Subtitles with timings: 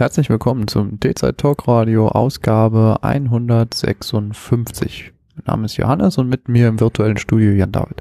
[0.00, 5.12] Herzlich willkommen zum D-Zeit Talk Radio Ausgabe 156.
[5.34, 8.00] Mein Name ist Johannes und mit mir im virtuellen Studio Jan David.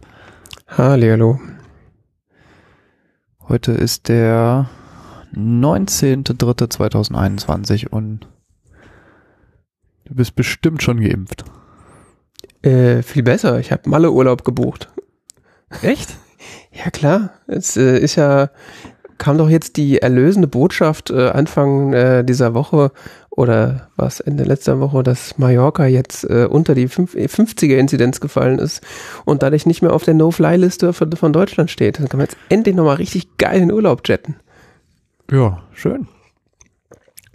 [0.70, 1.42] Hallo.
[3.50, 4.70] Heute ist der
[5.36, 8.30] 19.03.2021 und
[10.06, 11.44] du bist bestimmt schon geimpft.
[12.62, 13.60] Äh, viel besser.
[13.60, 14.88] Ich habe Malle Urlaub gebucht.
[15.82, 16.16] Echt?
[16.72, 17.32] Ja klar.
[17.48, 18.52] Es äh, ist ja
[19.20, 22.92] kam doch jetzt die erlösende Botschaft äh, Anfang äh, dieser Woche
[23.30, 28.82] oder was Ende letzter Woche, dass Mallorca jetzt äh, unter die 50er-Inzidenz gefallen ist
[29.26, 32.00] und dadurch nicht mehr auf der No-Fly-Liste von, von, Deutschland steht.
[32.00, 34.36] Dann kann man jetzt endlich nochmal richtig geil in Urlaub jetten.
[35.32, 36.08] Ja, schön.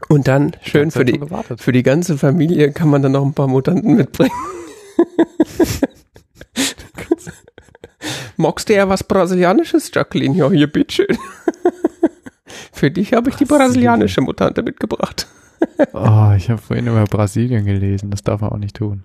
[0.09, 1.21] Und dann schön für die,
[1.57, 4.33] für die ganze Familie kann man dann noch ein paar Mutanten mitbringen.
[8.37, 10.37] Magst du ja was Brasilianisches, Jacqueline?
[10.37, 11.19] Ja, hier, bitteschön.
[12.73, 15.27] Für dich habe ich die brasilianische Mutante mitgebracht.
[15.93, 18.11] oh, ich habe vorhin über Brasilien gelesen.
[18.11, 19.05] Das darf man auch nicht tun.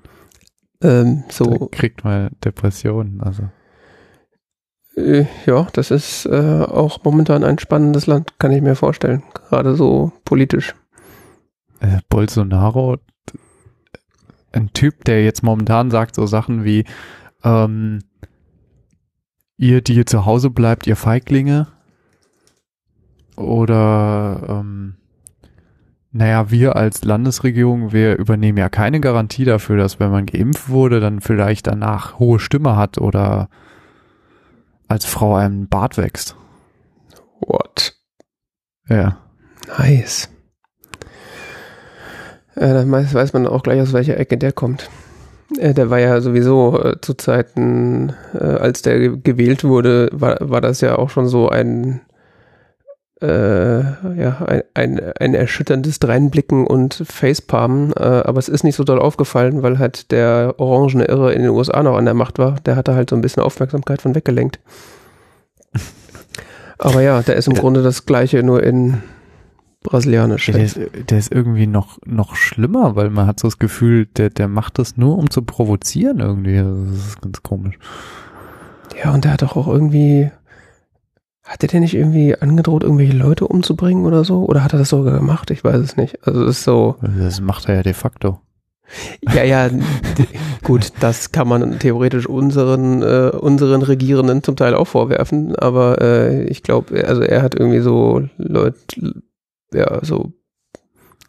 [0.82, 1.46] Ähm, so.
[1.46, 3.44] Da kriegt man Depressionen, also.
[4.96, 9.24] Äh, ja, das ist äh, auch momentan ein spannendes Land, kann ich mir vorstellen.
[9.34, 10.76] Gerade so politisch.
[11.80, 12.98] Äh, Bolsonaro,
[14.52, 16.86] ein Typ, der jetzt momentan sagt so Sachen wie,
[17.44, 18.00] ähm,
[19.60, 21.68] ihr, die ihr zu Hause bleibt, ihr Feiglinge.
[23.36, 24.96] Oder, ähm,
[26.12, 31.00] naja, wir als Landesregierung, wir übernehmen ja keine Garantie dafür, dass wenn man geimpft wurde,
[31.00, 33.50] dann vielleicht danach hohe Stimme hat oder
[34.88, 36.36] als Frau einem Bart wächst.
[37.42, 37.96] What?
[38.88, 39.18] Ja.
[39.78, 40.30] Nice.
[42.56, 44.90] Äh, dann weiß man auch gleich, aus welcher Ecke der kommt.
[45.58, 50.62] Äh, der war ja sowieso äh, zu Zeiten, äh, als der gewählt wurde, war, war
[50.62, 52.02] das ja auch schon so ein,
[53.22, 57.94] äh, ja, ein, ein, ein erschütterndes Dreinblicken und Facepalmen.
[57.94, 61.52] Äh, aber es ist nicht so doll aufgefallen, weil halt der orangene Irre in den
[61.52, 62.56] USA noch an der Macht war.
[62.66, 64.60] Der hatte halt so ein bisschen Aufmerksamkeit von weggelenkt.
[66.78, 69.04] Aber ja, der ist im Grunde das Gleiche, nur in
[69.84, 70.48] brasilianisch.
[70.48, 70.80] Der ist,
[71.10, 74.80] der ist irgendwie noch, noch schlimmer, weil man hat so das Gefühl, der, der macht
[74.80, 76.58] das nur, um zu provozieren irgendwie.
[76.58, 77.78] Das ist ganz komisch.
[79.02, 80.32] Ja, und der hat doch auch irgendwie,
[81.44, 84.46] hat der nicht irgendwie angedroht, irgendwelche Leute umzubringen oder so?
[84.46, 85.52] Oder hat er das sogar gemacht?
[85.52, 86.26] Ich weiß es nicht.
[86.28, 86.96] Also es ist so.
[87.02, 88.42] Das macht er ja de facto.
[89.34, 89.70] Ja, ja,
[90.64, 96.44] gut, das kann man theoretisch unseren, äh, unseren Regierenden zum Teil auch vorwerfen, aber äh,
[96.46, 98.80] ich glaube, also er hat irgendwie so Leute,
[99.74, 100.34] ja, so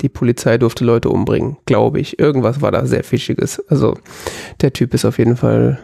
[0.00, 2.18] die Polizei durfte Leute umbringen, glaube ich.
[2.18, 3.62] Irgendwas war da sehr Fischiges.
[3.68, 3.98] Also
[4.60, 5.78] der Typ ist auf jeden Fall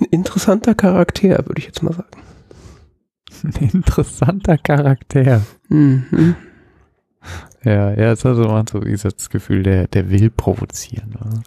[0.00, 2.22] ein interessanter Charakter, würde ich jetzt mal sagen.
[3.44, 5.42] Ein interessanter Charakter.
[5.68, 6.36] Mhm.
[7.62, 11.14] Ja, ja, es hat so, so wie das Gefühl, der, der will provozieren.
[11.18, 11.42] Oder?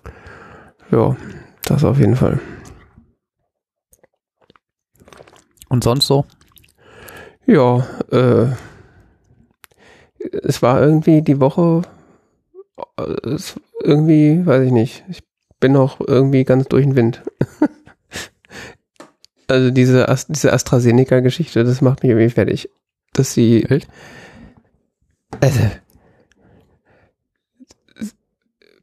[0.92, 1.18] Ja,
[1.66, 2.40] das auf jeden Fall.
[5.70, 6.26] Und sonst so?
[7.46, 8.48] Ja, äh,
[10.32, 11.82] es war irgendwie die Woche,
[13.24, 15.24] es irgendwie, weiß ich nicht, ich
[15.60, 17.24] bin noch irgendwie ganz durch den Wind.
[19.48, 22.70] also diese, diese AstraZeneca-Geschichte, das macht mich irgendwie fertig.
[23.14, 23.88] Dass sie, Echt?
[25.40, 25.60] also,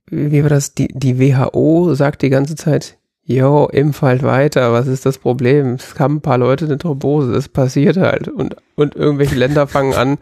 [0.06, 0.75] wie war das?
[0.75, 5.75] Die, die WHO sagt die ganze Zeit, Jo, impf halt weiter, was ist das Problem?
[5.75, 8.29] Es haben ein paar Leute eine Thrombose, das passiert halt.
[8.29, 10.19] Und, und irgendwelche Länder fangen an,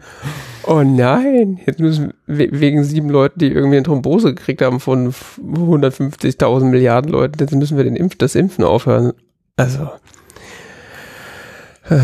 [0.65, 6.63] oh nein, jetzt müssen wegen sieben Leuten, die irgendwie eine Thrombose gekriegt haben von 150.000
[6.63, 9.11] Milliarden Leuten, jetzt müssen wir den Impf, das Impfen aufhören.
[9.57, 9.89] Also,
[11.89, 11.97] äh,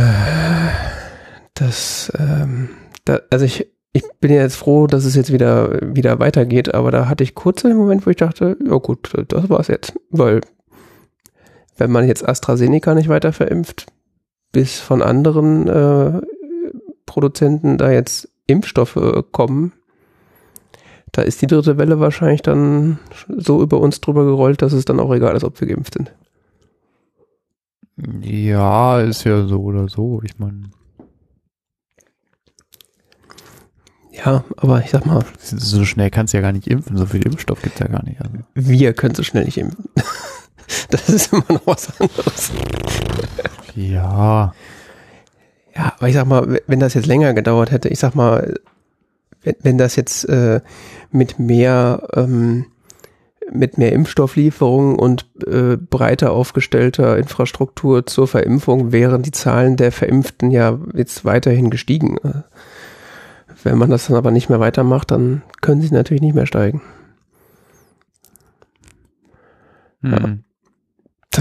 [1.53, 2.69] das, ähm,
[3.05, 6.91] da, also ich, ich bin ja jetzt froh, dass es jetzt wieder, wieder weitergeht, aber
[6.91, 10.41] da hatte ich kurz einen Moment, wo ich dachte, ja gut, das war's jetzt, weil
[11.79, 13.87] wenn man jetzt AstraZeneca nicht weiter verimpft,
[14.51, 16.21] bis von anderen äh,
[17.05, 19.73] Produzenten da jetzt Impfstoffe äh, kommen,
[21.11, 24.99] da ist die dritte Welle wahrscheinlich dann so über uns drüber gerollt, dass es dann
[24.99, 26.13] auch egal ist, ob wir geimpft sind.
[28.21, 30.21] Ja, ist ja so oder so.
[30.23, 30.69] Ich meine.
[34.11, 35.23] Ja, aber ich sag mal.
[35.41, 38.03] So schnell kannst du ja gar nicht impfen, so viel Impfstoff gibt es ja gar
[38.03, 38.21] nicht.
[38.21, 38.35] Also.
[38.53, 39.85] Wir können so schnell nicht impfen.
[40.89, 42.51] Das ist immer noch was anderes.
[43.75, 44.53] Ja.
[45.75, 48.55] Ja, aber ich sag mal, wenn das jetzt länger gedauert hätte, ich sag mal,
[49.43, 50.61] wenn, wenn das jetzt äh,
[51.11, 52.65] mit mehr ähm,
[53.51, 60.51] mit mehr Impfstofflieferungen und äh, breiter aufgestellter Infrastruktur zur Verimpfung wären die Zahlen der Verimpften
[60.51, 62.17] ja jetzt weiterhin gestiegen.
[63.63, 66.81] Wenn man das dann aber nicht mehr weitermacht, dann können sie natürlich nicht mehr steigen.
[70.01, 70.43] Mhm.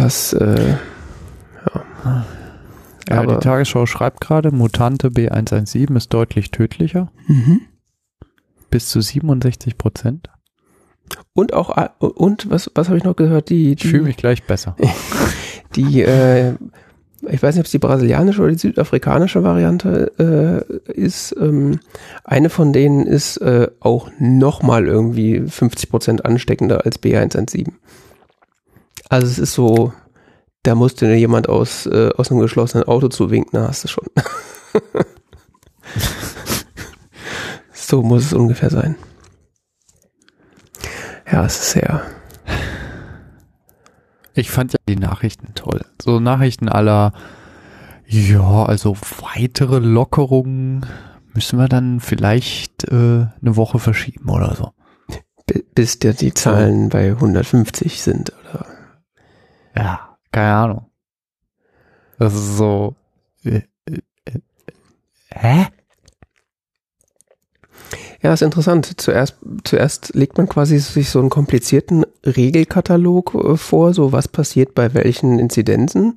[0.02, 0.74] Das, äh,
[2.04, 2.24] ja.
[3.08, 7.10] Ja, Aber- die Tagesschau schreibt gerade, Mutante B117 ist deutlich tödlicher.
[7.26, 7.62] Mhm.
[8.70, 10.28] Bis zu 67 Prozent.
[11.32, 13.48] Und auch, und was, was habe ich noch gehört?
[13.48, 14.76] Die, Ich fühle mich gleich besser.
[15.76, 16.52] die, äh,
[17.22, 21.34] ich weiß nicht, ob es die brasilianische oder die südafrikanische Variante äh, ist.
[21.40, 21.80] Ähm,
[22.24, 27.68] eine von denen ist äh, auch nochmal irgendwie 50 Prozent ansteckender als B117.
[29.08, 29.92] Also es ist so,
[30.62, 34.04] da musste dir jemand aus, äh, aus einem geschlossenen Auto zuwinken, da hast du schon.
[37.72, 38.96] so muss es ungefähr sein.
[41.30, 42.02] Ja, es ist sehr.
[44.34, 45.80] Ich fand ja die Nachrichten toll.
[46.00, 47.12] So Nachrichten aller,
[48.06, 48.96] ja, also
[49.34, 50.86] weitere Lockerungen
[51.34, 54.72] müssen wir dann vielleicht äh, eine Woche verschieben oder so.
[55.46, 58.32] bi- bis dir die Zahlen bei 150 sind.
[58.50, 58.66] Oder?
[59.78, 60.86] Ja, keine Ahnung.
[62.18, 62.96] Das ist so.
[63.44, 64.40] Äh, äh, äh,
[65.30, 65.66] hä?
[68.20, 69.00] Ja, ist interessant.
[69.00, 74.74] Zuerst, zuerst legt man quasi sich so einen komplizierten Regelkatalog äh, vor, so was passiert
[74.74, 76.16] bei welchen Inzidenzen.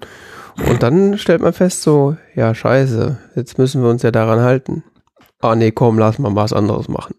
[0.68, 4.84] Und dann stellt man fest, so, ja, scheiße, jetzt müssen wir uns ja daran halten.
[5.40, 7.16] Ah, nee, komm, lass mal was anderes machen.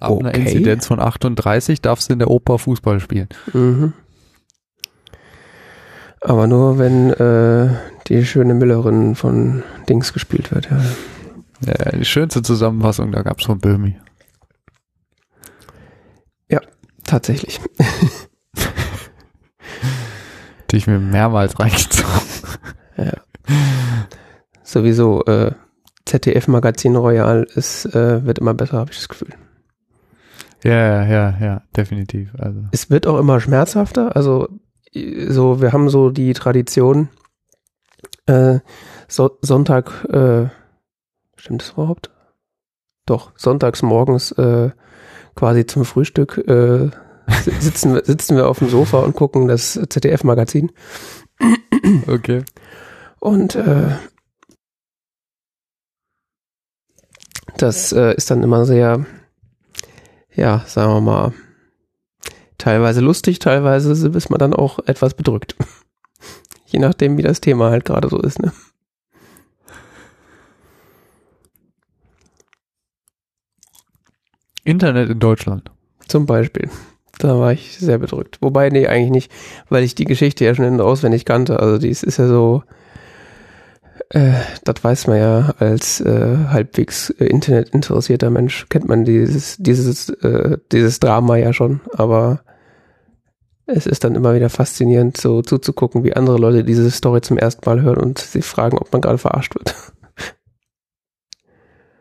[0.00, 0.40] Ab einer Okay.
[0.40, 3.28] Inzidenz von 38 darfst du in der Oper Fußball spielen.
[3.52, 3.92] Mhm.
[6.20, 7.70] Aber nur, wenn äh,
[8.08, 10.80] die schöne Müllerin von Dings gespielt wird, ja.
[11.66, 13.96] Ja, die schönste Zusammenfassung, da gab's von Böhmi.
[17.10, 17.60] Tatsächlich.
[20.70, 22.08] Die ich mir mehrmals reingezogen.
[24.62, 25.50] Sowieso, äh,
[26.04, 29.30] ZDF-Magazin Royal ist, äh, wird immer besser, habe ich das Gefühl.
[30.62, 32.32] Ja, ja, ja, ja, definitiv.
[32.38, 32.60] Also.
[32.70, 34.14] Es wird auch immer schmerzhafter.
[34.14, 34.48] Also,
[34.92, 37.08] so, wir haben so die Tradition,
[38.26, 38.60] äh,
[39.08, 40.48] so, Sonntag, äh,
[41.36, 42.10] stimmt das überhaupt?
[43.06, 44.70] Doch, sonntags morgens äh,
[45.34, 46.90] quasi zum Frühstück äh,
[47.42, 50.72] si- sitzen, wir- sitzen wir auf dem Sofa und gucken das ZDF-Magazin.
[52.06, 52.44] Okay.
[53.20, 53.96] Und äh,
[57.56, 59.06] das äh, ist dann immer sehr,
[60.34, 61.32] ja, sagen wir mal,
[62.60, 65.56] teilweise lustig, teilweise ist man dann auch etwas bedrückt.
[66.66, 68.40] Je nachdem, wie das Thema halt gerade so ist.
[68.40, 68.52] Ne?
[74.64, 75.70] Internet in Deutschland.
[76.06, 76.70] Zum Beispiel.
[77.18, 78.38] Da war ich sehr bedrückt.
[78.40, 79.32] Wobei, nee, eigentlich nicht,
[79.68, 81.60] weil ich die Geschichte ja schon in- und auswendig kannte.
[81.60, 82.62] Also dies ist ja so,
[84.10, 84.32] äh,
[84.64, 90.58] das weiß man ja als äh, halbwegs äh, internetinteressierter Mensch, kennt man dieses, dieses, äh,
[90.72, 91.80] dieses Drama ja schon.
[91.92, 92.40] Aber
[93.74, 97.68] es ist dann immer wieder faszinierend, so zuzugucken, wie andere Leute diese Story zum ersten
[97.68, 99.74] Mal hören und sich fragen, ob man gerade verarscht wird.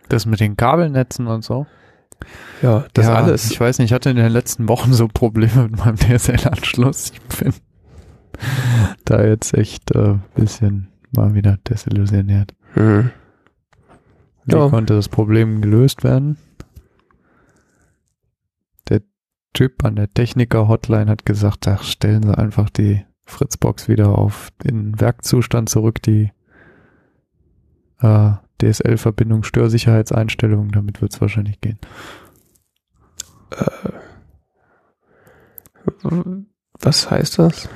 [0.10, 1.68] Das mit den Kabelnetzen und so.
[2.62, 3.52] Ja, das ja, alles.
[3.52, 7.12] Ich weiß nicht, ich hatte in den letzten Wochen so Probleme mit meinem DSL-Anschluss.
[7.14, 7.54] Ich bin
[9.06, 12.54] da jetzt echt äh, bisschen mal wieder desillusioniert.
[12.74, 13.12] Hm.
[14.46, 14.68] Wie Ja.
[14.70, 16.38] konnte das Problem gelöst werden?
[18.90, 19.02] Der
[19.54, 25.00] Typ an der Techniker-Hotline hat gesagt, ach, stellen Sie einfach die Fritzbox wieder auf den
[25.00, 26.32] Werkzustand zurück, die
[28.02, 31.80] äh, DSL-Verbindung Störsicherheitseinstellungen, damit wird es wahrscheinlich gehen.
[36.82, 37.70] Was heißt das?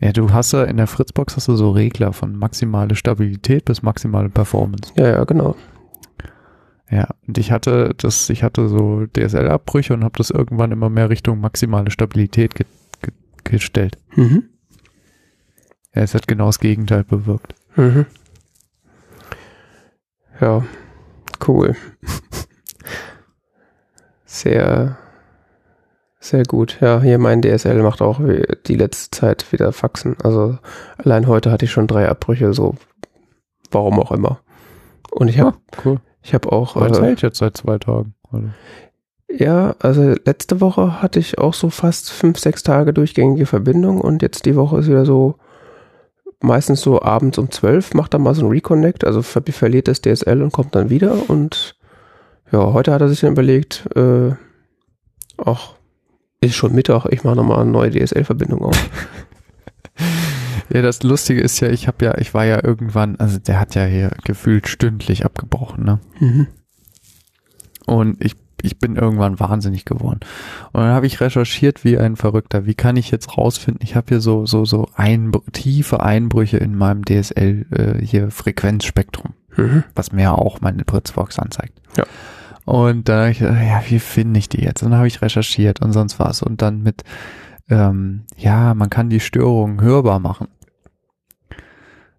[0.00, 3.82] Ja, du hast ja in der Fritzbox hast du so Regler von maximale Stabilität bis
[3.82, 4.92] maximale Performance.
[4.96, 5.56] Ja, ja, genau.
[6.90, 11.10] Ja, und ich hatte das, ich hatte so DSL-Abbrüche und habe das irgendwann immer mehr
[11.10, 12.66] Richtung maximale Stabilität ge
[13.00, 13.12] ge
[13.44, 13.98] gestellt.
[14.14, 14.50] Mhm.
[15.94, 17.54] Ja, es hat genau das Gegenteil bewirkt.
[17.76, 18.06] Mhm.
[20.40, 20.64] Ja,
[21.46, 21.76] cool.
[24.24, 24.98] Sehr,
[26.18, 26.78] sehr gut.
[26.80, 28.20] Ja, hier mein DSL macht auch
[28.66, 30.16] die letzte Zeit wieder Faxen.
[30.24, 30.58] Also
[30.98, 32.74] allein heute hatte ich schon drei Abbrüche, so
[33.70, 34.40] warum auch immer.
[35.12, 36.00] Und ich habe cool.
[36.24, 38.14] Ich habe auch das äh, hält jetzt seit zwei Tagen.
[38.32, 38.48] Also,
[39.30, 44.22] ja, also letzte Woche hatte ich auch so fast fünf, sechs Tage durchgängige Verbindung und
[44.22, 45.36] jetzt die Woche ist wieder so
[46.40, 50.02] meistens so abends um zwölf macht er mal so ein Reconnect, also ver verliert das
[50.02, 51.76] DSL und kommt dann wieder und
[52.52, 54.32] ja, heute hat er sich dann überlegt, äh,
[55.38, 55.74] ach,
[56.40, 58.76] Ist schon Mittag, ich mache nochmal eine neue DSL-Verbindung auf.
[60.72, 63.74] Ja, das Lustige ist ja, ich habe ja, ich war ja irgendwann, also der hat
[63.74, 66.00] ja hier gefühlt stündlich abgebrochen, ne?
[66.20, 66.46] Mhm.
[67.86, 70.20] Und ich, ich bin irgendwann wahnsinnig geworden.
[70.72, 72.64] Und dann habe ich recherchiert wie ein Verrückter.
[72.64, 73.82] Wie kann ich jetzt rausfinden?
[73.84, 79.34] Ich habe hier so so so Einbr tiefe Einbrüche in meinem DSL äh, hier Frequenzspektrum,
[79.56, 79.84] Mhm.
[79.94, 81.78] was mir ja auch meine Fritzbox anzeigt.
[81.98, 82.04] Ja.
[82.64, 84.82] Und da hab ich, gedacht, ja, wie finde ich die jetzt?
[84.82, 86.42] Und dann habe ich recherchiert und sonst was.
[86.42, 87.02] Und dann mit,
[87.68, 90.48] ähm, ja, man kann die Störungen hörbar machen.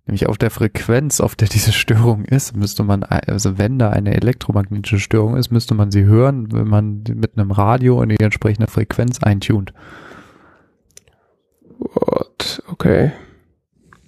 [0.07, 4.13] Nämlich auf der Frequenz, auf der diese Störung ist, müsste man, also wenn da eine
[4.13, 8.69] elektromagnetische Störung ist, müsste man sie hören, wenn man mit einem Radio in die entsprechende
[8.69, 9.73] Frequenz eintunt.
[11.79, 12.61] What?
[12.67, 13.13] Okay.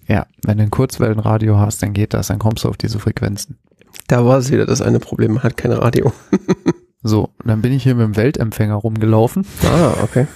[0.07, 3.57] Ja, wenn du ein Kurzwellenradio hast, dann geht das, dann kommst du auf diese Frequenzen.
[4.07, 6.13] Da war es wieder das eine Problem, man hat kein Radio.
[7.03, 10.27] So, dann bin ich hier mit dem Weltempfänger rumgelaufen Ah, okay.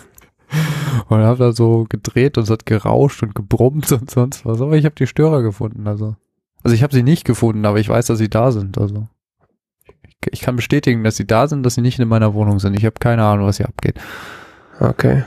[1.09, 4.61] und habe da so gedreht und es hat gerauscht und gebrummt und sonst was.
[4.61, 6.15] Aber ich habe die Störer gefunden, also.
[6.63, 8.77] Also ich habe sie nicht gefunden, aber ich weiß, dass sie da sind.
[8.77, 9.07] Also
[10.05, 12.77] ich, ich kann bestätigen, dass sie da sind, dass sie nicht in meiner Wohnung sind.
[12.77, 13.99] Ich habe keine Ahnung, was hier abgeht.
[14.79, 15.23] Okay.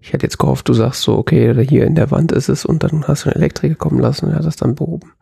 [0.00, 2.82] Ich hätte jetzt gehofft, du sagst so, okay, hier in der Wand ist es und
[2.82, 5.12] dann hast du einen Elektriker kommen lassen und er hat das dann behoben.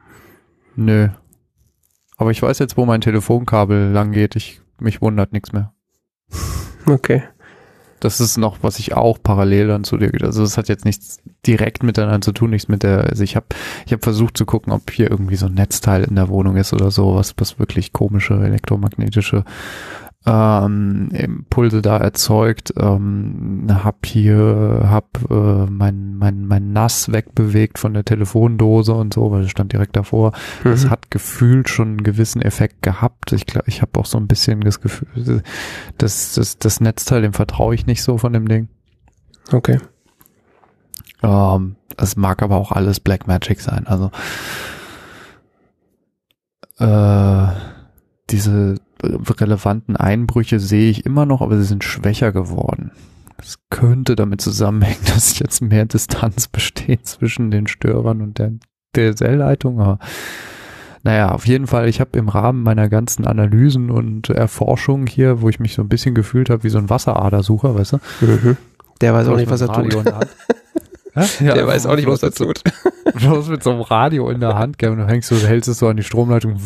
[0.75, 1.09] Nö.
[2.17, 4.35] Aber ich weiß jetzt, wo mein Telefonkabel lang geht.
[4.35, 5.73] Ich mich wundert nichts mehr.
[6.87, 7.23] Okay.
[8.03, 11.21] Das ist noch, was ich auch parallel dann zu dir, also es hat jetzt nichts
[11.47, 13.47] direkt miteinander zu tun, nichts mit der, also ich habe
[13.87, 16.73] ich hab versucht zu gucken, ob hier irgendwie so ein Netzteil in der Wohnung ist
[16.73, 19.45] oder so, was, was wirklich komische elektromagnetische
[20.25, 22.73] ähm, Impulse da erzeugt.
[22.77, 29.33] Ähm, hab hier, hab äh, mein, mein, mein Nass wegbewegt von der Telefondose und so,
[29.33, 30.33] weil es stand direkt davor.
[30.63, 30.91] Das Mhm.
[30.91, 33.33] hat gefühlt schon einen gewissen Effekt gehabt.
[33.33, 35.43] Ich glaube, ich habe auch so ein bisschen das Gefühl,
[35.99, 38.69] das, das, das Netzteil, dem vertraue ich nicht so von dem Ding.
[39.51, 39.79] Okay.
[41.25, 43.87] Ähm, es mag aber auch alles Black Magic sein.
[43.87, 44.11] Also
[46.79, 47.47] äh,
[48.31, 52.93] diese relevanten Einbrüche sehe ich immer noch, aber sie sind schwächer geworden.
[53.39, 58.53] Es könnte damit zusammenhängen, dass jetzt mehr Distanz besteht zwischen den Störern und der
[58.97, 59.81] DSL-Leitung.
[59.81, 59.99] Aber
[61.05, 65.49] naja, auf jeden Fall, ich habe im Rahmen meiner ganzen Analysen und Erforschungen hier, wo
[65.49, 67.99] ich mich so ein bisschen gefühlt habe wie so ein Wasseradersucher, weißt du?
[68.21, 68.57] Mhm.
[69.01, 69.93] Der weiß auch nicht, was er tut.
[69.93, 70.21] der?
[71.41, 72.63] Ja, Der weiß auch nicht, was er tut.
[72.65, 75.69] so- Bloß mit so einem Radio in der Hand, gell, und du hängst so, hältst
[75.69, 76.57] es so an die Stromleitung.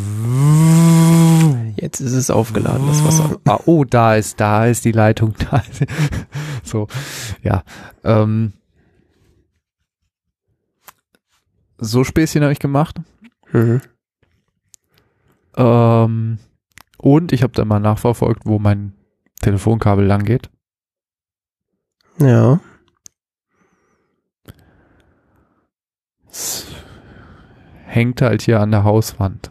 [1.76, 3.38] Jetzt ist es aufgeladen, das Wasser.
[3.44, 5.84] Ah, oh, da ist, da ist die Leitung, da ist,
[6.62, 6.88] so,
[7.42, 7.62] ja,
[8.04, 8.52] ähm,
[11.78, 12.96] so Späßchen habe ich gemacht,
[13.52, 13.80] Mhm.
[15.56, 16.38] ähm,
[16.98, 18.94] und ich habe dann mal nachverfolgt, wo mein
[19.42, 20.50] Telefonkabel lang geht.
[22.18, 22.58] Ja.
[26.28, 26.66] Es
[27.84, 29.50] hängt halt hier an der Hauswand.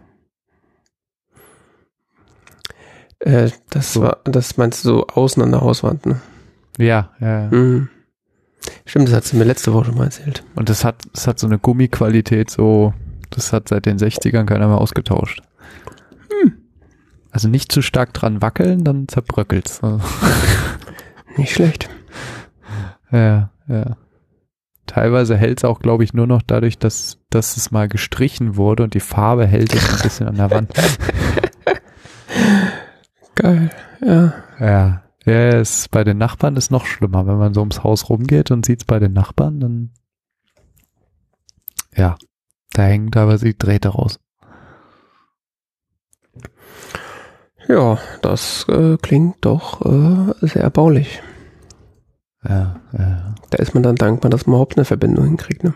[3.25, 4.01] Äh, das So.
[4.03, 6.21] war, das meinst du so außen an der Hauswand, ne?
[6.77, 7.47] Ja, ja.
[7.51, 7.89] Mhm.
[8.85, 10.43] Stimmt, das hat sie mir letzte Woche schon mal erzählt.
[10.55, 12.93] Und das hat, das hat so eine Gummiqualität, so,
[13.29, 15.41] das hat seit den 60ern keiner mehr ausgetauscht.
[17.31, 19.83] Also nicht zu stark dran wackeln, dann zerbröckelt's.
[19.83, 19.99] Also,
[21.37, 21.89] Nicht schlecht.
[23.11, 23.97] ja, ja.
[24.85, 28.93] Teilweise hält's auch, glaube ich, nur noch dadurch, dass, dass es mal gestrichen wurde und
[28.93, 30.71] die Farbe hält es ein bisschen an der Wand.
[33.45, 33.69] Geil.
[34.01, 34.33] Ja.
[34.59, 35.01] Ja.
[35.25, 37.25] Ja, es bei den Nachbarn ist noch schlimmer.
[37.27, 39.89] Wenn man so ums Haus rumgeht und sieht's bei den Nachbarn, dann
[41.95, 42.15] ja,
[42.73, 44.19] da hängen teilweise die Drähte raus.
[47.67, 51.21] Ja, das äh, klingt doch äh, sehr erbaulich.
[52.43, 53.35] Ja, ja.
[53.49, 55.73] Da ist man dann dankbar, dass man überhaupt eine Verbindung hinkriegt, ne?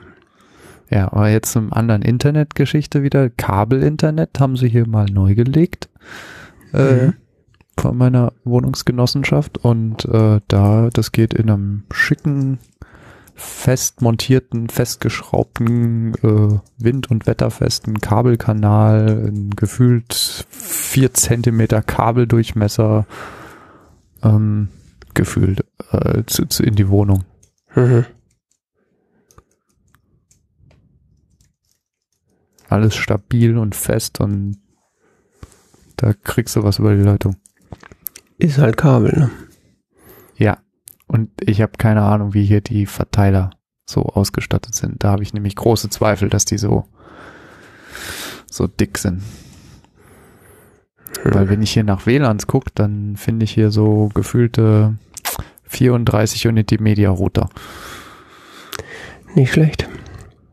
[0.92, 3.30] Ja, aber jetzt zum anderen Internetgeschichte wieder.
[3.30, 5.90] Kabelinternet haben sie hier mal neu gelegt.
[6.74, 7.14] Äh, Mhm.
[7.80, 12.60] Von meiner Wohnungsgenossenschaft und äh, da, das geht in einem schicken,
[13.36, 20.14] fest montierten, festgeschraubten, äh, wind- und wetterfesten Kabelkanal, ein gefühlt
[20.50, 23.06] vier Zentimeter Kabeldurchmesser
[24.24, 24.68] ähm,
[25.14, 27.24] gefühlt äh, zu, zu in die Wohnung.
[27.76, 28.06] Mhm.
[32.68, 34.58] Alles stabil und fest und
[35.96, 37.36] da kriegst du was über die Leitung.
[38.40, 39.32] Ist halt Kabel, ne?
[40.38, 40.58] Ja.
[41.08, 43.52] Und ich habe keine Ahnung, wie hier die Verteiler
[43.86, 45.04] so ausgestattet sind.
[45.04, 46.86] Da habe ich nämlich große Zweifel, dass die so
[48.50, 49.22] so dick sind.
[51.24, 54.96] Weil wenn ich hier nach WLANs gucke, dann finde ich hier so gefühlte
[55.64, 57.50] 34 Unity Media Router.
[59.36, 59.88] Nicht schlecht.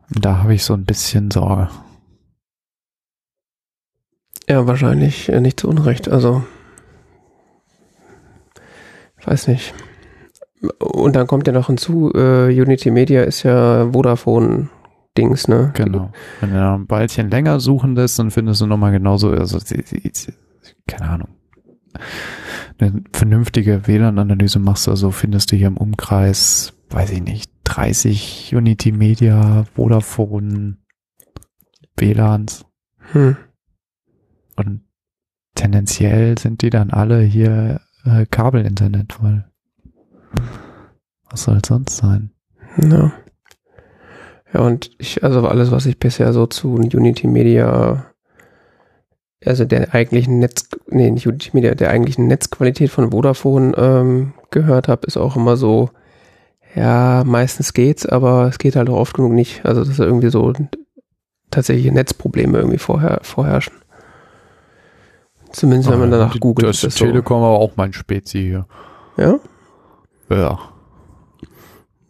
[0.09, 1.69] Da habe ich so ein bisschen Sorge.
[4.47, 6.07] Ja, wahrscheinlich äh, nicht zu Unrecht.
[6.09, 6.43] Also,
[9.27, 9.73] weiß nicht.
[10.79, 15.71] Und dann kommt ja noch hinzu, äh, Unity Media ist ja Vodafone-Dings, ne?
[15.75, 16.11] Genau.
[16.39, 19.59] Wenn du ein Weilchen länger suchen lässt, dann findest du nochmal genauso, also,
[20.87, 21.29] keine Ahnung.
[22.79, 28.53] Eine vernünftige WLAN-Analyse machst du, also findest du hier im Umkreis, weiß ich nicht, 30
[28.55, 30.77] Unity Media, Vodafone,
[31.97, 32.65] WLANs.
[33.11, 33.37] Hm.
[34.55, 34.81] Und
[35.55, 39.45] tendenziell sind die dann alle hier äh, Kabelinternet, weil
[41.29, 42.31] was soll sonst sein?
[42.81, 43.11] Ja.
[44.53, 48.05] Ja, und ich, also alles, was ich bisher so zu Unity Media,
[49.45, 54.87] also der eigentlichen Netz, nee, nicht Unity Media, der eigentlichen Netzqualität von Vodafone ähm, gehört
[54.87, 55.89] habe, ist auch immer so,
[56.75, 59.65] ja, meistens geht's, aber es geht halt auch oft genug nicht.
[59.65, 60.53] Also, dass irgendwie so
[61.51, 63.73] tatsächliche Netzprobleme irgendwie vorher, vorherrschen.
[65.51, 66.67] Zumindest wenn man danach Die- googelt.
[66.67, 68.65] Das ist Telekom aber auch mein Spezi hier.
[69.15, 69.21] So.
[69.23, 69.39] Ja?
[70.29, 70.59] Ja.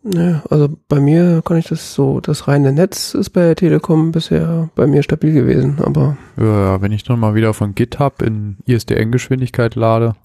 [0.10, 4.14] Ja, also bei mir kann ich das so, das reine Netz ist bei der Telekom
[4.14, 8.56] bisher bei mir stabil gewesen, aber Ja, wenn ich dann mal wieder von GitHub in
[8.66, 10.16] ISDN-Geschwindigkeit lade.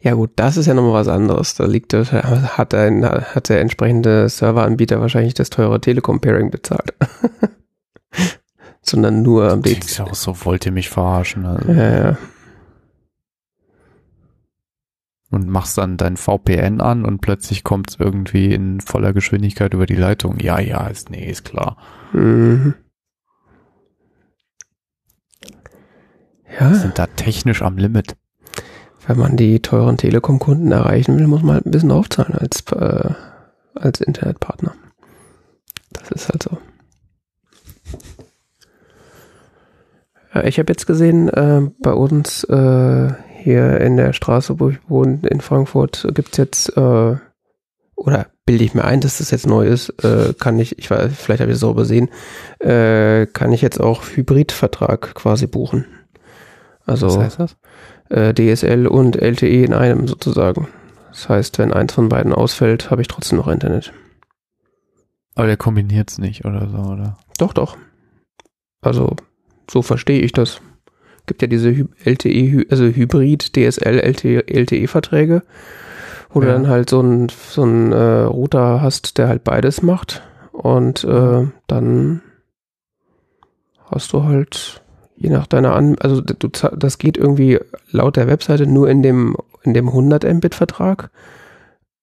[0.00, 1.54] ja gut, das ist ja nochmal was anderes.
[1.54, 6.94] Da liegt das, hat ein, hat der entsprechende Serveranbieter wahrscheinlich das teure Telekom-Pairing bezahlt.
[8.88, 9.98] Sondern nur am Klingt DC.
[9.98, 11.44] ja auch so, wollt ihr mich verarschen?
[11.46, 11.70] Also.
[11.72, 12.18] Ja, ja.
[15.30, 19.84] Und machst dann dein VPN an und plötzlich kommt es irgendwie in voller Geschwindigkeit über
[19.84, 20.38] die Leitung.
[20.40, 21.76] Ja, ja, ist, nee, ist klar.
[22.14, 22.74] Mhm.
[26.46, 28.16] Wir Ja, sind da technisch am Limit.
[29.06, 33.10] wenn man die teuren Telekom-Kunden erreichen will, muss man halt ein bisschen aufzahlen als, äh,
[33.74, 34.74] als Internetpartner.
[35.92, 36.58] Das ist halt so.
[40.44, 45.20] Ich habe jetzt gesehen, äh, bei uns äh, hier in der Straße, wo ich wohne,
[45.28, 47.16] in Frankfurt, gibt's jetzt, äh,
[47.96, 51.12] oder bilde ich mir ein, dass das jetzt neu ist, äh, kann ich, ich weiß,
[51.14, 52.08] vielleicht habe ich es so übersehen,
[52.60, 55.84] äh, kann ich jetzt auch Hybridvertrag quasi buchen.
[56.86, 57.56] Also Was heißt das?
[58.10, 60.68] äh, DSL und LTE in einem sozusagen.
[61.10, 63.92] Das heißt, wenn eins von beiden ausfällt, habe ich trotzdem noch Internet.
[65.34, 67.18] Aber der kombiniert es nicht oder so, oder?
[67.38, 67.76] Doch, doch.
[68.80, 69.16] Also,
[69.70, 70.60] so verstehe ich das.
[71.26, 75.42] Gibt ja diese LTE, also Hybrid, DSL, LTE, LTE-Verträge,
[76.30, 76.54] wo du Ja.
[76.54, 80.22] dann halt so einen so einen, äh, Router hast, der halt beides macht.
[80.52, 82.22] Und äh, dann
[83.90, 84.82] hast du halt,
[85.16, 87.58] je nach deiner An, also du, das geht irgendwie
[87.90, 91.10] laut der Webseite nur in dem, in dem 100 Mbit-Vertrag.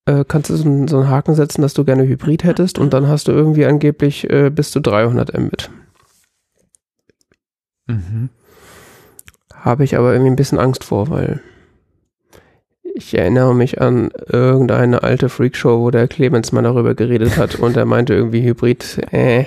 [0.06, 2.93] Äh, kannst du so einen, so einen Haken setzen, dass du gerne Hybrid hättest und
[2.93, 5.71] dann hast du irgendwie angeblich äh, bis zu 300 Mbit.
[7.88, 8.30] Mhm.
[9.54, 11.41] Habe ich aber irgendwie ein bisschen Angst vor, weil
[12.95, 17.76] ich erinnere mich an irgendeine alte Freakshow, wo der Clemens mal darüber geredet hat und
[17.76, 19.45] er meinte irgendwie Hybrid, äh,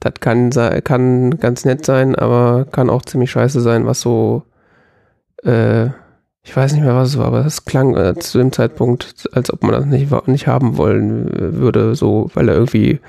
[0.00, 0.50] das kann,
[0.84, 4.42] kann ganz nett sein, aber kann auch ziemlich scheiße sein, was so,
[5.44, 5.86] äh,
[6.42, 9.52] ich weiß nicht mehr, was es war, aber es klang äh, zu dem Zeitpunkt, als
[9.52, 13.00] ob man das nicht, nicht haben wollen äh, würde, so, weil da irgendwie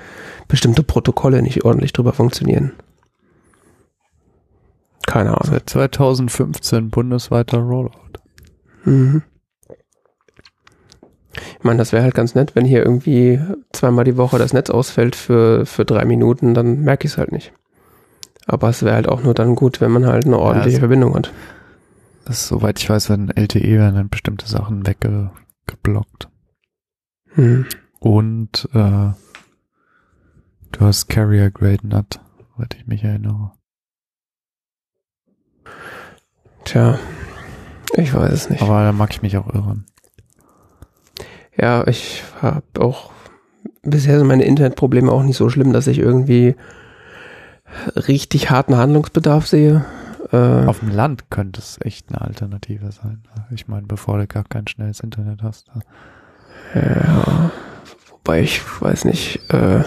[0.46, 2.72] bestimmte Protokolle nicht ordentlich drüber funktionieren.
[5.08, 5.50] Keine Ahnung.
[5.50, 8.20] Seit 2015 bundesweiter Rollout.
[8.84, 9.22] Mhm.
[11.32, 13.40] Ich meine, das wäre halt ganz nett, wenn hier irgendwie
[13.72, 17.32] zweimal die Woche das Netz ausfällt für, für drei Minuten, dann merke ich es halt
[17.32, 17.52] nicht.
[18.46, 21.14] Aber es wäre halt auch nur dann gut, wenn man halt eine ordentliche also- Verbindung
[21.14, 21.32] hat.
[22.26, 26.28] Das ist, soweit ich weiß, werden LTE werden dann bestimmte Sachen weggeblockt.
[27.30, 27.64] Hm.
[28.00, 29.12] Und äh,
[30.72, 32.20] du hast Carrier Grade NAT,
[32.52, 33.52] soweit ich mich erinnere.
[36.68, 36.98] Tja,
[37.96, 38.60] ich weiß es nicht.
[38.60, 39.86] Aber da mag ich mich auch irren.
[41.56, 43.10] Ja, ich habe auch
[43.82, 46.56] bisher sind meine Internetprobleme auch nicht so schlimm, dass ich irgendwie
[47.96, 49.86] richtig harten Handlungsbedarf sehe.
[50.30, 53.22] Äh, Auf dem Land könnte es echt eine Alternative sein.
[53.50, 55.70] Ich meine, bevor du gar kein schnelles Internet hast.
[56.74, 57.50] Ja,
[58.10, 59.84] wobei ich weiß nicht, äh,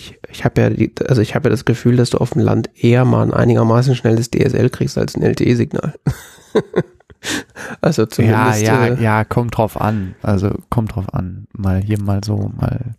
[0.00, 2.40] ich, ich habe ja, die, also ich habe ja das Gefühl, dass du auf dem
[2.42, 5.94] Land eher mal ein einigermaßen schnelles DSL kriegst als ein LTE-Signal.
[7.82, 8.62] also Ja, zumindest.
[8.62, 10.14] ja, äh, ja, kommt drauf an.
[10.22, 11.46] Also kommt drauf an.
[11.52, 12.94] Mal hier, mal so, mal.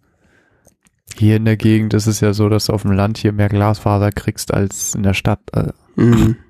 [1.16, 3.50] Hier in der Gegend ist es ja so, dass du auf dem Land hier mehr
[3.50, 5.42] Glasfaser kriegst als in der Stadt.
[5.54, 6.38] Äh, Mhm.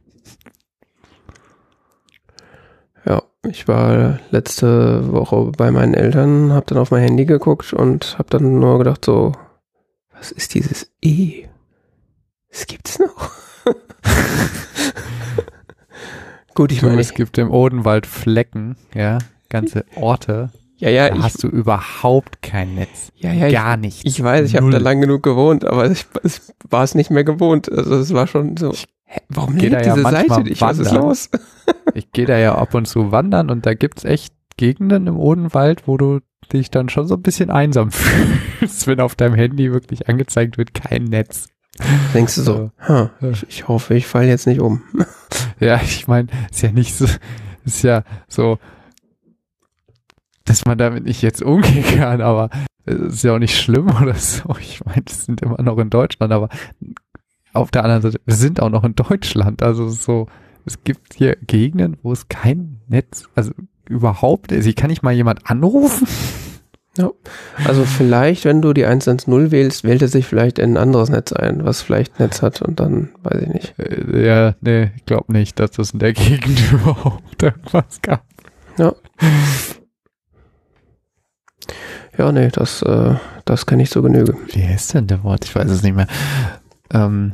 [3.03, 8.15] Ja, ich war letzte Woche bei meinen Eltern, habe dann auf mein Handy geguckt und
[8.19, 9.31] habe dann nur gedacht so,
[10.21, 11.47] was ist dieses E?
[12.51, 13.31] Das gibt's noch.
[16.53, 19.17] Gut, ich Du, meine, es gibt im Odenwald Flecken, ja,
[19.49, 20.51] ganze Orte.
[20.77, 23.11] ja, ja, da ich, hast du überhaupt kein Netz.
[23.15, 24.05] ja, ja, ich, Gar nicht.
[24.05, 27.23] ich weiß, ich habe da lang genug gewohnt, aber ich, es war es nicht mehr
[27.23, 27.71] gewohnt.
[27.71, 28.73] Also es war schon so,
[29.05, 30.61] hä, warum geh da ja diese Seite nicht?
[30.61, 31.29] Was ist los?
[31.95, 35.87] Ich gehe da ja ab und zu wandern und da gibt's echt Gegenden im Odenwald,
[35.87, 40.09] wo du dich dann schon so ein bisschen einsam fühlst, wenn auf deinem Handy wirklich
[40.09, 41.49] angezeigt wird, kein Netz.
[42.13, 44.83] Denkst du so, ha, ich, ich hoffe, ich falle jetzt nicht um.
[45.59, 47.05] Ja, ich meine, ist ja nicht so,
[47.65, 48.57] ist ja so,
[50.43, 52.49] dass man damit nicht jetzt umgehen kann, aber
[52.85, 54.55] es ist ja auch nicht schlimm oder so.
[54.59, 56.49] Ich meine, wir sind immer noch in Deutschland, aber
[57.53, 59.61] auf der anderen Seite, wir sind auch noch in Deutschland.
[59.61, 60.27] Also so,
[60.65, 63.51] es gibt hier Gegenden, wo es kein Netz, also
[63.91, 66.07] überhaupt, also ich kann nicht mal jemand anrufen.
[67.65, 71.31] Also vielleicht, wenn du die 110 wählst, wählt er sich vielleicht in ein anderes Netz
[71.31, 73.79] ein, was vielleicht Netz hat und dann weiß ich nicht.
[73.79, 78.25] Äh, Ja, nee, ich glaube nicht, dass es in der Gegend überhaupt irgendwas gab.
[82.17, 84.35] Ja, nee, das, äh, das kann ich so genüge.
[84.51, 85.45] Wie heißt denn der Wort?
[85.45, 86.07] Ich weiß es nicht mehr.
[86.93, 87.33] Ähm,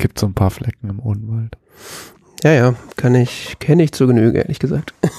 [0.00, 1.56] gibt so ein paar Flecken im Odenwald.
[2.42, 4.94] Ja, ja, kann ich, kenne ich zu Genüge, ehrlich gesagt.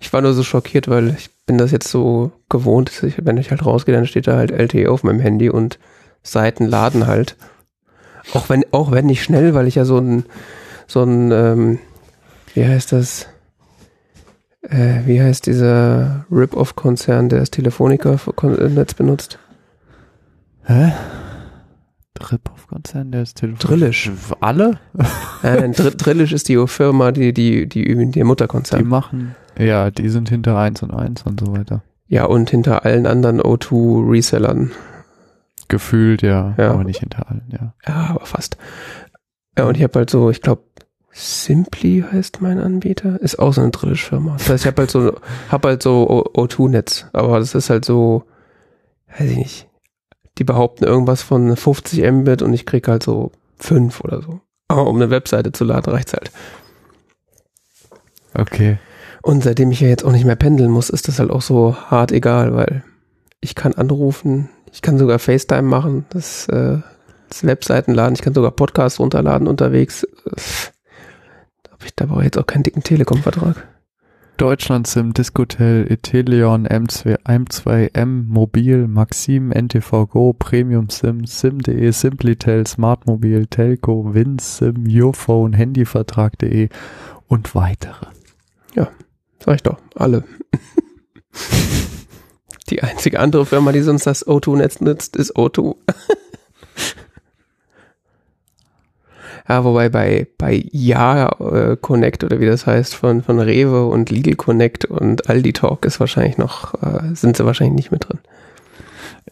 [0.00, 3.38] Ich war nur so schockiert, weil ich bin das jetzt so gewohnt, dass ich, wenn
[3.38, 5.78] ich halt rausgehe, dann steht da halt LTE auf meinem Handy und
[6.22, 7.36] Seiten laden halt.
[8.34, 10.24] Auch wenn, auch wenn nicht schnell, weil ich ja so ein,
[10.86, 11.78] so ein, ähm,
[12.52, 13.28] wie heißt das?
[14.60, 19.38] Äh, wie heißt dieser Rip-Off-Konzern, der das Telefonica-Netz benutzt?
[20.64, 20.92] Hä?
[22.22, 23.58] Trip-Off-Konzern, der ist Telefon.
[23.58, 24.10] Drillisch.
[24.40, 24.78] Alle?
[25.42, 28.86] Äh, nein, Dr Drillisch ist die Firma, die, die, die, die Die Mutterkonzern.
[28.86, 31.82] machen, ja, die sind hinter 1 und 1 und so weiter.
[32.06, 34.70] Ja, und hinter allen anderen O2-Resellern.
[35.68, 36.70] Gefühlt, ja, Ja.
[36.72, 37.74] aber nicht hinter allen, ja.
[37.86, 38.56] Ja, aber fast.
[39.58, 40.62] Ja, und ich habe halt so, ich glaube,
[41.10, 43.20] Simply heißt mein Anbieter.
[43.20, 44.34] Ist auch so eine Drillisch-Firma.
[44.38, 45.14] Das heißt, ich habe halt so,
[45.50, 47.06] hab halt so O- O2-Netz.
[47.12, 48.24] Aber das ist halt so,
[49.18, 49.68] weiß ich nicht.
[50.42, 54.40] Die behaupten irgendwas von 50 Mbit und ich krieg halt so 5 oder so.
[54.66, 56.32] Aber um eine Webseite zu laden, reicht's halt.
[58.34, 58.78] Okay.
[59.22, 61.76] Und seitdem ich ja jetzt auch nicht mehr pendeln muss, ist das halt auch so
[61.76, 62.82] hart egal, weil
[63.40, 66.78] ich kann anrufen, ich kann sogar FaceTime machen, das, äh,
[67.28, 70.04] das Webseiten laden, ich kann sogar Podcasts runterladen unterwegs.
[71.84, 73.64] Ich, da brauche ich jetzt auch keinen dicken Telekom-Vertrag.
[74.42, 83.46] Deutschland Sim, Discotel, Etelion, M2, M2M, Mobil, Maxim, NTV Go, Premium Sim, Sim.de, Simplitel, Smartmobil,
[83.46, 86.70] Telco, WinSim, Yourphone, Handyvertrag.de
[87.28, 88.06] und weitere.
[89.44, 90.24] Sag ich doch, alle.
[92.70, 95.76] Die einzige andere Firma, die sonst das O2-Netz nutzt, ist O2.
[99.48, 104.10] ja, wobei bei, bei Ja äh, Connect oder wie das heißt, von, von Rewe und
[104.10, 108.20] Legal Connect und Aldi Talk ist wahrscheinlich noch, äh, sind sie wahrscheinlich nicht mit drin.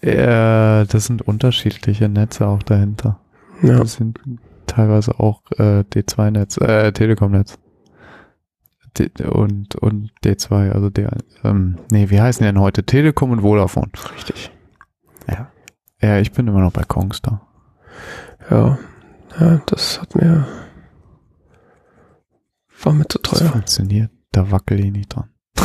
[0.02, 3.20] Äh, das sind unterschiedliche Netze auch dahinter.
[3.62, 3.78] Ja.
[3.78, 4.18] Das sind
[4.66, 7.58] teilweise auch äh, D2-Netz, äh, Telekom-Netz.
[9.30, 12.82] Und, und D2, also der, ähm, nee, wie heißen die denn heute?
[12.82, 13.90] Telekom und Vodafone.
[14.16, 14.50] Richtig.
[15.28, 15.50] Ja.
[16.02, 17.46] Ja, ich bin immer noch bei Kongstar.
[18.50, 18.78] Ja.
[19.40, 20.46] Ja, das hat mir,
[22.82, 23.48] war mir zu Das teuer.
[23.50, 24.10] funktioniert.
[24.32, 25.30] Da wackel ich nicht dran.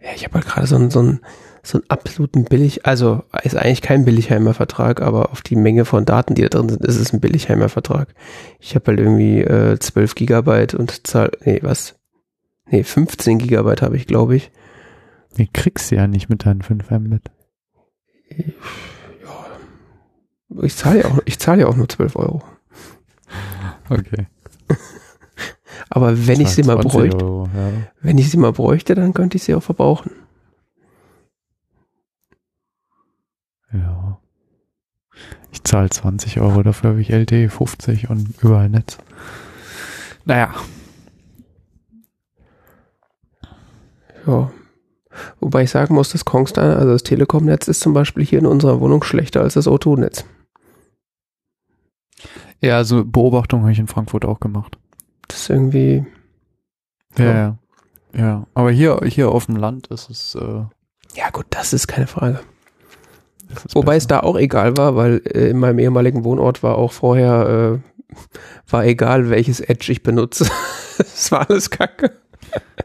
[0.00, 1.20] Ja, ich habe halt gerade so einen, so einen,
[1.62, 6.06] so einen absoluten Billig, also ist eigentlich kein Billigheimer Vertrag, aber auf die Menge von
[6.06, 8.14] Daten, die da drin sind, ist es ein Billigheimer Vertrag.
[8.58, 11.96] Ich habe halt irgendwie äh, 12 Gigabyte und zahl, nee, was?
[12.70, 14.50] Nee, 15 Gigabyte habe ich, glaube ich.
[15.36, 17.30] Die kriegst du ja nicht mit deinen 5 Mbit.
[18.30, 18.54] Ich
[20.68, 22.42] zahle ja auch, ich zahle ja auch nur 12 Euro.
[23.88, 24.26] Okay.
[25.90, 27.70] Aber wenn ich sie mal 20 bräuchte, Euro, ja.
[28.00, 30.10] wenn ich sie mal bräuchte, dann könnte ich sie auch verbrauchen.
[33.72, 34.18] ja.
[35.50, 38.98] Ich zahle 20 Euro, dafür habe ich LTE 50 und überall Netz.
[40.24, 40.54] Naja,
[44.28, 44.50] Ja.
[45.40, 48.80] Wobei ich sagen muss, das Kongstar, also das Telekom-Netz ist zum Beispiel hier in unserer
[48.80, 50.24] Wohnung schlechter als das O2-Netz.
[52.60, 54.78] Ja, also Beobachtung habe ich in Frankfurt auch gemacht.
[55.28, 56.06] Das ist irgendwie,
[57.16, 57.34] Ja, Ja.
[57.34, 57.58] ja.
[58.14, 60.64] Ja, aber hier, hier auf dem Land ist es, äh,
[61.14, 62.40] ja gut, das ist keine Frage.
[63.72, 63.96] Wobei besser.
[63.96, 68.14] es da auch egal war, weil äh, in meinem ehemaligen Wohnort war auch vorher, äh,
[68.70, 70.46] war egal, welches Edge ich benutze.
[70.98, 72.10] Es war alles kacke.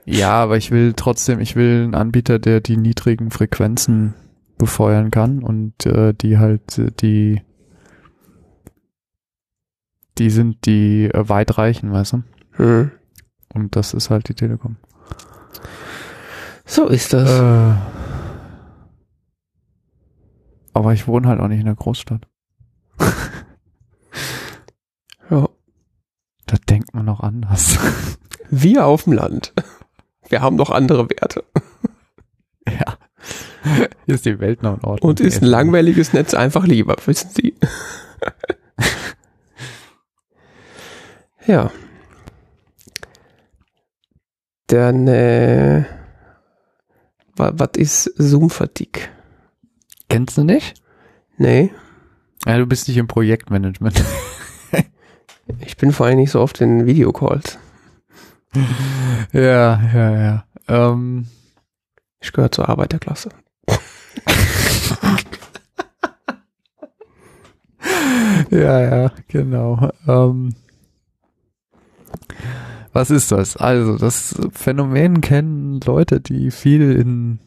[0.06, 4.14] Ja, aber ich will trotzdem, ich will einen Anbieter, der die niedrigen Frequenzen
[4.60, 7.42] befeuern kann und äh, die halt die
[10.18, 12.24] die sind die äh, weitreichen, weißt du?
[12.58, 12.92] Mhm.
[13.54, 14.78] Und das ist halt die Telekom.
[16.66, 17.30] So ist das.
[17.30, 17.76] Äh,
[20.74, 22.28] aber ich wohne halt auch nicht in der Großstadt.
[25.30, 25.48] ja.
[26.46, 27.78] Da denkt man noch anders.
[28.50, 29.54] Wir auf dem Land.
[30.30, 31.44] Wir haben noch andere Werte.
[32.66, 32.98] Ja.
[34.06, 35.10] Hier ist die Welt noch in Ordnung.
[35.10, 37.54] Und ist ein langweiliges Netz einfach lieber, wissen Sie.
[41.48, 41.72] Ja.
[44.68, 45.84] Dann, äh,
[47.36, 49.04] was ist Zoom-Fatigue?
[50.10, 50.82] Kennst du nicht?
[51.38, 51.72] Nee.
[52.46, 54.04] Ja, du bist nicht im Projektmanagement.
[55.60, 57.58] ich bin vor allem nicht so oft in Videocalls.
[59.32, 60.46] Ja, ja, ja.
[60.68, 61.28] Ähm.
[62.20, 63.30] Ich gehöre zur Arbeiterklasse.
[68.50, 69.90] ja, ja, genau.
[70.08, 70.56] Ähm.
[72.92, 73.58] Was ist das?
[73.58, 77.40] Also, das Phänomen kennen Leute, die viel in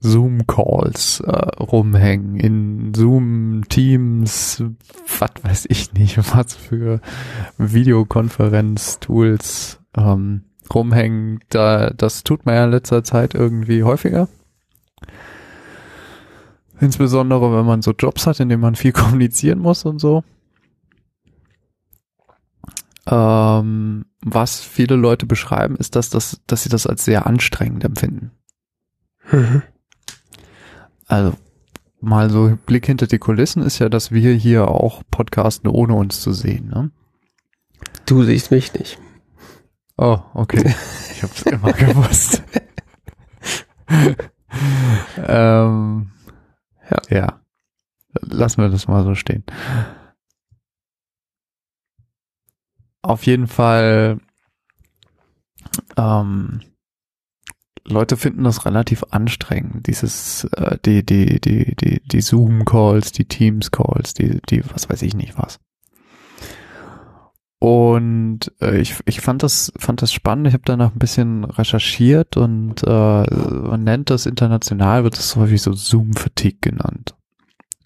[0.00, 4.64] Zoom-Calls äh, rumhängen, in Zoom-Teams,
[5.18, 7.00] was weiß ich nicht, was für
[7.58, 11.40] Videokonferenz-Tools ähm, rumhängen.
[11.48, 14.28] Da, das tut man ja in letzter Zeit irgendwie häufiger.
[16.80, 20.22] Insbesondere, wenn man so Jobs hat, in denen man viel kommunizieren muss und so.
[23.10, 28.32] Ähm, was viele Leute beschreiben, ist, dass, das, dass sie das als sehr anstrengend empfinden.
[29.30, 29.62] Mhm.
[31.06, 31.34] Also
[32.00, 36.20] mal so Blick hinter die Kulissen ist ja, dass wir hier auch podcasten, ohne uns
[36.20, 36.68] zu sehen.
[36.68, 36.90] Ne?
[38.04, 38.98] Du siehst mich nicht.
[39.96, 40.74] Oh, okay.
[41.18, 42.44] Ich hab's immer gewusst.
[45.16, 46.12] ähm,
[46.88, 47.00] ja.
[47.10, 47.40] ja.
[48.20, 49.42] Lassen wir das mal so stehen.
[53.08, 54.20] Auf jeden Fall,
[55.96, 56.60] ähm,
[57.86, 64.12] Leute finden das relativ anstrengend, dieses, äh, die, die, die, die, die Zoom-Calls, die Teams-Calls,
[64.12, 65.58] die, die, was weiß ich nicht was.
[67.60, 70.48] Und äh, ich, ich fand das, fand das spannend.
[70.48, 75.62] Ich habe danach ein bisschen recherchiert und äh, man nennt das international, wird das häufig
[75.62, 77.14] so Zoom-Fatigue genannt.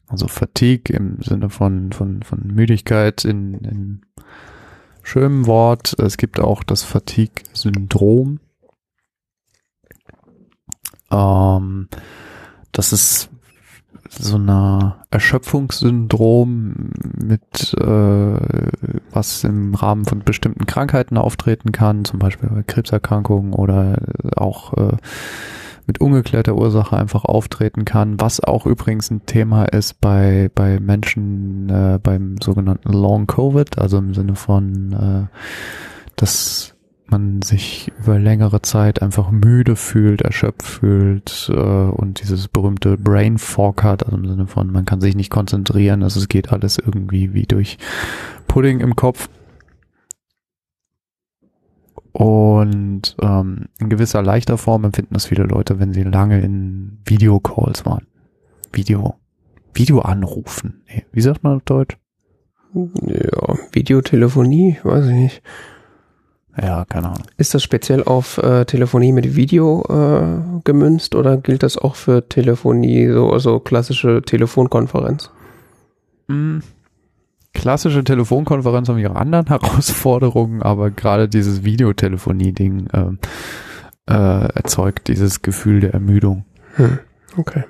[0.08, 4.00] Also Fatigue im Sinne von, von, von Müdigkeit in, in
[5.02, 5.94] schönem Wort.
[5.98, 8.40] Es gibt auch das Fatigue-Syndrom.
[11.10, 11.88] Ähm,
[12.72, 13.30] das ist
[14.08, 18.36] so eine Erschöpfungssyndrom mit äh,
[19.10, 23.98] was im Rahmen von bestimmten Krankheiten auftreten kann, zum Beispiel bei Krebserkrankungen oder
[24.36, 24.96] auch äh,
[25.92, 31.68] mit ungeklärter Ursache einfach auftreten kann, was auch übrigens ein Thema ist bei bei Menschen
[31.68, 35.36] äh, beim sogenannten Long Covid, also im Sinne von äh,
[36.16, 36.74] dass
[37.08, 43.36] man sich über längere Zeit einfach müde fühlt, erschöpft fühlt äh, und dieses berühmte Brain
[43.36, 46.78] Fog hat, also im Sinne von, man kann sich nicht konzentrieren, also es geht alles
[46.78, 47.76] irgendwie wie durch
[48.48, 49.28] Pudding im Kopf.
[52.12, 57.86] Und ähm, in gewisser leichter Form empfinden das viele Leute, wenn sie lange in Videocalls
[57.86, 58.06] waren.
[58.72, 59.16] Video.
[59.74, 60.82] Video anrufen.
[60.88, 61.96] Nee, wie sagt man auf Deutsch?
[62.74, 65.42] Ja, Videotelefonie, weiß ich nicht.
[66.60, 67.24] Ja, keine Ahnung.
[67.38, 72.28] Ist das speziell auf äh, Telefonie mit Video äh, gemünzt oder gilt das auch für
[72.28, 75.30] Telefonie, so also klassische Telefonkonferenz?
[76.28, 76.58] Mm,
[77.52, 85.80] klassische Telefonkonferenz haben ihre anderen Herausforderungen, aber gerade dieses Videotelefonie-Ding äh, äh, erzeugt dieses Gefühl
[85.80, 86.44] der Ermüdung.
[86.76, 86.98] Hm,
[87.36, 87.64] okay.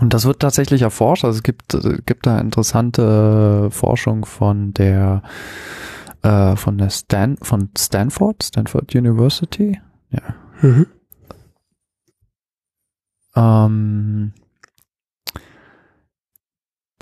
[0.00, 1.24] Und das wird tatsächlich erforscht.
[1.24, 5.22] Also es gibt, äh, gibt da interessante Forschung von der
[6.22, 9.80] äh, von der Stan von Stanford, Stanford University.
[10.10, 10.22] Ja.
[10.60, 10.86] Mhm.
[13.36, 14.32] Ähm,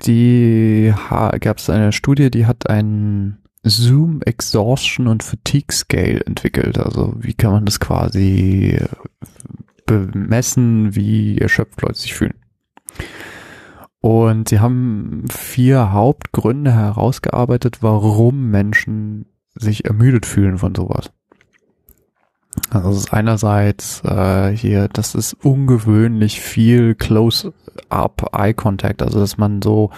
[0.05, 6.77] die gab es eine Studie, die hat einen Zoom Exhaustion und Fatigue Scale entwickelt.
[6.77, 8.79] Also wie kann man das quasi
[9.85, 12.35] bemessen, wie erschöpft Leute sich fühlen.
[14.01, 21.11] Und sie haben vier Hauptgründe herausgearbeitet, warum Menschen sich ermüdet fühlen von sowas.
[22.69, 29.37] Also es ist einerseits äh, hier, das ist ungewöhnlich viel Close-up Eye Contact, also dass
[29.37, 29.91] man so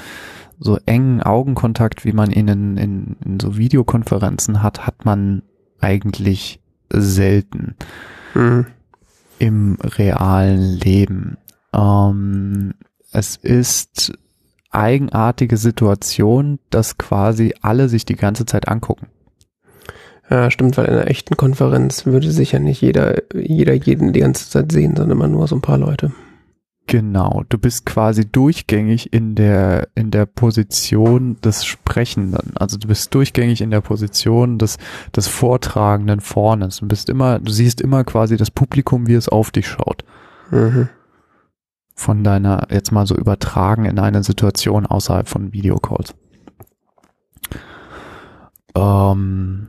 [0.64, 5.42] so engen Augenkontakt, wie man ihn in, in, in so Videokonferenzen hat, hat man
[5.80, 7.76] eigentlich selten
[8.36, 8.68] Mhm.
[9.40, 11.38] im realen Leben.
[11.74, 12.76] Ähm,
[13.12, 14.14] es ist
[14.70, 19.08] eigenartige Situation, dass quasi alle sich die ganze Zeit angucken.
[20.32, 24.22] Ja, stimmt, weil in einer echten Konferenz würde sich ja nicht jeder, jeder jeden die
[24.22, 26.14] ganze Zeit sehen, sondern immer nur so ein paar Leute.
[26.88, 32.56] Genau, du bist quasi durchgängig in der in der Position des Sprechenden.
[32.56, 34.78] Also du bist durchgängig in der Position des
[35.16, 36.70] des Vortragenden vorne.
[36.80, 40.06] Du bist immer, du siehst immer quasi das Publikum, wie es auf dich schaut.
[40.50, 40.88] Mhm.
[41.96, 46.16] Von deiner jetzt mal so übertragen in eine Situation außerhalb von Videocalls.
[48.76, 49.68] Ähm,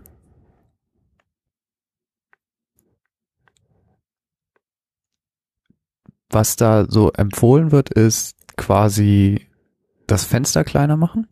[6.32, 9.46] was da so empfohlen wird, ist quasi
[10.06, 11.26] das Fenster kleiner machen,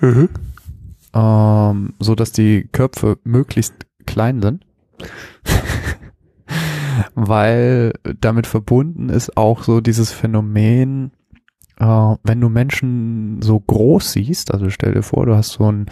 [0.00, 0.28] Mhm.
[1.14, 3.74] ähm, so dass die Köpfe möglichst
[4.06, 4.64] klein sind.
[7.14, 11.12] Weil damit verbunden ist auch so dieses Phänomen,
[11.78, 11.84] äh,
[12.22, 15.86] wenn du Menschen so groß siehst, also stell dir vor, du hast so ein,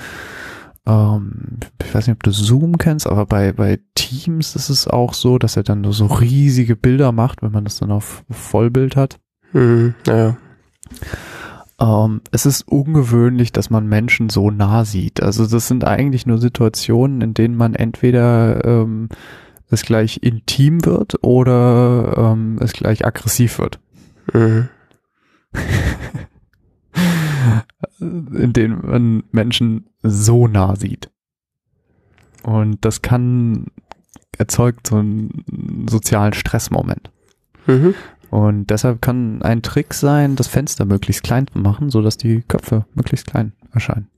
[0.87, 5.15] ähm, ich weiß nicht, ob du Zoom kennst, aber bei, bei Teams ist es auch
[5.15, 9.21] so, dass er dann so riesige Bilder macht, wenn man das dann auf Vollbild hat.
[9.53, 9.95] Mhm.
[10.07, 10.37] Ja.
[11.81, 15.23] Ähm, es ist ungewöhnlich, dass man Menschen so nah sieht.
[15.23, 19.09] Also das sind eigentlich nur Situationen, in denen man entweder ähm,
[19.71, 23.81] es gleich intim wird oder ähm, es gleich aggressiv wird.
[24.33, 24.69] Mhm.
[28.01, 31.11] in denen man Menschen so nah sieht.
[32.43, 33.67] Und das kann
[34.39, 37.11] erzeugt so einen sozialen Stressmoment.
[37.67, 37.95] Mhm.
[38.31, 42.43] Und deshalb kann ein Trick sein, das Fenster möglichst klein zu machen, so dass die
[42.43, 44.09] Köpfe möglichst klein erscheinen.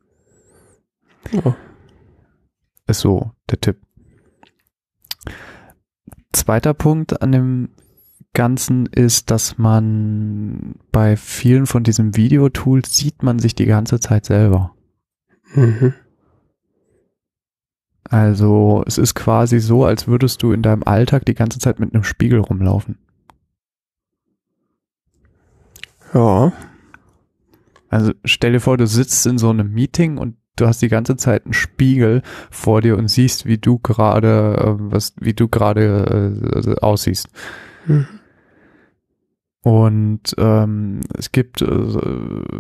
[1.33, 1.55] Oh.
[2.87, 3.79] Ist so der Tipp.
[6.33, 7.69] Zweiter Punkt an dem
[8.35, 14.25] Ganzen ist, dass man bei vielen von diesen Videotools sieht man sich die ganze Zeit
[14.25, 14.75] selber.
[15.55, 15.95] Mhm.
[18.13, 21.95] Also es ist quasi so, als würdest du in deinem Alltag die ganze Zeit mit
[21.95, 22.99] einem Spiegel rumlaufen.
[26.13, 26.53] Ja.
[27.89, 31.17] Also stell dir vor, du sitzt in so einem Meeting und du hast die ganze
[31.17, 36.35] Zeit einen Spiegel vor dir und siehst, wie du gerade äh, was, wie du gerade
[36.67, 37.29] äh, aussiehst.
[37.87, 38.07] Mhm.
[39.63, 41.67] Und ähm, es gibt äh,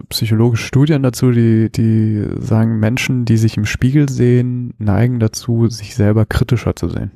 [0.09, 5.97] psychologische Studien dazu, die, die sagen, Menschen, die sich im Spiegel sehen, neigen dazu, sich
[5.97, 7.11] selber kritischer zu sehen.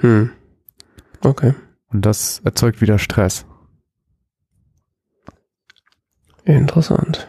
[0.00, 0.30] Hm.
[1.20, 1.54] Okay.
[1.88, 3.44] Und das erzeugt wieder Stress.
[6.44, 7.28] Interessant.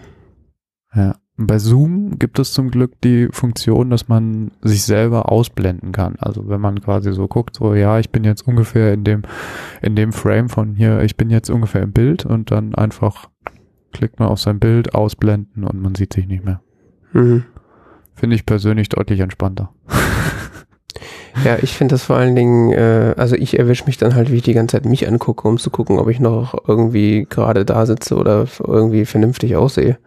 [0.96, 1.16] Ja.
[1.40, 6.16] Bei Zoom gibt es zum Glück die Funktion, dass man sich selber ausblenden kann.
[6.18, 9.22] Also wenn man quasi so guckt, so ja, ich bin jetzt ungefähr in dem,
[9.84, 13.30] in dem Frame von hier, ich bin jetzt ungefähr im Bild und dann einfach
[13.94, 16.62] klickt man auf sein Bild, ausblenden und man sieht sich nicht mehr.
[17.14, 17.44] Mhm.
[18.16, 19.72] Finde ich persönlich deutlich entspannter.
[21.46, 24.38] Ja, ich finde das vor allen Dingen, äh, also ich erwische mich dann halt, wie
[24.38, 27.86] ich die ganze Zeit mich angucke, um zu gucken, ob ich noch irgendwie gerade da
[27.86, 30.00] sitze oder irgendwie vernünftig aussehe.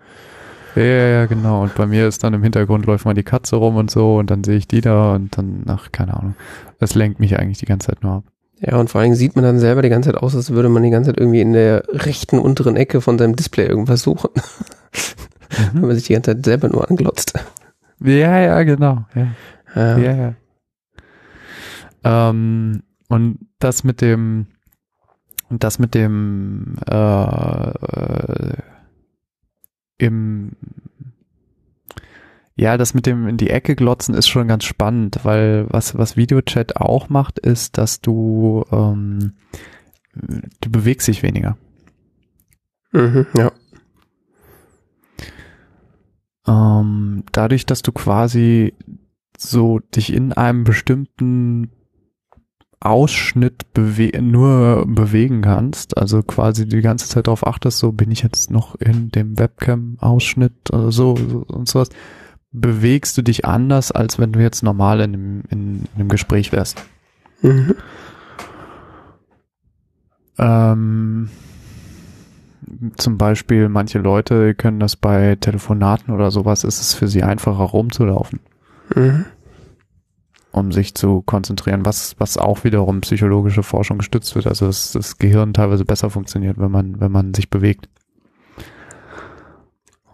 [0.77, 1.63] Ja, ja, genau.
[1.63, 4.31] Und bei mir ist dann im Hintergrund läuft mal die Katze rum und so und
[4.31, 6.35] dann sehe ich die da und dann, ach, keine Ahnung.
[6.79, 8.25] Das lenkt mich eigentlich die ganze Zeit nur ab.
[8.61, 10.69] Ja, und vor allen Dingen sieht man dann selber die ganze Zeit aus, als würde
[10.69, 14.31] man die ganze Zeit irgendwie in der rechten unteren Ecke von seinem Display irgendwas suchen.
[15.73, 17.33] Wenn man sich die ganze Zeit selber nur anglotzt.
[18.03, 19.05] Ja, ja, genau.
[19.15, 19.29] Ja.
[19.75, 19.99] Ja.
[19.99, 20.35] Ja, ja.
[22.05, 24.47] Ähm, und das mit dem,
[25.49, 28.57] das mit dem, äh, äh,
[30.01, 30.53] im,
[32.57, 36.17] ja, das mit dem in die Ecke glotzen ist schon ganz spannend, weil was, was
[36.17, 39.35] Videochat auch macht, ist, dass du, ähm,
[40.13, 41.57] du bewegst dich weniger.
[42.93, 43.53] Mhm, ja.
[46.47, 48.75] Ähm, dadurch, dass du quasi
[49.39, 51.71] so dich in einem bestimmten
[52.81, 58.23] Ausschnitt bewe nur bewegen kannst, also quasi die ganze Zeit darauf achtest, so bin ich
[58.23, 61.91] jetzt noch in dem Webcam-Ausschnitt oder so, so und sowas,
[62.53, 66.83] bewegst du dich anders, als wenn du jetzt normal in einem, in einem Gespräch wärst.
[67.43, 67.75] Mhm.
[70.39, 71.29] Ähm,
[72.97, 77.65] zum Beispiel manche Leute können das bei Telefonaten oder sowas, ist es für sie einfacher
[77.65, 78.41] rumzulaufen.
[78.95, 79.27] Mhm.
[80.53, 84.47] Um sich zu konzentrieren, was, was auch wiederum psychologische Forschung gestützt wird.
[84.47, 87.89] Also dass das Gehirn teilweise besser funktioniert, wenn man, wenn man sich bewegt.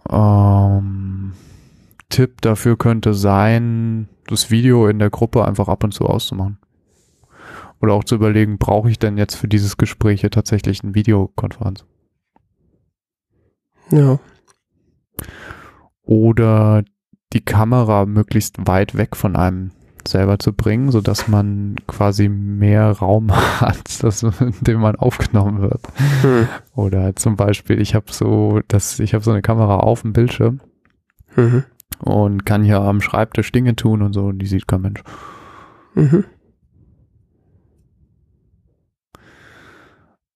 [0.09, 1.33] Ähm,
[2.09, 6.59] Tipp dafür könnte sein, das Video in der Gruppe einfach ab und zu auszumachen.
[7.81, 11.85] Oder auch zu überlegen, brauche ich denn jetzt für dieses Gespräch hier tatsächlich eine Videokonferenz?
[13.91, 14.19] Ja.
[16.03, 16.83] Oder
[17.33, 19.71] die Kamera möglichst weit weg von einem
[20.07, 23.31] selber zu bringen, so dass man quasi mehr Raum
[23.61, 25.81] hat, das, in dem man aufgenommen wird.
[26.21, 26.47] Hm.
[26.75, 30.59] Oder zum Beispiel, ich habe so, das, ich habe so eine Kamera auf dem Bildschirm
[31.35, 31.63] mhm.
[31.99, 35.03] und kann hier am Schreibtisch Dinge tun und so, und die sieht kein Mensch.
[35.95, 36.25] Mhm.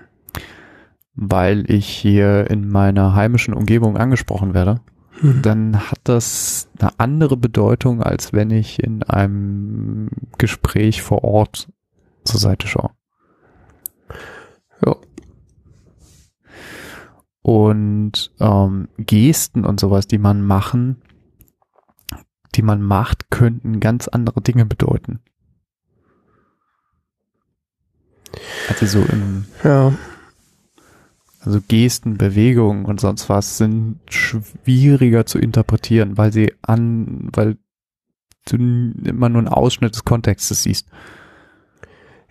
[1.14, 4.80] weil ich hier in meiner heimischen Umgebung angesprochen werde,
[5.20, 5.42] mhm.
[5.42, 10.08] dann hat das eine andere Bedeutung, als wenn ich in einem
[10.38, 11.68] Gespräch vor Ort
[12.24, 12.90] zur Seite schaue.
[14.84, 14.96] Ja.
[17.42, 21.02] Und ähm, Gesten und sowas, die man machen,
[22.54, 25.20] die man macht, könnten ganz andere Dinge bedeuten.
[28.68, 29.92] Also so im ja.
[31.40, 37.58] Also Gesten, Bewegungen und sonst was sind schwieriger zu interpretieren, weil sie an, weil
[38.46, 40.88] du immer nur einen Ausschnitt des Kontextes siehst.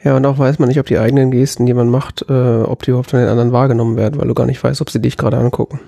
[0.03, 2.83] Ja, und auch weiß man nicht, ob die eigenen Gesten, die man macht, äh, ob
[2.83, 5.17] die überhaupt von den anderen wahrgenommen werden, weil du gar nicht weißt, ob sie dich
[5.17, 5.79] gerade angucken.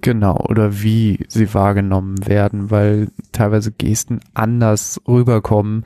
[0.00, 5.84] Genau, oder wie sie wahrgenommen werden, weil teilweise Gesten anders rüberkommen,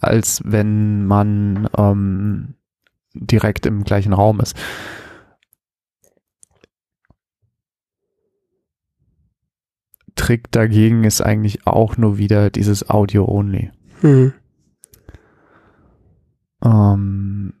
[0.00, 2.54] als wenn man ähm,
[3.14, 4.54] direkt im gleichen Raum ist.
[10.14, 13.70] Trick dagegen ist eigentlich auch nur wieder dieses Audio-Only.
[14.02, 14.34] Mhm
[16.62, 17.54] ähm,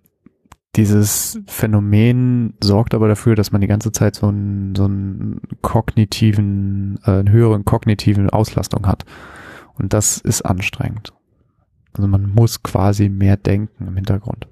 [0.76, 6.98] dieses Phänomen sorgt aber dafür, dass man die ganze Zeit so einen, so einen kognitiven,
[7.04, 9.04] äh, einen höheren kognitiven Auslastung hat.
[9.74, 11.12] Und das ist anstrengend.
[11.94, 14.46] Also man muss quasi mehr denken im Hintergrund.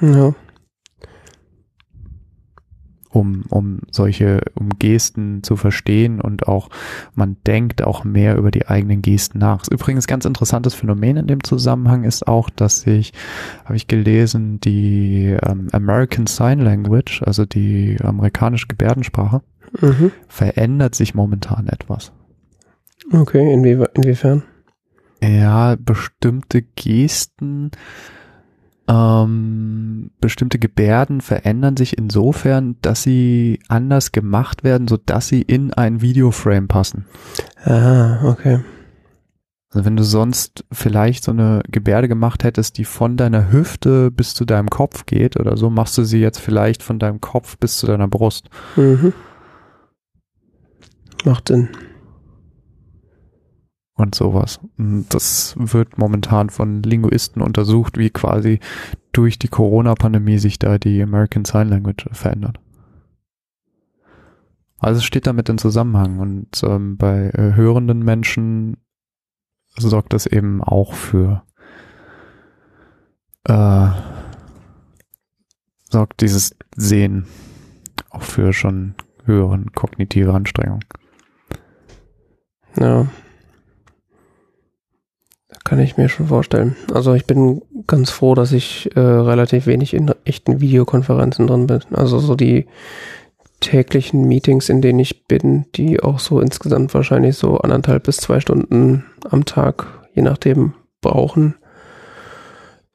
[0.00, 0.34] Ja
[3.14, 6.68] um, um solche, um Gesten zu verstehen und auch,
[7.14, 9.62] man denkt auch mehr über die eigenen Gesten nach.
[9.70, 13.12] Übrigens ganz interessantes Phänomen in dem Zusammenhang ist auch, dass ich,
[13.64, 19.42] habe ich gelesen, die ähm, American Sign Language, also die amerikanische Gebärdensprache,
[19.80, 20.10] mhm.
[20.28, 22.12] verändert sich momentan etwas.
[23.12, 24.42] Okay, inwie inwiefern?
[25.22, 27.70] Ja, bestimmte Gesten
[28.86, 35.72] ähm, bestimmte Gebärden verändern sich insofern, dass sie anders gemacht werden, so dass sie in
[35.72, 37.06] ein Videoframe passen.
[37.64, 38.60] Ah, okay.
[39.70, 44.34] Also wenn du sonst vielleicht so eine Gebärde gemacht hättest, die von deiner Hüfte bis
[44.34, 47.78] zu deinem Kopf geht oder so, machst du sie jetzt vielleicht von deinem Kopf bis
[47.78, 48.50] zu deiner Brust.
[48.76, 49.12] Mhm.
[51.24, 51.70] Macht Sinn
[53.96, 54.60] und sowas.
[54.76, 58.60] Und das wird momentan von Linguisten untersucht, wie quasi
[59.12, 62.58] durch die Corona-Pandemie sich da die American Sign Language verändert.
[64.78, 68.76] Also es steht damit in Zusammenhang und ähm, bei äh, hörenden Menschen
[69.76, 71.42] sorgt das eben auch für
[73.44, 73.88] äh,
[75.90, 77.26] sorgt dieses Sehen
[78.10, 80.84] auch für schon höheren kognitive Anstrengungen.
[82.76, 83.06] Ja,
[85.64, 86.76] kann ich mir schon vorstellen.
[86.92, 91.80] Also ich bin ganz froh, dass ich äh, relativ wenig in echten Videokonferenzen drin bin.
[91.92, 92.66] Also so die
[93.60, 98.40] täglichen Meetings, in denen ich bin, die auch so insgesamt wahrscheinlich so anderthalb bis zwei
[98.40, 101.54] Stunden am Tag, je nachdem, brauchen.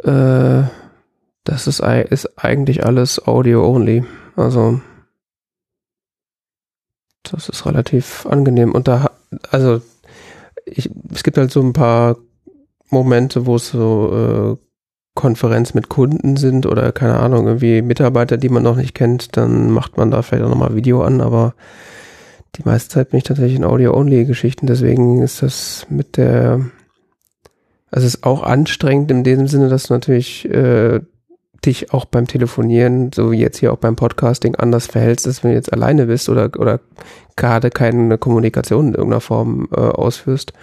[0.04, 0.64] Äh,
[1.44, 4.06] das ist, ist eigentlich alles Audio-only.
[4.36, 4.80] Also
[7.24, 8.74] das ist relativ angenehm.
[8.74, 9.10] Und da,
[9.50, 9.82] also
[10.66, 12.18] ich, es gibt halt so ein paar
[12.90, 14.66] Momente, wo es so äh,
[15.16, 19.70] Konferenz mit Kunden sind oder keine Ahnung, irgendwie Mitarbeiter, die man noch nicht kennt, dann
[19.70, 21.56] macht man da vielleicht auch nochmal Video an, aber
[22.56, 26.62] die meiste Zeit bin ich tatsächlich in Audio-Only-Geschichten, deswegen ist das mit der,
[27.92, 31.02] also es ist auch anstrengend in dem Sinne, dass du natürlich äh,
[31.66, 35.52] dich auch beim Telefonieren, so wie jetzt hier auch beim Podcasting, anders verhältst, als wenn
[35.52, 36.80] du jetzt alleine bist oder, oder
[37.36, 40.54] gerade keine Kommunikation in irgendeiner Form äh, ausführst.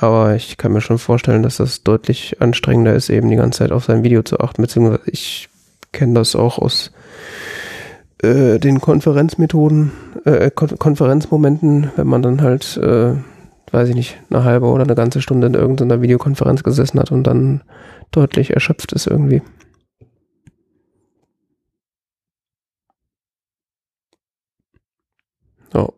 [0.00, 3.70] Aber ich kann mir schon vorstellen, dass das deutlich anstrengender ist, eben die ganze Zeit
[3.70, 5.50] auf sein Video zu achten, beziehungsweise ich
[5.92, 6.90] kenne das auch aus
[8.22, 9.92] äh, den Konferenzmethoden,
[10.24, 13.14] äh, Kon Konferenzmomenten, wenn man dann halt, äh,
[13.72, 17.24] weiß ich nicht, eine halbe oder eine ganze Stunde in irgendeiner Videokonferenz gesessen hat und
[17.24, 17.62] dann
[18.10, 19.42] deutlich erschöpft ist irgendwie.
[25.72, 25.92] So.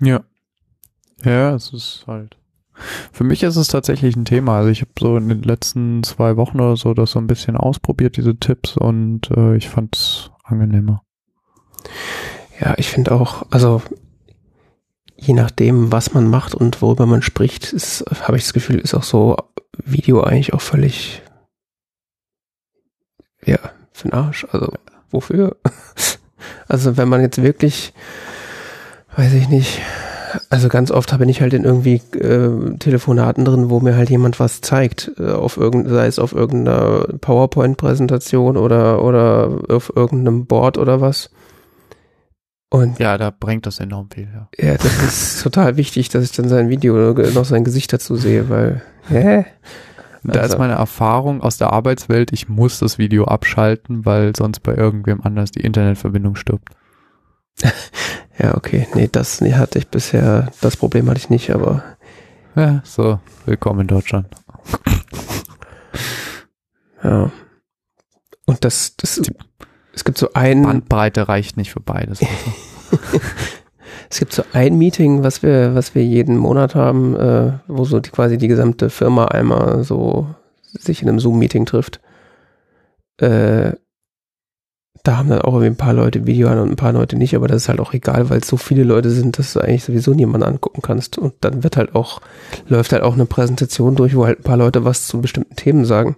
[0.00, 0.24] Ja.
[1.24, 2.36] Ja, es ist halt.
[3.12, 4.58] Für mich ist es tatsächlich ein Thema.
[4.58, 7.56] Also ich habe so in den letzten zwei Wochen oder so das so ein bisschen
[7.56, 11.02] ausprobiert, diese Tipps, und äh, ich fand es angenehmer.
[12.60, 13.82] Ja, ich finde auch, also
[15.16, 17.74] je nachdem, was man macht und worüber man spricht,
[18.22, 19.36] habe ich das Gefühl, ist auch so
[19.76, 21.22] Video eigentlich auch völlig
[23.44, 23.58] ja,
[23.92, 24.46] für den Arsch.
[24.50, 24.72] Also
[25.10, 25.56] wofür?
[26.66, 27.92] Also wenn man jetzt wirklich,
[29.16, 29.80] weiß ich nicht,
[30.50, 34.40] also ganz oft bin ich halt in irgendwie äh, Telefonaten drin, wo mir halt jemand
[34.40, 40.78] was zeigt, äh, auf irgend, sei es auf irgendeiner PowerPoint-Präsentation oder oder auf irgendeinem Board
[40.78, 41.30] oder was.
[42.70, 44.48] Und ja, da bringt das enorm viel, ja.
[44.58, 48.48] Ja, das ist total wichtig, dass ich dann sein Video noch sein Gesicht dazu sehe,
[48.48, 49.44] weil, hä?
[50.24, 50.54] Da also.
[50.54, 55.20] ist meine Erfahrung aus der Arbeitswelt, ich muss das Video abschalten, weil sonst bei irgendwem
[55.22, 56.70] anders die Internetverbindung stirbt.
[58.38, 58.86] ja, okay.
[58.94, 61.82] Nee, das nee, hatte ich bisher, das Problem hatte ich nicht, aber.
[62.56, 64.28] Ja, so, willkommen in Deutschland.
[67.02, 67.30] ja.
[68.46, 69.20] Und das, das,
[69.92, 70.62] es gibt so ein.
[70.62, 72.20] Bandbreite reicht nicht für beides.
[72.20, 73.00] Also.
[74.10, 78.00] es gibt so ein Meeting, was wir, was wir jeden Monat haben, äh, wo so
[78.00, 80.34] die, quasi die gesamte Firma einmal so
[80.72, 82.00] sich in einem Zoom-Meeting trifft.
[83.18, 83.72] Äh,
[85.04, 87.36] da haben dann auch irgendwie ein paar Leute Video an und ein paar Leute nicht,
[87.36, 89.84] aber das ist halt auch egal, weil es so viele Leute sind, dass du eigentlich
[89.84, 91.18] sowieso niemanden angucken kannst.
[91.18, 92.22] Und dann wird halt auch,
[92.68, 95.84] läuft halt auch eine Präsentation durch, wo halt ein paar Leute was zu bestimmten Themen
[95.84, 96.16] sagen.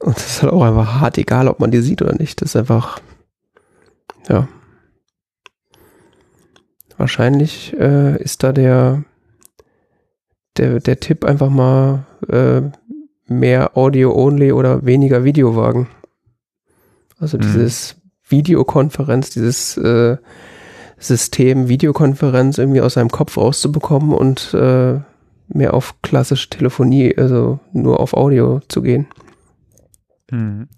[0.00, 2.42] Und das ist halt auch einfach hart, egal ob man die sieht oder nicht.
[2.42, 2.98] Das ist einfach,
[4.28, 4.48] ja.
[6.96, 9.04] Wahrscheinlich äh, ist da der,
[10.56, 12.62] der, der Tipp einfach mal äh,
[13.28, 15.86] mehr Audio-only oder weniger Video wagen.
[17.20, 17.42] Also mhm.
[17.42, 17.99] dieses
[18.30, 20.16] Videokonferenz, dieses äh,
[20.98, 25.00] System Videokonferenz irgendwie aus seinem Kopf rauszubekommen und äh,
[25.48, 29.08] mehr auf klassische Telefonie, also nur auf Audio zu gehen.
[30.30, 30.68] Mhm.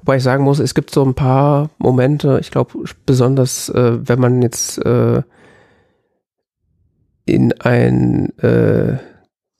[0.00, 4.20] Wobei ich sagen muss, es gibt so ein paar Momente, ich glaube besonders, äh, wenn
[4.20, 5.22] man jetzt äh,
[7.24, 8.98] in ein äh,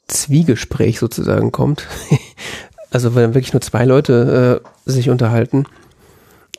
[0.08, 1.86] Zwiegespräch sozusagen kommt,
[2.90, 5.66] also wenn wirklich nur zwei Leute äh, sich unterhalten,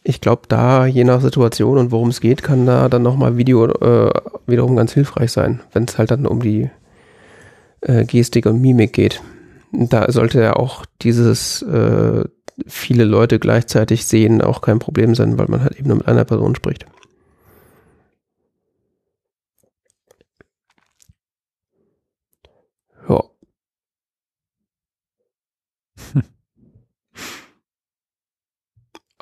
[0.04, 3.66] ich glaube, da je nach Situation und worum es geht, kann da dann nochmal Video
[3.68, 4.12] äh,
[4.47, 6.70] wiederum ganz hilfreich sein, wenn es halt dann um die
[7.82, 9.22] äh, Gestik und Mimik geht.
[9.72, 12.24] Da sollte ja auch dieses äh,
[12.68, 16.26] viele Leute gleichzeitig sehen auch kein Problem sein, weil man halt eben nur mit einer
[16.26, 16.86] Person spricht.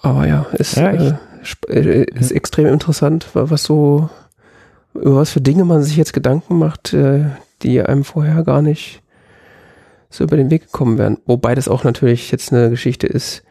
[0.10, 1.14] Aber ja, ist, ja, äh,
[1.68, 4.10] äh, ist extrem interessant, was so,
[4.96, 7.26] über was für Dinge man sich jetzt Gedanken macht, äh,
[7.62, 9.04] die einem vorher gar nicht
[10.10, 11.20] so über den Weg gekommen wären.
[11.28, 13.44] Wobei das auch natürlich jetzt eine Geschichte ist,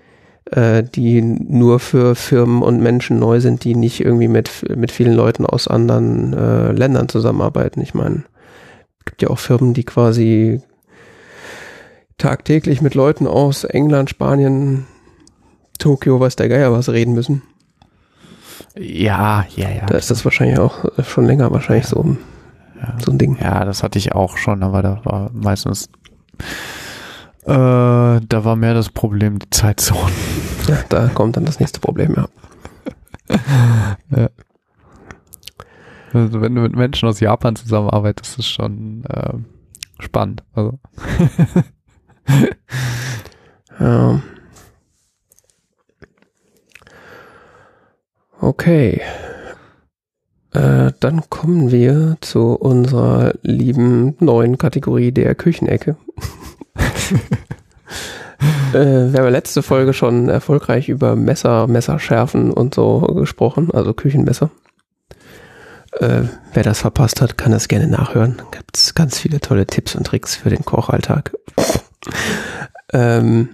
[0.51, 5.15] äh, die nur für Firmen und Menschen neu sind, die nicht irgendwie mit, mit vielen
[5.15, 7.81] Leuten aus anderen äh, Ländern zusammenarbeiten.
[7.81, 8.25] Ich meine,
[8.99, 10.61] es gibt ja auch Firmen, die quasi
[12.17, 14.87] tagtäglich mit Leuten aus England, Spanien,
[15.79, 17.43] Tokio, was der Geier was reden müssen.
[18.77, 19.87] Ja, ja, ja.
[19.87, 21.91] Da ist das wahrscheinlich auch schon länger wahrscheinlich ja.
[21.91, 22.17] so,
[22.81, 22.95] ja.
[23.05, 23.39] so ein Ding.
[23.41, 25.89] Ja, das hatte ich auch schon, aber da war meistens
[27.49, 30.13] äh, da war mehr das Problem die Zeitzone.
[30.67, 32.29] Ja, da kommt dann das nächste Problem, ja.
[34.15, 34.29] ja.
[36.13, 39.33] Also wenn du mit Menschen aus Japan zusammenarbeitest, ist es schon äh,
[39.99, 40.43] spannend.
[40.53, 40.79] Also.
[43.81, 44.21] ja.
[48.41, 49.01] Okay.
[50.53, 55.97] Äh, dann kommen wir zu unserer lieben neuen Kategorie der Küchenecke.
[58.73, 64.51] äh, wir haben letzte Folge schon erfolgreich über Messer, Messerschärfen und so gesprochen, also Küchenmesser.
[65.93, 66.23] Äh,
[66.53, 68.37] wer das verpasst hat, kann das gerne nachhören.
[68.39, 71.37] Da gibt es ganz viele tolle Tipps und Tricks für den Kochalltag.
[72.93, 73.51] ähm,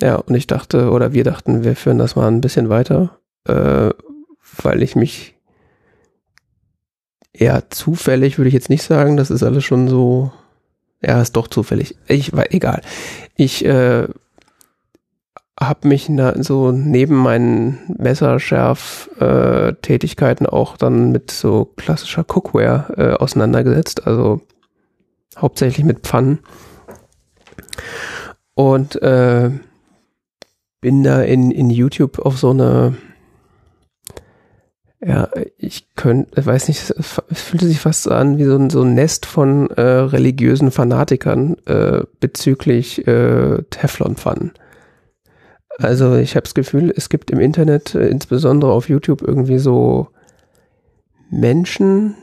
[0.00, 3.90] ja, und ich dachte, oder wir dachten, wir führen das mal ein bisschen weiter, äh,
[4.62, 5.34] weil ich mich
[7.32, 10.32] eher zufällig, würde ich jetzt nicht sagen, das ist alles schon so,
[11.02, 11.96] ja, ist doch zufällig.
[12.06, 12.80] Ich war egal.
[13.34, 14.06] Ich äh,
[15.58, 23.12] habe mich na, so neben meinen Messerschärf-Tätigkeiten äh, auch dann mit so klassischer Cookware äh,
[23.14, 24.40] auseinandergesetzt, also
[25.36, 26.40] hauptsächlich mit Pfannen.
[28.54, 29.50] Und äh,
[30.80, 32.94] bin da in, in YouTube auf so eine,
[35.06, 35.28] ja,
[35.58, 39.26] ich könnte, weiß nicht, es fühlte sich fast an wie so ein, so ein Nest
[39.26, 44.52] von äh, religiösen Fanatikern äh, bezüglich äh, Teflonpfannen.
[45.78, 50.08] Also ich habe das Gefühl, es gibt im Internet, äh, insbesondere auf YouTube, irgendwie so
[51.30, 52.14] Menschen,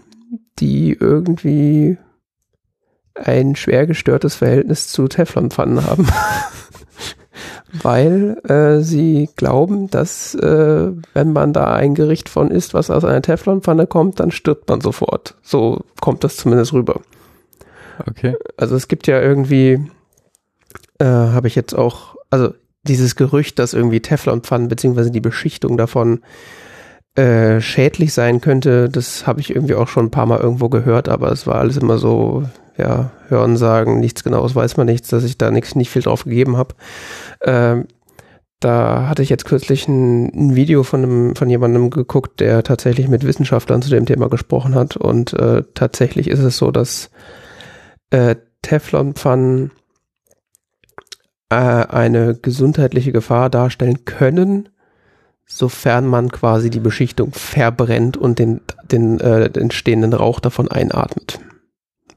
[0.60, 1.98] die irgendwie
[3.14, 6.08] ein schwer gestörtes Verhältnis zu Teflonpfannen haben.
[7.74, 13.05] Weil äh, sie glauben, dass äh, wenn man da ein Gericht von isst, was aus
[13.05, 15.36] einer Teflonpfanne kommt, dann stirbt man sofort.
[15.41, 16.99] So kommt das zumindest rüber.
[18.09, 18.36] Okay.
[18.57, 19.86] Also es gibt ja irgendwie,
[20.99, 22.53] äh, habe ich jetzt auch, also
[22.84, 26.22] dieses Gerücht, dass irgendwie Teflonpfannen beziehungsweise die Beschichtung davon
[27.15, 31.09] äh, schädlich sein könnte, das habe ich irgendwie auch schon ein paar Mal irgendwo gehört,
[31.09, 32.43] aber es war alles immer so,
[32.82, 36.24] ja, hören sagen, nichts genaues weiß man nichts, dass ich da nichts nicht viel drauf
[36.26, 36.76] gegeben habe.
[37.44, 37.88] Ähm,
[38.60, 43.08] da hatte ich jetzt kürzlich ein, ein, Video von einem, von jemandem geguckt, der tatsächlich
[43.08, 44.98] mit Wissenschaftlern zu dem Thema gesprochen hat.
[44.98, 47.10] Und äh, tatsächlich ist es so, dass
[48.12, 49.72] äh, Teflonpfannen
[51.50, 54.70] äh, eine gesundheitliche Gefahr darstellen können,
[55.48, 58.62] sofern man quasi die Beschichtung verbrennt und den,
[58.92, 61.40] den äh, entstehenden Rauch davon einatmet.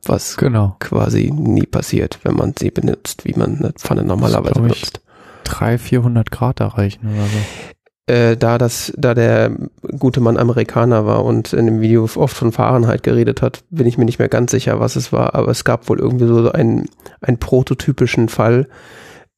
[0.09, 0.77] Was genau.
[0.81, 5.01] quasi nie passiert, wenn man sie benutzt, wie man eine Pfanne normalerweise benutzt.
[5.45, 7.39] 300, 400 Grad erreichen oder so.
[8.07, 9.51] Äh, da das, da der
[9.99, 13.97] gute Mann Amerikaner war und in dem Video oft von Fahrenheit geredet hat, bin ich
[13.97, 16.87] mir nicht mehr ganz sicher, was es war, aber es gab wohl irgendwie so einen,
[17.23, 18.69] einen prototypischen Fall.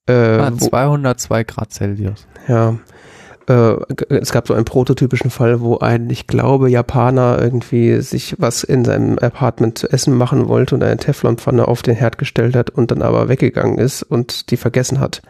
[0.08, 2.26] Äh, ah, 202 Grad Celsius.
[2.48, 2.76] Ja,
[3.48, 3.76] äh,
[4.08, 8.84] es gab so einen prototypischen Fall, wo ein, ich glaube, Japaner irgendwie sich was in
[8.84, 12.90] seinem Apartment zu essen machen wollte und eine Teflonpfanne auf den Herd gestellt hat und
[12.90, 15.22] dann aber weggegangen ist und die vergessen hat.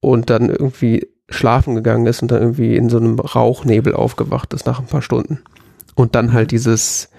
[0.00, 4.66] Und dann irgendwie schlafen gegangen ist und dann irgendwie in so einem Rauchnebel aufgewacht ist
[4.66, 5.40] nach ein paar Stunden.
[5.94, 7.10] Und dann halt dieses,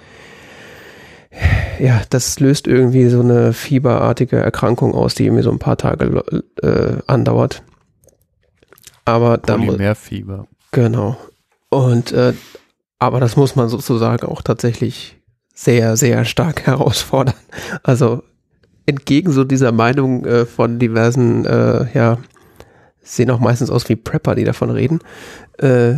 [1.79, 6.23] ja, das löst irgendwie so eine fieberartige Erkrankung aus, die irgendwie so ein paar Tage
[6.61, 7.63] äh, andauert.
[9.05, 10.47] Aber dann Polymerfieber.
[10.71, 11.17] Genau.
[11.69, 12.33] Und äh,
[12.99, 15.19] aber das muss man sozusagen auch tatsächlich
[15.55, 17.35] sehr, sehr stark herausfordern.
[17.83, 18.23] Also
[18.85, 22.17] entgegen so dieser Meinung äh, von diversen, äh, ja,
[23.01, 24.99] sehen auch meistens aus wie Prepper, die davon reden,
[25.57, 25.95] äh,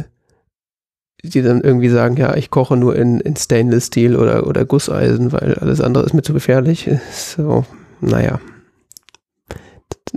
[1.24, 5.32] die dann irgendwie sagen, ja, ich koche nur in, in Stainless Steel oder, oder Gusseisen,
[5.32, 6.90] weil alles andere ist mir zu gefährlich.
[7.12, 7.66] So,
[8.00, 8.40] naja.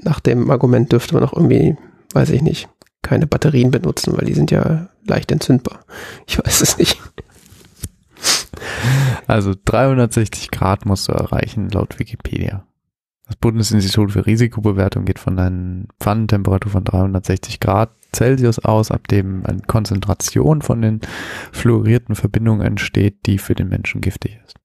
[0.03, 1.77] Nach dem Argument dürfte man auch irgendwie,
[2.13, 2.69] weiß ich nicht,
[3.07, 5.81] keine Batterien benutzen, weil die sind ja leicht entzündbar.
[6.27, 7.01] Ich weiß es nicht.
[9.27, 12.67] Also 360 Grad musst du erreichen laut Wikipedia.
[13.27, 19.45] Das Bundesinstitut für Risikobewertung geht von einer Pfannentemperatur von 360 Grad Celsius aus, ab dem
[19.45, 21.01] eine Konzentration von den
[21.53, 24.57] fluorierten Verbindungen entsteht, die für den Menschen giftig ist.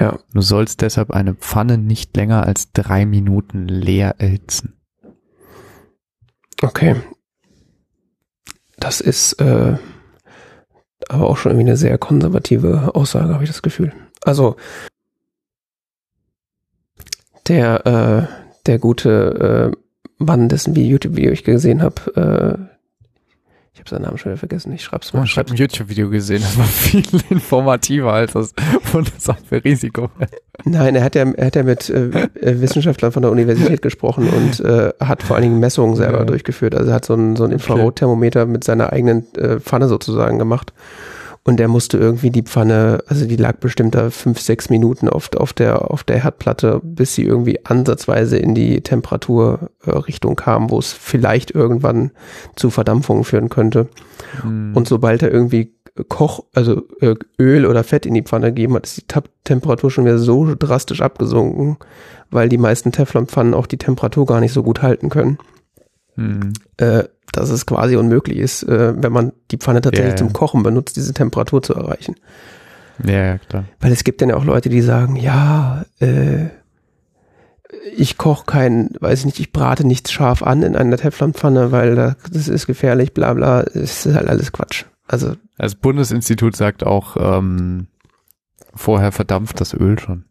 [0.00, 0.18] Ja.
[0.32, 4.74] Du sollst deshalb eine Pfanne nicht länger als drei Minuten leer erhitzen.
[6.62, 6.96] Okay,
[8.78, 9.76] das ist äh,
[11.08, 13.92] aber auch schon irgendwie eine sehr konservative Aussage, habe ich das Gefühl.
[14.22, 14.56] Also
[17.48, 19.76] der äh, der gute äh,
[20.18, 22.75] Mann, dessen YouTube-Video ich gesehen habe, äh,
[23.86, 24.72] habe seinen Namen schon wieder vergessen.
[24.72, 25.24] Ich schreib's mal.
[25.24, 28.54] ich habe ein YouTube-Video gesehen, das war viel informativer als das
[28.92, 30.10] Bundesamt für Risiko.
[30.64, 32.08] Nein, er hat ja, er hat ja mit äh,
[32.40, 36.24] äh, Wissenschaftlern von der Universität gesprochen und äh, hat vor allen Dingen Messungen selber ja.
[36.24, 36.74] durchgeführt.
[36.74, 40.72] Also er hat so ein, so ein Infrarotthermometer mit seiner eigenen äh, Pfanne sozusagen gemacht
[41.46, 45.30] und der musste irgendwie die Pfanne, also die lag bestimmt da fünf, sechs Minuten auf,
[45.36, 50.80] auf, der, auf der Herdplatte, bis sie irgendwie ansatzweise in die Temperaturrichtung äh, kam, wo
[50.80, 52.10] es vielleicht irgendwann
[52.56, 53.86] zu Verdampfungen führen könnte.
[54.42, 54.72] Mhm.
[54.74, 55.72] Und sobald er irgendwie
[56.08, 59.92] Koch, also äh, Öl oder Fett in die Pfanne gegeben hat, ist die Tab Temperatur
[59.92, 61.76] schon wieder so drastisch abgesunken,
[62.28, 65.38] weil die meisten Teflonpfannen auch die Temperatur gar nicht so gut halten können.
[66.16, 66.52] Mhm.
[66.76, 70.16] Äh, dass es quasi unmöglich ist, äh, wenn man die Pfanne tatsächlich ja.
[70.16, 72.16] zum Kochen benutzt, diese Temperatur zu erreichen.
[73.04, 73.64] Ja, klar.
[73.80, 76.46] Weil es gibt dann ja auch Leute, die sagen, ja, äh,
[77.94, 81.94] ich koche kein, weiß ich nicht, ich brate nichts scharf an in einer Teflonpfanne, weil
[81.94, 83.62] da, das ist gefährlich, bla bla.
[83.62, 84.84] Es ist halt alles Quatsch.
[85.06, 87.88] Also Das Bundesinstitut sagt auch, ähm,
[88.74, 90.24] vorher verdampft das Öl schon.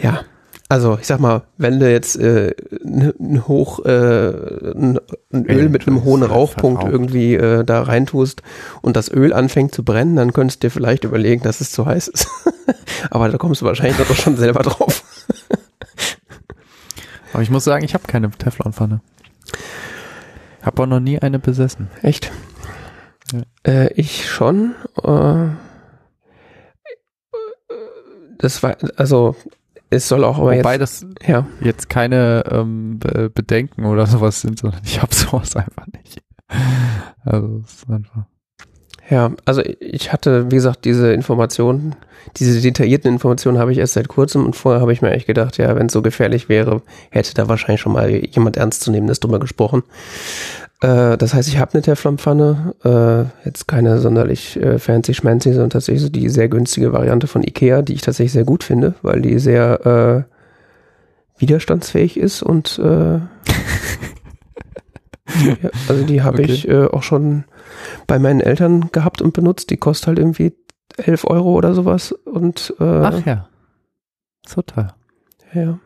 [0.00, 0.22] ja,
[0.70, 2.52] also ich sag mal, wenn du jetzt äh,
[2.84, 4.30] n, n hoch äh,
[4.70, 5.00] ein
[5.32, 8.42] Öl mit einem hohen halt Rauchpunkt irgendwie äh, da reintust
[8.80, 11.86] und das Öl anfängt zu brennen, dann könntest du dir vielleicht überlegen, dass es zu
[11.86, 12.28] heiß ist.
[13.10, 15.02] Aber da kommst du wahrscheinlich doch schon selber drauf.
[17.32, 19.00] Aber ich muss sagen, ich habe keine Teflonpfanne.
[20.62, 21.88] Habe auch noch nie eine besessen.
[22.00, 22.30] Echt?
[23.32, 23.40] Ja.
[23.66, 24.76] Äh, ich schon.
[25.02, 25.48] Äh,
[28.38, 29.34] das war, also
[29.90, 34.40] es soll auch aber Wobei jetzt, das ja, jetzt keine ähm, Be- Bedenken oder sowas
[34.40, 36.22] sind, sondern ich habe sowas einfach nicht.
[37.24, 38.24] Also es ist einfach.
[39.10, 41.96] Ja, also ich hatte, wie gesagt, diese Informationen,
[42.36, 45.58] diese detaillierten Informationen habe ich erst seit kurzem und vorher habe ich mir eigentlich gedacht,
[45.58, 49.82] ja, wenn es so gefährlich wäre, hätte da wahrscheinlich schon mal jemand Ernstzunehmendes drüber gesprochen.
[50.80, 55.70] Äh, das heißt, ich habe eine Teflonpfanne, äh, jetzt keine sonderlich äh, fancy schmancy, sondern
[55.70, 59.20] tatsächlich so die sehr günstige Variante von Ikea, die ich tatsächlich sehr gut finde, weil
[59.20, 60.26] die sehr
[61.36, 63.14] äh, widerstandsfähig ist und äh,
[65.62, 66.52] ja, also die habe Okay.
[66.52, 67.44] ich äh, auch schon
[68.06, 69.70] bei meinen Eltern gehabt und benutzt.
[69.70, 70.52] Die kostet halt irgendwie
[70.96, 73.48] 11 Euro oder sowas und äh, Ach ja.
[74.46, 74.94] So teuer.
[75.54, 75.78] ja.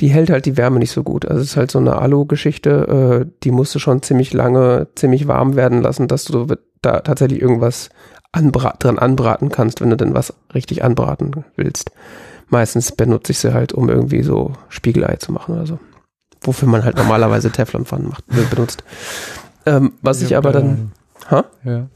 [0.00, 1.26] Die hält halt die Wärme nicht so gut.
[1.26, 5.28] Also es ist halt so eine Alu-Geschichte, äh, die musst du schon ziemlich lange, ziemlich
[5.28, 6.46] warm werden lassen, dass du
[6.80, 7.90] da tatsächlich irgendwas
[8.32, 11.92] anbra dran anbraten kannst, wenn du denn was richtig anbraten willst.
[12.48, 15.78] Meistens benutze ich sie halt, um irgendwie so Spiegelei zu machen oder so.
[16.42, 18.82] Wofür man halt normalerweise Teflonpfannen macht, benutzt.
[19.66, 20.92] Ähm, was ich, hab aber dann,
[21.30, 21.44] ha?
[21.64, 21.86] Ja.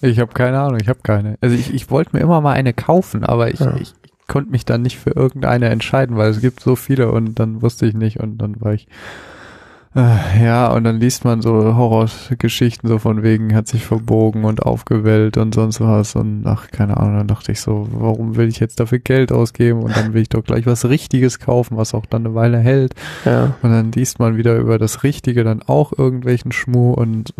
[0.00, 1.36] Ich habe keine Ahnung, ich habe keine.
[1.40, 3.76] Also ich, ich wollte mir immer mal eine kaufen, aber ich, Ja.
[3.76, 3.94] ich,
[4.28, 7.86] konnte mich dann nicht für irgendeine entscheiden, weil es gibt so viele und dann wusste
[7.86, 8.88] ich nicht und dann war ich
[9.96, 15.38] ja und dann liest man so Horrorgeschichten so von wegen hat sich verbogen und aufgewellt
[15.38, 18.78] und sonst was und ach keine Ahnung, dann dachte ich so, warum will ich jetzt
[18.78, 22.26] dafür Geld ausgeben und dann will ich doch gleich was Richtiges kaufen, was auch dann
[22.26, 22.94] eine Weile hält
[23.24, 23.54] Ja.
[23.62, 27.32] und dann liest man wieder über das Richtige dann auch irgendwelchen Schmuh und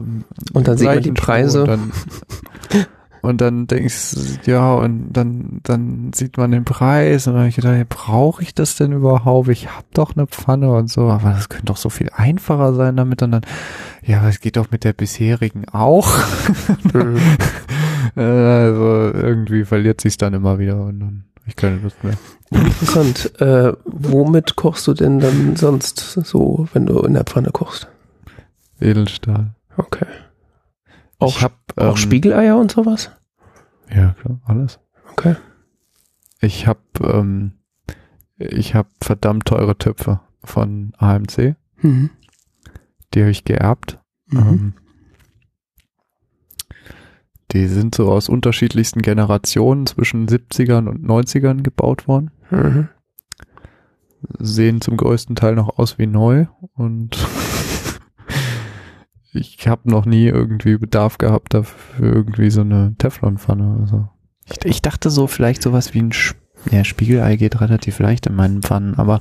[0.54, 1.78] Und dann sieht man die gleichen Schmuh Preise.
[3.27, 4.14] Und dann, denkst
[4.45, 7.85] du, ja, und dann, dann sieht man den Preis und dann habe ich gedacht, ja,
[7.89, 9.49] brauche ich das denn überhaupt?
[9.49, 12.97] Ich habe doch eine Pfanne und so, aber das könnte doch so viel einfacher sein
[12.97, 13.43] damit und dann,
[14.03, 16.18] ja, aber es geht doch mit der bisherigen auch.
[16.93, 17.18] Mhm.
[18.14, 22.14] Also irgendwie verliert sich's dann immer wieder und dann ich keine Lust mehr.
[22.51, 23.41] Interessant.
[23.41, 27.89] Äh, womit kochst du denn dann sonst so, wenn du in der Pfanne kochst?
[28.81, 29.51] Edelstahl.
[29.77, 30.07] Okay.
[31.18, 33.10] Auch, ich hab, auch ähm, Spiegeleier und sowas?
[33.94, 34.78] Ja, klar, alles.
[35.12, 35.36] Okay.
[36.40, 37.52] Ich habe ähm,
[38.38, 42.10] ich habe verdammt teure Töpfe von AMC, Mhm.
[43.14, 43.98] die habe ich geerbt.
[44.26, 44.38] Mhm.
[44.38, 44.74] Ähm,
[47.52, 52.30] die sind so aus unterschiedlichsten Generationen zwischen 70ern und 90ern gebaut worden.
[52.50, 52.88] Mhm.
[54.38, 57.16] Sehen zum größten Teil noch aus wie neu und
[59.37, 63.78] ich habe noch nie irgendwie Bedarf gehabt dafür irgendwie so eine Teflonpfanne.
[63.80, 64.09] Also
[64.45, 66.37] ich, ich dachte so vielleicht sowas wie ein Sp
[66.70, 69.20] ja, Spiegelei geht relativ leicht in meinen Pfannen, aber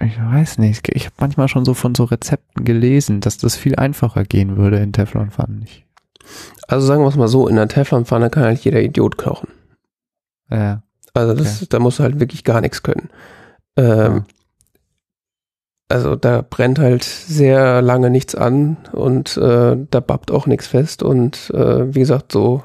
[0.00, 0.88] ich weiß nicht.
[0.94, 4.78] Ich habe manchmal schon so von so Rezepten gelesen, dass das viel einfacher gehen würde
[4.78, 5.62] in Teflonpfannen.
[5.62, 5.84] Ich,
[6.68, 9.48] Also sagen wir es mal so, in der Teflonpfanne kann halt jeder Idiot kochen.
[10.50, 10.76] äh,
[11.14, 13.10] Also das, da musst du halt wirklich gar nichts können.
[13.76, 14.24] Ähm, Ja.
[15.90, 21.02] Also da brennt halt sehr lange nichts an und äh, da babbt auch nichts fest
[21.02, 22.62] und äh, wie gesagt so,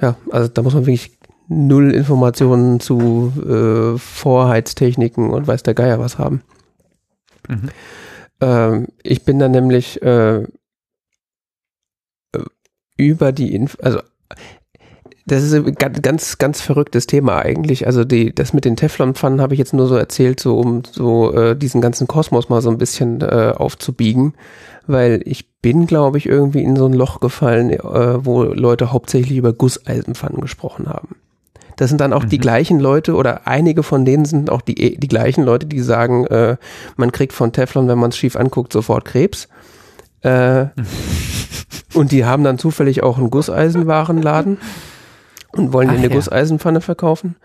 [0.00, 1.18] ja, also da muss man wirklich
[1.48, 6.42] null Informationen zu äh, Vorheiztechniken und weiß der Geier was haben.
[7.48, 7.68] mhm.
[8.40, 10.46] Ähm, ich bin dann nämlich äh, äh,
[12.96, 14.00] über die Inf also
[15.30, 17.86] das ist ein ganz, ganz, verrücktes Thema eigentlich.
[17.86, 21.32] Also die, das mit den Teflonpfannen habe ich jetzt nur so erzählt, so um so
[21.32, 24.34] äh, diesen ganzen Kosmos mal so ein bisschen äh, aufzubiegen,
[24.88, 29.38] weil ich bin, glaube ich, irgendwie in so ein Loch gefallen, äh, wo Leute hauptsächlich
[29.38, 31.14] über Gusseisenpfannen gesprochen haben.
[31.76, 32.42] Das sind dann auch die Mhm.
[32.42, 36.56] gleichen Leute oder einige von denen sind auch die, die gleichen Leute, die sagen, äh,
[36.96, 39.48] man kriegt von Teflon, wenn man es schief anguckt, sofort Krebs.
[40.22, 40.66] Äh,
[41.94, 44.58] und die haben dann zufällig auch einen Gusseisenwarenladen
[45.52, 46.14] und wollen dir Ach eine ja.
[46.14, 47.36] Gusseisenpfanne verkaufen.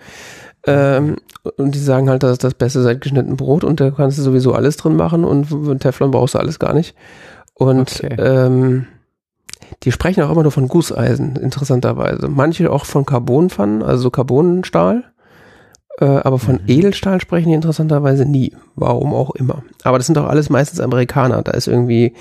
[0.68, 1.18] Ähm,
[1.58, 4.24] und die sagen halt, das ist das Beste seit geschnitten Brot und da kannst du
[4.24, 6.96] sowieso alles drin machen und Teflon brauchst du alles gar nicht.
[7.54, 8.16] Und Okay.
[8.20, 8.88] ähm,
[9.84, 12.28] die sprechen auch immer nur von Gusseisen, interessanterweise.
[12.28, 15.04] Manche auch von Carbonpfannen, also so Carbonstahl.
[16.00, 16.62] Äh, aber von Mhm.
[16.68, 18.54] Edelstahl sprechen die interessanterweise nie.
[18.76, 19.64] Warum auch immer.
[19.84, 21.42] Aber das sind doch alles meistens Amerikaner.
[21.42, 22.14] Da ist irgendwie,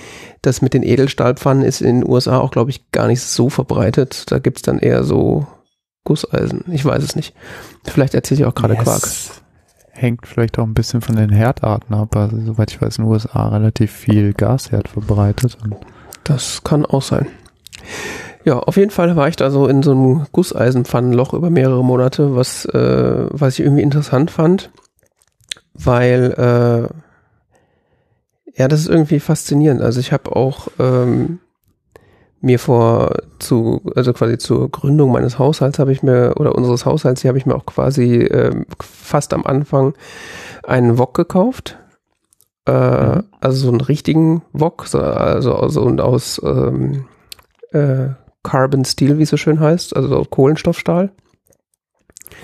[0.42, 4.30] das mit den Edelstahlpfannen ist in den USA auch, glaube ich, gar nicht so verbreitet.
[4.30, 5.46] Da gibt's dann eher so
[6.04, 6.64] Gusseisen.
[6.70, 7.34] Ich weiß es nicht.
[7.84, 9.08] Vielleicht erzähle ich auch gerade Ja, Quark.
[9.90, 12.14] Hängt vielleicht auch ein bisschen von den Herdarten ab.
[12.16, 15.56] Also, soweit ich weiß, in den USA relativ viel Gasherd verbreitet.
[16.24, 17.26] Das kann auch sein.
[18.44, 22.36] Ja, auf jeden Fall war ich da so in so einem Gusseisenpfannenloch über mehrere Monate,
[22.36, 24.70] was, äh, was ich irgendwie interessant fand,
[25.72, 26.94] weil äh,
[28.56, 29.80] ja, das ist irgendwie faszinierend.
[29.80, 31.40] Also ich habe auch ähm,
[32.44, 37.22] mir vor zu, also quasi zur Gründung meines Haushalts habe ich mir, oder unseres Haushalts
[37.22, 39.94] hier habe ich mir auch quasi ähm, fast am Anfang
[40.62, 41.78] einen Wok gekauft.
[42.66, 43.24] Äh, Mhm.
[43.40, 47.04] Also so einen richtigen Wok, so, also, also und aus ähm,
[47.72, 48.08] äh,
[48.42, 51.10] Carbon Steel, wie es so schön heißt, also so Kohlenstoffstahl.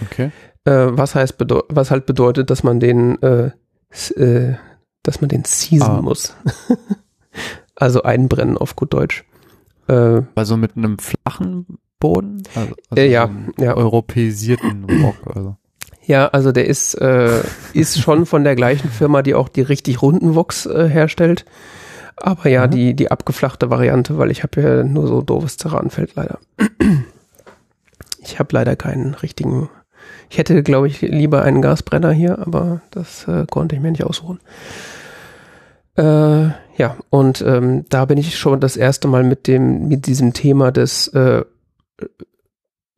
[0.02, 0.30] okay.
[0.64, 1.36] Äh, was heißt,
[1.70, 3.50] was halt bedeutet, dass man den, äh,
[4.16, 4.54] äh,
[5.02, 6.02] dass man den season Ah.
[6.02, 6.34] muss.
[7.76, 9.24] also einbrennen auf gut Deutsch.
[9.90, 11.66] Äh, Also mit einem flachen
[11.98, 12.42] Boden?
[12.54, 13.74] Also, Äh, ja, so einen ja.
[13.76, 15.16] europäisierten Rock.
[15.34, 15.56] Also.
[16.06, 17.42] ja, also der ist, äh,
[17.74, 21.44] ist schon von der gleichen Firma, die auch die richtig runden Woks äh, herstellt.
[22.16, 22.70] Aber ja, Mhm.
[22.70, 26.38] die, die abgeflachte Variante, weil ich habe ja nur so doofes Terranfeld leider.
[28.22, 29.68] Ich habe leider keinen richtigen.
[30.28, 34.04] Ich hätte, glaube ich, lieber einen Gasbrenner hier, aber das äh, konnte ich mir nicht
[34.04, 34.38] ausruhen.
[35.96, 40.32] Äh, ja, und ähm, da bin ich schon das erste Mal mit dem, mit diesem
[40.32, 41.44] Thema des äh,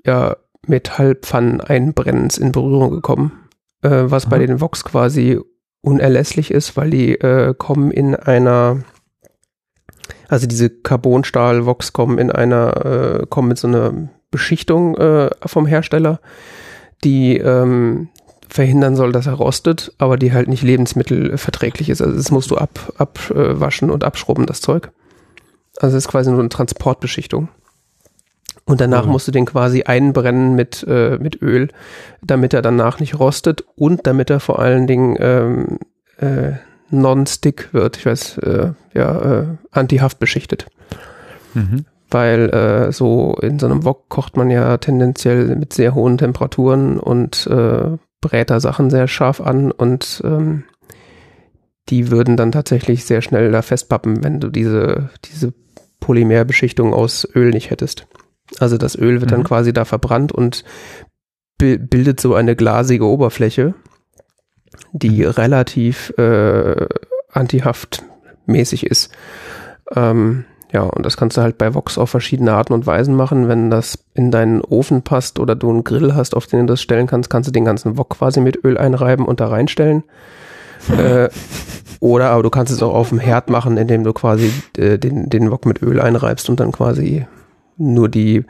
[0.04, 0.36] ja,
[0.66, 3.48] Metallpfannen-Einbrennens in Berührung gekommen,
[3.82, 4.46] äh, was bei Aha.
[4.46, 5.40] den Vox quasi
[5.80, 8.84] unerlässlich ist, weil die äh, kommen in einer,
[10.28, 16.20] also diese Carbonstahl-Vox kommen in einer, äh, kommen mit so einer Beschichtung äh, vom Hersteller,
[17.04, 18.08] die ähm,
[18.52, 22.02] verhindern soll, dass er rostet, aber die halt nicht lebensmittelverträglich ist.
[22.02, 24.90] Also das musst du ab, abwaschen und abschrubben, das Zeug.
[25.78, 27.48] Also es ist quasi nur eine Transportbeschichtung.
[28.64, 29.12] Und danach Cool.
[29.12, 31.68] musst du den quasi einbrennen mit, äh, mit Öl,
[32.22, 35.78] damit er danach nicht rostet und damit er vor allen Dingen ähm,
[36.18, 36.52] äh,
[36.90, 37.96] non-stick wird.
[37.96, 40.66] Ich weiß, äh, ja, äh, anti-haft beschichtet.
[41.54, 41.86] Mhm.
[42.10, 47.00] Weil äh, so in so einem Wok kocht man ja tendenziell mit sehr hohen Temperaturen
[47.00, 50.64] und äh, brät da Sachen sehr scharf an und ähm,
[51.90, 55.52] die würden dann tatsächlich sehr schnell da festpappen, wenn du diese, diese
[56.00, 58.06] Polymerbeschichtung aus Öl nicht hättest.
[58.58, 59.44] Also das Öl wird dann Mhm.
[59.44, 60.64] quasi da verbrannt und
[61.58, 63.74] bi- bildet so eine glasige Oberfläche,
[64.92, 66.86] die relativ äh,
[67.32, 69.10] antihaftmäßig ist.
[69.94, 73.46] Ähm, ja, und das kannst du halt bei Vox auf verschiedene Arten und Weisen machen.
[73.46, 76.80] Wenn das in deinen Ofen passt oder du einen Grill hast, auf den du das
[76.80, 80.02] stellen kannst, kannst du den ganzen Wok quasi mit Öl einreiben und da reinstellen.
[80.98, 81.28] äh,
[82.00, 85.28] oder aber du kannst es auch auf dem Herd machen, indem du quasi äh, den,
[85.28, 87.26] den Wok mit Öl einreibst und dann quasi
[87.76, 88.44] nur die,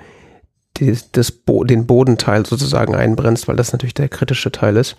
[0.77, 4.97] die das Bo den Bodenteil sozusagen einbrennst, weil das natürlich der kritische Teil ist.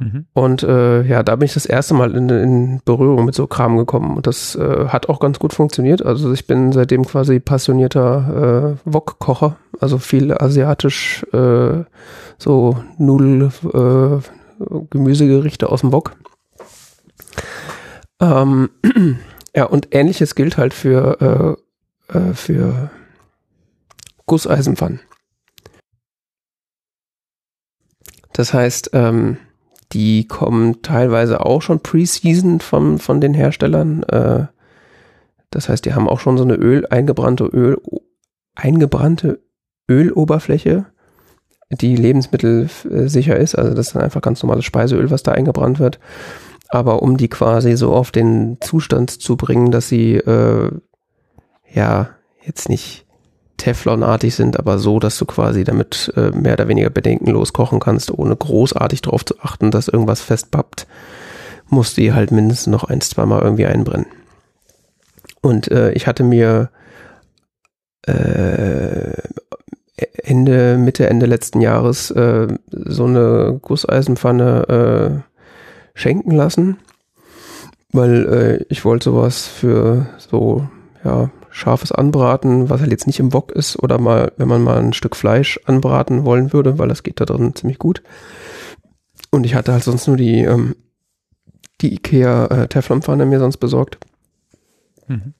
[0.00, 0.26] Mhm.
[0.32, 3.76] Und äh, ja, da bin ich das erste Mal in, in Berührung mit so Kram
[3.76, 4.16] gekommen.
[4.16, 6.04] Und das äh, hat auch ganz gut funktioniert.
[6.04, 9.56] Also ich bin seitdem quasi passionierter äh, Wok-Kocher.
[9.78, 11.84] Also viel asiatisch, äh,
[12.38, 16.16] so Nudel, äh, Gemüsegerichte aus dem Wok.
[18.20, 18.70] Ähm,
[19.54, 21.56] ja, und ähnliches gilt halt für,
[22.10, 22.90] äh, äh, für
[24.26, 25.00] Gusseisenpfannen.
[28.32, 29.38] Das heißt, ähm,
[29.92, 34.02] die kommen teilweise auch schon pre-seasoned von, von den Herstellern.
[34.04, 34.46] Äh,
[35.50, 37.78] das heißt, die haben auch schon so eine Öl, eingebrannte Öl,
[38.54, 39.40] eingebrannte
[39.88, 40.86] Öloberfläche,
[41.70, 43.56] die lebensmittelsicher ist.
[43.56, 45.98] Also das ist einfach ganz normales Speiseöl, was da eingebrannt wird.
[46.68, 50.70] Aber um die quasi so auf den Zustand zu bringen, dass sie äh,
[51.72, 52.10] ja
[52.44, 53.06] jetzt nicht
[53.60, 58.10] Teflonartig sind, aber so, dass du quasi damit äh, mehr oder weniger bedenkenlos kochen kannst,
[58.10, 60.86] ohne großartig darauf zu achten, dass irgendwas festpappt,
[61.68, 64.06] musst du die halt mindestens noch ein, zwei Mal irgendwie einbrennen.
[65.42, 66.70] Und äh, ich hatte mir
[68.06, 69.12] äh,
[70.24, 76.78] Ende, Mitte, Ende letzten Jahres äh, so eine Gusseisenpfanne äh, schenken lassen,
[77.92, 80.66] weil äh, ich wollte sowas für so,
[81.04, 84.78] ja, scharfes Anbraten, was halt jetzt nicht im Wok ist, oder mal, wenn man mal
[84.78, 88.02] ein Stück Fleisch anbraten wollen würde, weil das geht da drin ziemlich gut.
[89.30, 90.76] Und ich hatte halt sonst nur die, ähm,
[91.80, 93.98] die Ikea äh, Teflonpfanne mir sonst besorgt.
[95.06, 95.34] Mhm.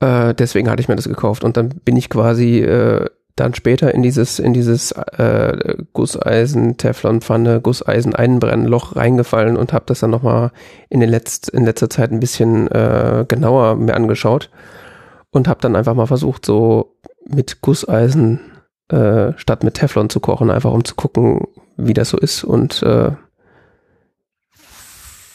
[0.00, 3.06] Äh, deswegen hatte ich mir das gekauft und dann bin ich quasi äh,
[3.36, 10.00] dann später in dieses, in dieses äh, Gusseisen, Teflonpfanne, Gusseisen Einbrennloch reingefallen und habe das
[10.00, 10.52] dann nochmal
[10.88, 14.50] in, den letzt, in letzter Zeit ein bisschen äh, genauer mir angeschaut
[15.30, 18.40] und habe dann einfach mal versucht, so mit Gusseisen
[18.88, 22.82] äh, statt mit Teflon zu kochen, einfach um zu gucken, wie das so ist und
[22.82, 23.12] äh,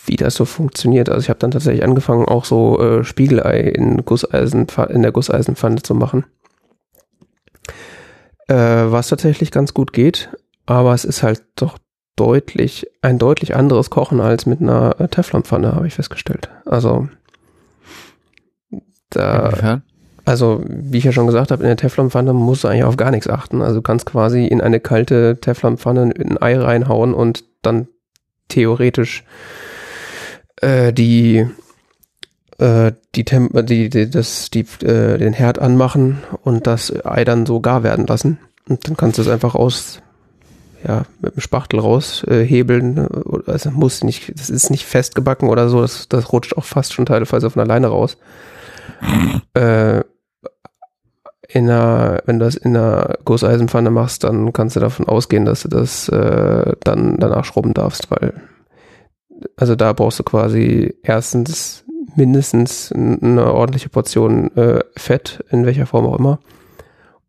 [0.05, 1.09] wie das so funktioniert.
[1.09, 5.81] Also ich habe dann tatsächlich angefangen, auch so äh, Spiegelei in Gusseisen, in der Gusseisenpfanne
[5.81, 6.25] zu machen.
[8.47, 10.29] Äh, was tatsächlich ganz gut geht,
[10.67, 11.79] aber es ist halt doch
[12.15, 16.49] deutlich, ein deutlich anderes Kochen als mit einer äh, Teflonpfanne, habe ich festgestellt.
[16.65, 17.09] Also
[19.15, 19.83] Inwiefern?
[20.25, 23.11] also wie ich ja schon gesagt habe, in der Teflonpfanne musst du eigentlich auf gar
[23.11, 23.61] nichts achten.
[23.61, 27.87] Also du kannst quasi in eine kalte Teflonpfanne ein Ei reinhauen und dann
[28.49, 29.23] theoretisch
[30.61, 31.45] äh, die
[32.57, 37.45] äh, die, Tem die, die, das, die, äh, den Herd anmachen und das Ei dann
[37.45, 38.39] so gar werden lassen.
[38.67, 40.01] Und dann kannst du es einfach aus,
[40.87, 42.97] ja, mit dem Spachtel raushebeln.
[42.97, 46.93] Äh, also muss nicht, das ist nicht festgebacken oder so, das, das rutscht auch fast
[46.93, 48.17] schon teilweise von alleine raus.
[49.53, 50.03] Äh,
[51.47, 55.61] in einer, wenn du das in einer Gusseisenpfanne machst, dann kannst du davon ausgehen, dass
[55.61, 58.33] du das äh, dann danach schrubben darfst, weil
[59.57, 61.83] also da brauchst du quasi erstens
[62.15, 66.39] mindestens eine ordentliche Portion äh, Fett, in welcher Form auch immer.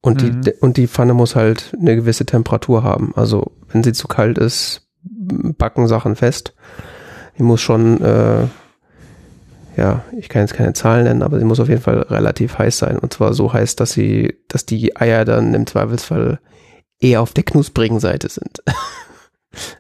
[0.01, 0.43] Und, mhm.
[0.43, 3.13] die, und die Pfanne muss halt eine gewisse Temperatur haben.
[3.17, 6.55] Also wenn sie zu kalt ist, backen Sachen fest.
[7.39, 8.45] Die muss schon, äh,
[9.77, 12.79] ja, ich kann jetzt keine Zahlen nennen, aber sie muss auf jeden Fall relativ heiß
[12.79, 12.99] sein.
[12.99, 16.41] Und zwar so heiß, dass sie, dass die Eier dann im Zweifelsfall
[16.99, 18.63] eher auf der knusprigen Seite sind.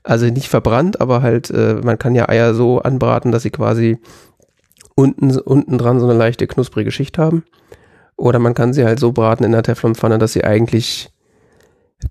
[0.03, 3.99] Also nicht verbrannt, aber halt, äh, man kann ja Eier so anbraten, dass sie quasi
[4.94, 7.44] unten, unten dran so eine leichte knusprige Schicht haben.
[8.16, 11.11] Oder man kann sie halt so braten in der Teflonpfanne, dass sie eigentlich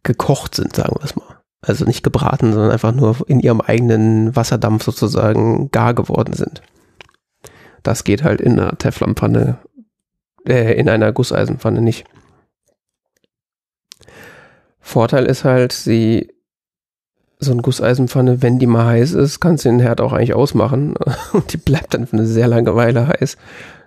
[0.03, 1.39] gekocht sind, sagen wir es mal.
[1.61, 6.61] Also nicht gebraten, sondern einfach nur in ihrem eigenen Wasserdampf sozusagen gar geworden sind.
[7.86, 9.59] Das geht halt in einer Teflonpfanne,
[10.47, 12.05] äh, in einer Gusseisenpfanne nicht.
[14.79, 16.33] Vorteil ist halt, sie
[17.38, 20.95] so eine Gusseisenpfanne, wenn die mal heiß ist, kannst du den Herd auch eigentlich ausmachen
[21.33, 23.38] und die bleibt dann für eine sehr lange Weile heiß.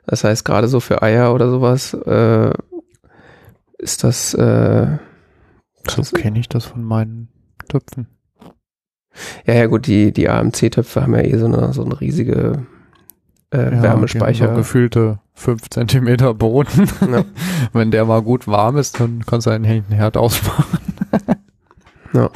[0.06, 2.52] Das heißt, gerade so für Eier oder sowas äh,
[3.78, 4.32] ist das.
[4.34, 4.98] Äh,
[5.88, 7.28] so kenne ich das von meinen
[7.68, 8.06] Töpfen.
[9.44, 12.64] Ja, ja, gut, die, die AMC-Töpfe haben ja eh so eine, so eine riesige
[13.50, 14.48] äh, ja, Wärmespeicher.
[14.48, 16.88] So gefühlte 5 Zentimeter Boden.
[17.00, 17.24] Ja.
[17.72, 20.78] Wenn der mal gut warm ist, dann kannst du einen Herd ausmachen.
[22.12, 22.30] ja.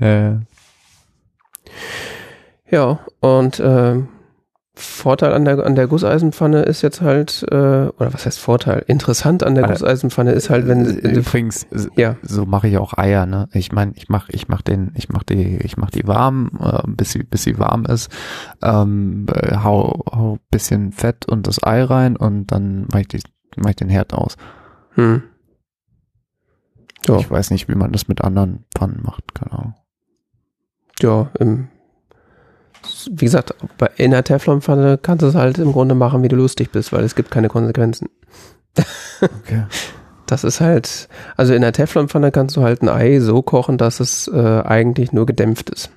[0.00, 0.38] Äh.
[2.70, 4.02] Ja, und äh,
[4.80, 8.84] Vorteil an der, an der Gusseisenpfanne ist jetzt halt, äh, oder was heißt Vorteil?
[8.86, 11.66] Interessant an der Alter, Gusseisenpfanne ist halt, wenn äh, übrigens,
[11.96, 12.16] ja.
[12.22, 13.48] so mache ich auch Eier, ne?
[13.52, 16.82] Ich meine, ich mache ich mach den, ich mach die, ich mach die warm, äh,
[16.86, 18.10] bis sie, bis sie warm ist,
[18.62, 23.22] ähm, äh, hau, hau bisschen Fett und das Ei rein und dann mache ich, die,
[23.56, 24.36] mach ich den Herd aus.
[24.94, 25.22] Hm.
[27.06, 27.16] Ja.
[27.18, 29.74] Ich weiß nicht, wie man das mit anderen Pfannen macht, keine Ahnung
[31.02, 31.68] ja, im,
[33.10, 33.54] wie gesagt,
[33.96, 37.04] in der Teflonpfanne kannst du es halt im Grunde machen, wie du lustig bist, weil
[37.04, 38.08] es gibt keine Konsequenzen.
[39.20, 39.64] Okay.
[40.24, 43.98] Das ist halt, also in der Teflonpfanne kannst du halt ein Ei so kochen, dass
[43.98, 45.90] es äh, eigentlich nur gedämpft ist.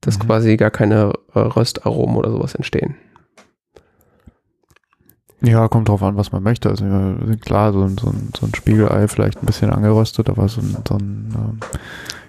[0.00, 0.22] Dass mhm.
[0.22, 2.96] quasi gar keine äh, Röstaromen oder sowas entstehen.
[5.42, 6.70] Ja, kommt drauf an, was man möchte.
[6.70, 6.84] Also
[7.40, 11.34] klar, so, so, so ein Spiegelei vielleicht ein bisschen angeröstet, aber so ein, so ein
[11.34, 11.60] ähm,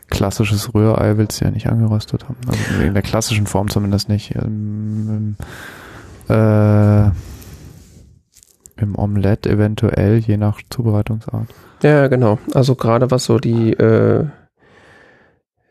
[0.10, 2.38] klassisches Rührei willst du ja nicht angeröstet haben.
[2.48, 4.32] Also in der klassischen Form zumindest nicht.
[4.32, 5.36] Im,
[6.28, 7.12] im, äh,
[8.82, 11.48] im Omelette eventuell, je nach Zubereitungsart.
[11.84, 12.40] Ja, genau.
[12.54, 14.26] Also gerade was so die, äh,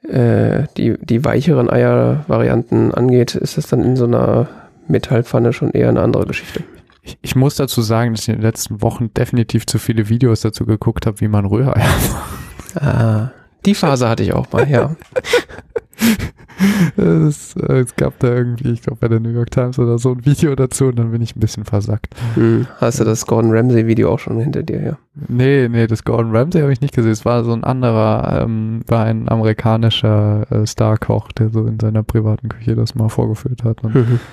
[0.08, 4.48] äh, die, die weicheren Eiervarianten angeht, ist das dann in so einer
[4.88, 6.62] Metallpfanne schon eher eine andere Geschichte.
[7.02, 10.40] Ich, ich muss dazu sagen, dass ich in den letzten Wochen definitiv zu viele Videos
[10.40, 11.78] dazu geguckt habe, wie man Rührei
[12.74, 12.82] macht.
[12.82, 13.30] Ah.
[13.66, 14.96] Die Phase hatte ich auch mal, ja.
[16.96, 20.12] es, äh, es, gab da irgendwie, ich glaube bei der New York Times oder so
[20.12, 22.14] ein Video dazu und dann bin ich ein bisschen versackt.
[22.34, 22.66] Hm.
[22.78, 24.98] Hast du das Gordon Ramsay Video auch schon hinter dir, ja?
[25.28, 27.12] Nee, nee, das Gordon Ramsay habe ich nicht gesehen.
[27.12, 32.02] Es war so ein anderer, ähm, war ein amerikanischer äh, Starkoch, der so in seiner
[32.02, 33.84] privaten Küche das mal vorgeführt hat.
[33.84, 34.20] Und, mhm.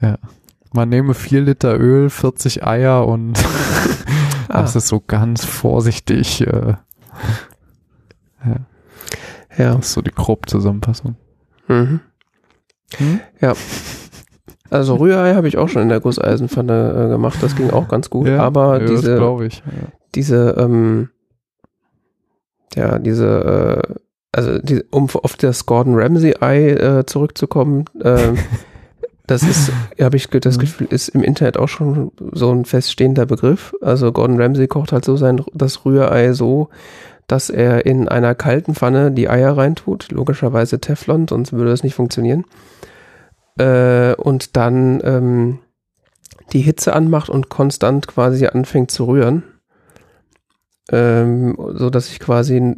[0.00, 0.18] Ja.
[0.72, 3.38] Man nehme vier Liter Öl, 40 Eier und
[4.48, 4.62] ah.
[4.62, 6.74] das ist so ganz vorsichtig äh,
[8.48, 9.64] ja.
[9.64, 9.74] ja.
[9.74, 11.16] Das ist so die grob Zusammenfassung.
[11.68, 12.00] Mhm.
[12.96, 13.20] Hm?
[13.40, 13.54] Ja.
[14.70, 18.10] Also Rührei habe ich auch schon in der Gusseisenpfanne äh, gemacht, das ging auch ganz
[18.10, 19.48] gut, ja, aber ja, diese,
[20.14, 21.08] diese, ähm,
[22.74, 23.94] ja, diese, äh,
[24.32, 28.34] also die, um auf das Gordon Ramsay Ei äh, zurückzukommen, äh,
[29.26, 30.60] das ist, habe ich das Mhm.
[30.60, 33.74] Gefühl, ist im Internet auch schon so ein feststehender Begriff.
[33.80, 36.68] Also Gordon Ramsay kocht halt so sein das Rührei so,
[37.28, 41.94] dass er in einer kalten Pfanne die Eier reintut, logischerweise Teflon, sonst würde das nicht
[41.94, 42.44] funktionieren.
[43.58, 45.58] Äh, und dann ähm,
[46.52, 49.42] die Hitze anmacht und konstant quasi anfängt zu rühren.
[50.90, 52.74] Ähm, so dass ich quasi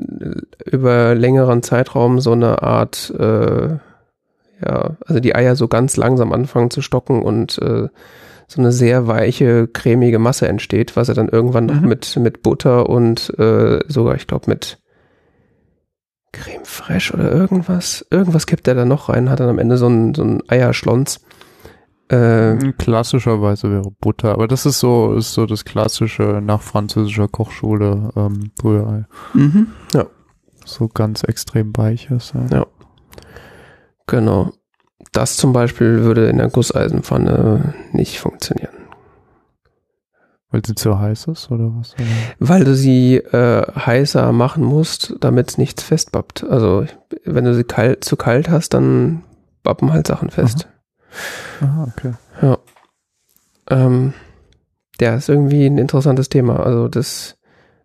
[0.67, 3.69] über längeren Zeitraum so eine Art, äh,
[4.67, 7.89] ja, also die Eier so ganz langsam anfangen zu stocken und äh,
[8.51, 11.89] so eine sehr weiche, cremige Masse entsteht, was er dann irgendwann noch Mhm.
[11.89, 14.79] mit, mit Butter und äh, sogar, ich glaube, mit
[16.33, 18.05] Creme fraiche oder irgendwas.
[18.11, 21.21] Irgendwas kippt er da noch rein, hat dann am Ende so ein, so ein Eierschlons.
[22.09, 28.11] Äh, Klassischerweise wäre Butter, aber das ist so, ist so das klassische nach französischer Kochschule
[28.17, 29.05] ähm, Rührei.
[29.95, 30.07] Ja.
[30.65, 32.33] So ganz extrem weiches.
[32.35, 32.57] Ja.
[32.59, 32.67] Ja.
[34.09, 34.51] Genau.
[35.13, 38.75] Das zum Beispiel würde in der Gusseisenpfanne nicht funktionieren.
[40.51, 41.95] Weil sie zu heiß ist oder was?
[42.41, 46.45] Weil du sie äh, heißer machen musst, damit nichts festbappt.
[46.45, 46.87] Also
[47.25, 49.23] wenn du sie kalt, zu kalt hast, dann
[49.63, 50.69] bappen halt Sachen fest.
[51.61, 52.15] Aha, okay.
[53.69, 54.13] Ähm,
[55.01, 56.61] ja, ist irgendwie ein interessantes Thema.
[56.61, 57.39] Also das,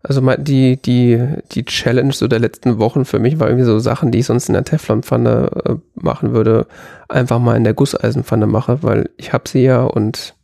[0.07, 4.11] also die, die, die Challenge so der letzten Wochen für mich war irgendwie so Sachen,
[4.11, 6.67] die ich sonst in der Teflonpfanne äh, machen würde,
[7.09, 10.35] einfach mal in der Gusseisenpfanne mache, weil ich hab sie ja und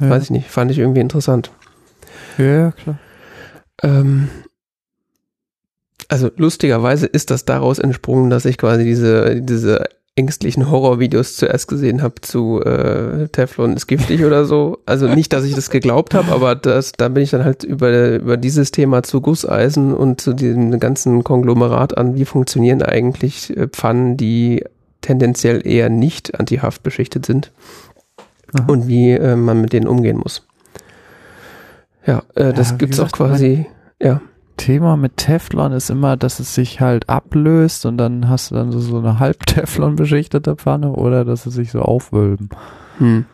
[0.00, 1.50] Ja, weiß ich nicht, fand ich irgendwie interessant.
[2.38, 2.98] ja, ja, klar.
[3.82, 4.28] Ähm,
[6.08, 9.84] also lustigerweise ist das daraus entsprungen, dass ich quasi diese, diese
[10.16, 14.78] ängstlichen Horrorvideos zuerst gesehen habe zu äh, Teflon ist giftig oder so.
[14.86, 18.14] Also nicht, dass ich das geglaubt habe, aber das, da bin ich dann halt über,
[18.14, 23.66] über dieses Thema zu Gusseisen und zu diesem ganzen Konglomerat an, wie funktionieren eigentlich äh,
[23.66, 24.64] Pfannen, die
[25.00, 27.50] tendenziell eher nicht antihaftbeschichtet sind
[28.54, 28.66] Aha.
[28.68, 30.46] und wie äh, man mit denen umgehen muss.
[32.06, 33.66] Ja, äh, das Ja, gibt's auch quasi,
[34.00, 34.20] ja.
[34.56, 38.72] Thema mit Teflon ist immer, dass es sich halt ablöst und dann hast du dann
[38.72, 42.50] so, so eine halb Teflon beschichtete Pfanne oder dass es sich so aufwölben.
[42.98, 43.24] Hm.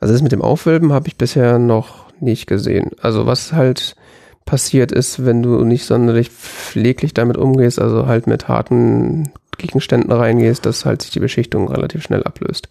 [0.00, 2.90] Also das mit dem Aufwölben habe ich bisher noch nicht gesehen.
[3.00, 3.96] Also was halt
[4.44, 10.66] passiert ist, wenn du nicht sonderlich pfleglich damit umgehst, also halt mit harten Gegenständen reingehst,
[10.66, 12.68] dass halt sich die Beschichtung relativ schnell ablöst.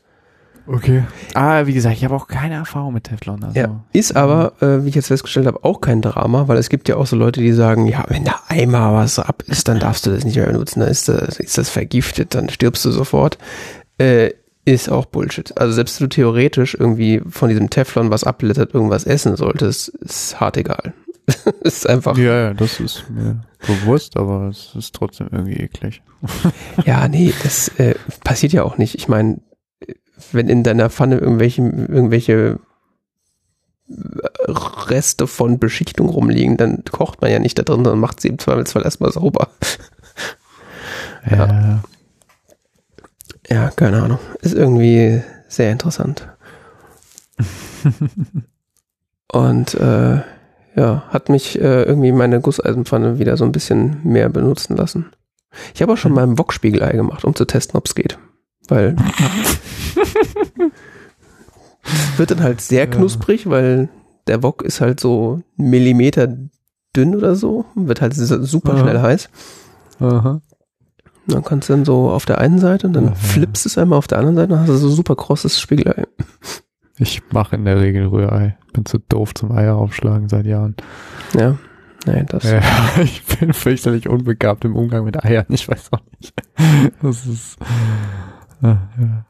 [0.67, 1.03] Okay.
[1.33, 3.43] Ah, wie gesagt, ich habe auch keine Erfahrung mit Teflon.
[3.43, 3.59] Also.
[3.59, 3.83] Ja.
[3.93, 6.95] Ist aber, äh, wie ich jetzt festgestellt habe, auch kein Drama, weil es gibt ja
[6.95, 10.11] auch so Leute, die sagen, ja, wenn da einmal was ab ist, dann darfst du
[10.11, 13.37] das nicht mehr benutzen, dann ist das, ist das vergiftet, dann stirbst du sofort.
[13.97, 14.31] Äh,
[14.65, 15.55] ist auch Bullshit.
[15.59, 20.39] Also selbst wenn du theoretisch irgendwie von diesem Teflon was abblättert, irgendwas essen solltest, ist
[20.39, 20.93] hart egal.
[21.61, 26.01] ist einfach, Ja, ja, das ist mir bewusst, aber es ist trotzdem irgendwie eklig.
[26.85, 28.95] ja, nee, das äh, passiert ja auch nicht.
[28.95, 29.37] Ich meine,
[30.31, 32.59] wenn in deiner Pfanne irgendwelche, irgendwelche
[34.47, 38.39] Reste von Beschichtung rumliegen, dann kocht man ja nicht da drin, sondern macht sie im
[38.39, 39.49] Zweifelsfall erstmal sauber.
[41.27, 41.81] Ja.
[43.49, 44.19] Ja, keine Ahnung.
[44.41, 46.27] Ist irgendwie sehr interessant.
[49.31, 50.21] Und äh,
[50.75, 55.11] ja, hat mich äh, irgendwie meine Gusseisenpfanne wieder so ein bisschen mehr benutzen lassen.
[55.73, 58.17] Ich habe auch schon mal ein Wokspiegelei gemacht, um zu testen, ob es geht.
[58.67, 58.95] Weil
[61.83, 62.89] es wird dann halt sehr Ja.
[62.91, 63.89] knusprig, weil
[64.27, 66.27] der Wok ist halt so einen Millimeter
[66.95, 68.79] dünn oder so, wird halt su- super Aha.
[68.79, 69.29] schnell heiß.
[69.99, 70.41] Aha.
[71.27, 73.15] Dann kannst du dann so auf der einen Seite und dann Aha.
[73.15, 76.03] flippst es einmal auf der anderen Seite, dann hast du so super krosses Spiegelei.
[76.97, 78.57] Ich mache in der Regel Rührei.
[78.73, 80.75] Bin zu doof zum Eier aufschlagen seit Jahren.
[81.37, 81.57] Ja,
[82.05, 82.43] nee, das.
[82.43, 82.61] Ja,
[83.03, 85.45] ich bin fürchterlich unbegabt im Umgang mit Eiern.
[85.49, 86.33] Ich weiß auch nicht.
[87.01, 87.57] Das ist.
[88.61, 89.25] Ah, ja.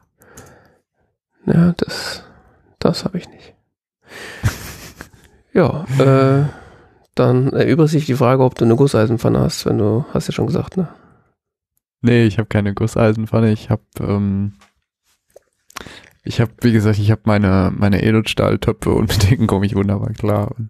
[1.46, 2.24] Ja, das,
[2.80, 3.54] das habe ich nicht.
[5.54, 6.46] ja, äh,
[7.14, 10.48] dann erübrigt sich die Frage, ob du eine Gusseisenpfanne hast, wenn du, hast ja schon
[10.48, 10.88] gesagt, ne?
[12.02, 13.52] Nee, ich habe keine Gusseisenpfanne.
[13.52, 14.54] Ich habe, ähm,
[16.24, 20.14] ich habe, wie gesagt, ich habe meine meine Edelstahltöpfe und mit denen komme ich wunderbar
[20.14, 20.52] klar.
[20.58, 20.70] Und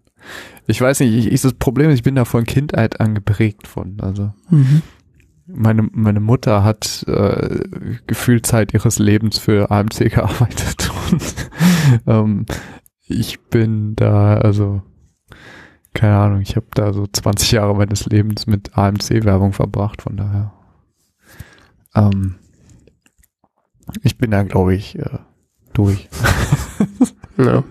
[0.68, 3.68] ich weiß nicht, ich, ich, das Problem ist, ich bin da von Kindheit an geprägt
[3.68, 3.98] von.
[4.02, 4.34] Also
[5.48, 7.60] meine meine Mutter hat äh,
[8.08, 11.36] gefühlt Zeit ihres Lebens für AMC gearbeitet und
[12.08, 12.46] ähm,
[13.08, 14.82] ich bin da, also
[15.94, 20.54] keine Ahnung, ich habe da so 20 Jahre meines Lebens mit AMC-Werbung verbracht, von daher.
[21.96, 22.36] Ähm,
[24.04, 25.20] ich bin da, glaube ich, äh,
[25.74, 26.10] durch.
[27.38, 27.66] Ja.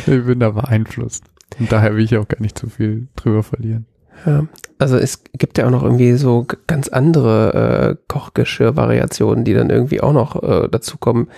[0.00, 1.24] ich bin da beeinflusst.
[1.58, 3.86] Und daher will ich auch gar nicht zu viel drüber verlieren.
[4.24, 4.46] Ja,
[4.78, 10.00] also es gibt ja auch noch irgendwie so ganz andere äh, Kochgeschirr-Variationen, die dann irgendwie
[10.00, 11.28] auch noch äh, dazukommen,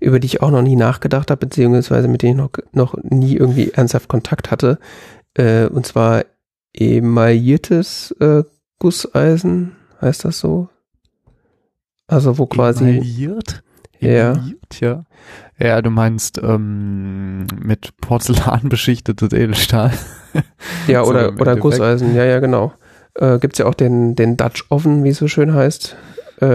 [0.00, 3.36] über die ich auch noch nie nachgedacht habe, beziehungsweise mit denen ich noch, noch nie
[3.36, 4.78] irgendwie ernsthaft Kontakt hatte.
[5.34, 6.24] Äh, und zwar
[6.74, 8.42] emailliertes äh,
[8.78, 10.68] Gusseisen, heißt das so?
[12.08, 13.62] Also wo quasi, Emailliert?
[14.00, 14.44] Ja.
[14.80, 15.04] Ja.
[15.58, 19.92] Ja, du meinst ähm, mit Porzellan beschichtetes Edelstahl.
[20.86, 21.56] Ja, so oder, im oder.
[21.56, 22.72] Gusseisen, ja, ja, genau.
[23.14, 25.96] Äh, gibt's ja auch den, den Dutch Oven, wie es so schön heißt.
[26.40, 26.46] Äh,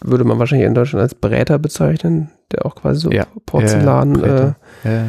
[0.00, 4.54] würde man wahrscheinlich in Deutschland als Bräter bezeichnen, der auch quasi so Ja, Porzellan.
[4.84, 5.02] äh,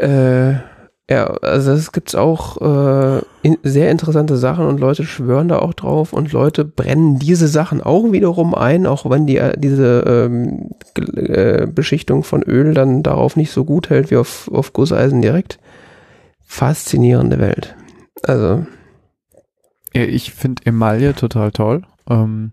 [0.00, 0.54] äh,
[1.08, 5.72] ja, also es gibt's auch äh, in, sehr interessante Sachen und Leute schwören da auch
[5.72, 10.70] drauf und Leute brennen diese Sachen auch wiederum ein, auch wenn die äh, diese ähm,
[11.14, 15.60] äh, Beschichtung von Öl dann darauf nicht so gut hält wie auf, auf Gusseisen direkt.
[16.46, 17.76] Faszinierende Welt.
[18.22, 18.66] Also
[19.94, 21.82] Ja, Ich finde Emaille total toll.
[22.08, 22.52] Ähm,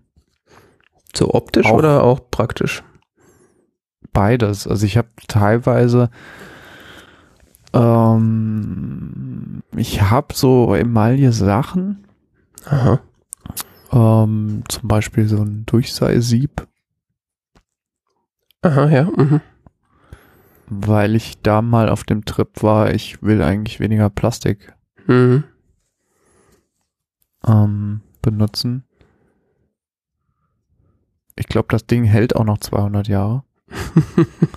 [1.14, 2.82] so optisch Auch- oder auch praktisch?
[4.12, 4.66] beides.
[4.68, 6.08] Also ich habe teilweise
[7.72, 12.04] ähm, ich habe so Emaille-Sachen,
[12.66, 13.00] Aha.
[13.92, 16.66] ähm, zum Beispiel so ein Durchseisieb,
[18.62, 19.04] Aha, ja.
[19.04, 19.40] Mhm.
[20.68, 24.72] Weil ich da mal auf dem Trip war, ich will eigentlich weniger Plastik
[25.06, 25.44] Mhm.
[27.46, 28.84] ähm, benutzen.
[31.36, 33.42] Ich glaube, das Ding hält auch noch 200 Jahre.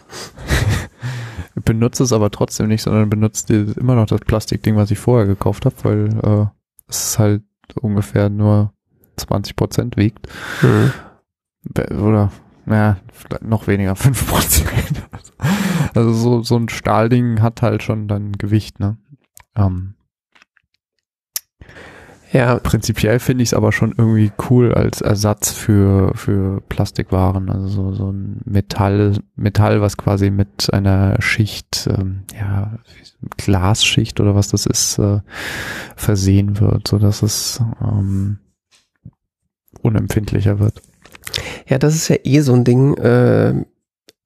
[1.65, 5.65] Benutze es aber trotzdem nicht, sondern benutze immer noch das Plastikding, was ich vorher gekauft
[5.65, 6.45] habe, weil äh,
[6.87, 7.41] es halt
[7.81, 8.73] ungefähr nur
[9.17, 10.27] 20 Prozent wiegt.
[10.61, 10.93] Mhm.
[11.99, 12.31] Oder,
[12.67, 12.97] naja,
[13.41, 15.03] noch weniger, 5 Prozent.
[15.95, 18.97] Also so, so ein Stahlding hat halt schon dann Gewicht, ne?
[19.55, 19.95] Ähm,
[22.33, 27.49] Ja, Prinzipiell finde ich es aber schon irgendwie cool als Ersatz für, für Plastikwaren.
[27.49, 32.77] Also so, so ein Metall, Metall, was quasi mit einer Schicht, ähm, ja,
[33.37, 35.21] Glasschicht oder was das ist, äh,
[35.95, 38.39] versehen wird, so dass es ähm,
[39.81, 40.81] unempfindlicher wird.
[41.67, 43.53] Ja, das ist ja eh so ein Ding, äh,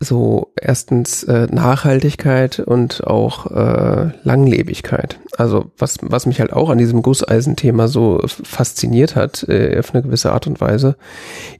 [0.01, 5.19] so erstens äh, Nachhaltigkeit und auch äh, Langlebigkeit.
[5.37, 10.01] Also was, was mich halt auch an diesem Gusseisenthema so fasziniert hat, äh, auf eine
[10.01, 10.97] gewisse Art und Weise,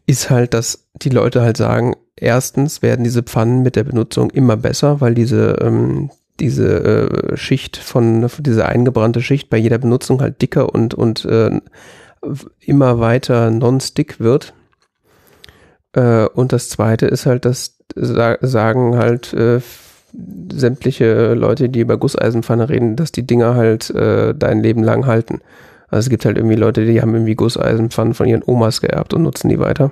[0.08, 4.58] ist halt, dass die Leute halt sagen, erstens werden diese Pfannen mit der Benutzung immer
[4.58, 6.10] besser, weil diese, ähm,
[6.40, 11.62] diese äh, Schicht von, diese eingebrannte Schicht bei jeder Benutzung halt dicker und, und äh,
[12.60, 14.54] immer weiter non-stick wird.
[15.94, 19.60] Äh, und das zweite ist halt, dass sa sagen halt äh,
[20.52, 25.42] sämtliche Leute, die über Gusseisenpfanne reden, dass die Dinger halt äh, dein Leben lang halten.
[25.90, 29.24] Also es gibt halt irgendwie Leute, die haben irgendwie Gusseisenpfannen von ihren Omas geerbt und
[29.24, 29.92] nutzen die weiter.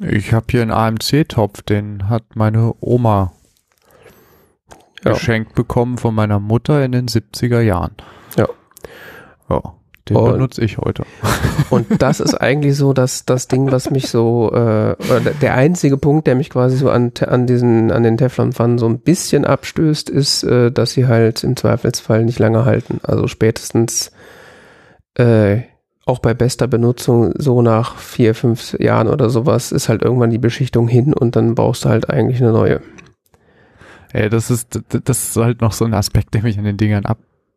[0.00, 3.32] Ich habe hier einen AMC-Topf, den hat meine Oma
[5.04, 5.12] Ja.
[5.12, 7.92] geschenkt bekommen von meiner Mutter in den 70er Jahren.
[8.36, 8.46] Ja.
[9.48, 9.62] Ja,
[10.08, 11.04] den Und- benutze ich heute.
[11.70, 15.96] Und das ist eigentlich so das, das Ding, was mich so, äh, oder der- einzige
[15.98, 20.08] Punkt, der mich quasi so an, an diesen, an den Teflonpfannen so ein bisschen abstößt,
[20.10, 23.00] ist, äh, dass sie halt im Zweifelsfall nicht lange halten.
[23.02, 24.12] Also spätestens,
[25.14, 25.62] äh,
[26.04, 30.38] auch bei bester Benutzung, so nach vier, fünf Jahren oder sowas, ist halt irgendwann die
[30.38, 32.80] Beschichtung hin und dann brauchst du halt eigentlich eine neue.
[34.12, 37.04] Ey, das ist, das ist halt noch so ein Aspekt, der mich an den Dingern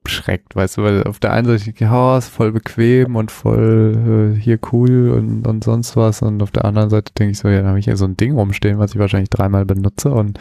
[0.03, 4.39] abschreckt, weißt du, weil auf der einen Seite, ja, ist voll bequem und voll äh,
[4.39, 7.61] hier cool und, und sonst was und auf der anderen Seite denke ich so, ja,
[7.61, 10.39] da habe ich hier so ein Ding rumstehen, was ich wahrscheinlich dreimal benutze und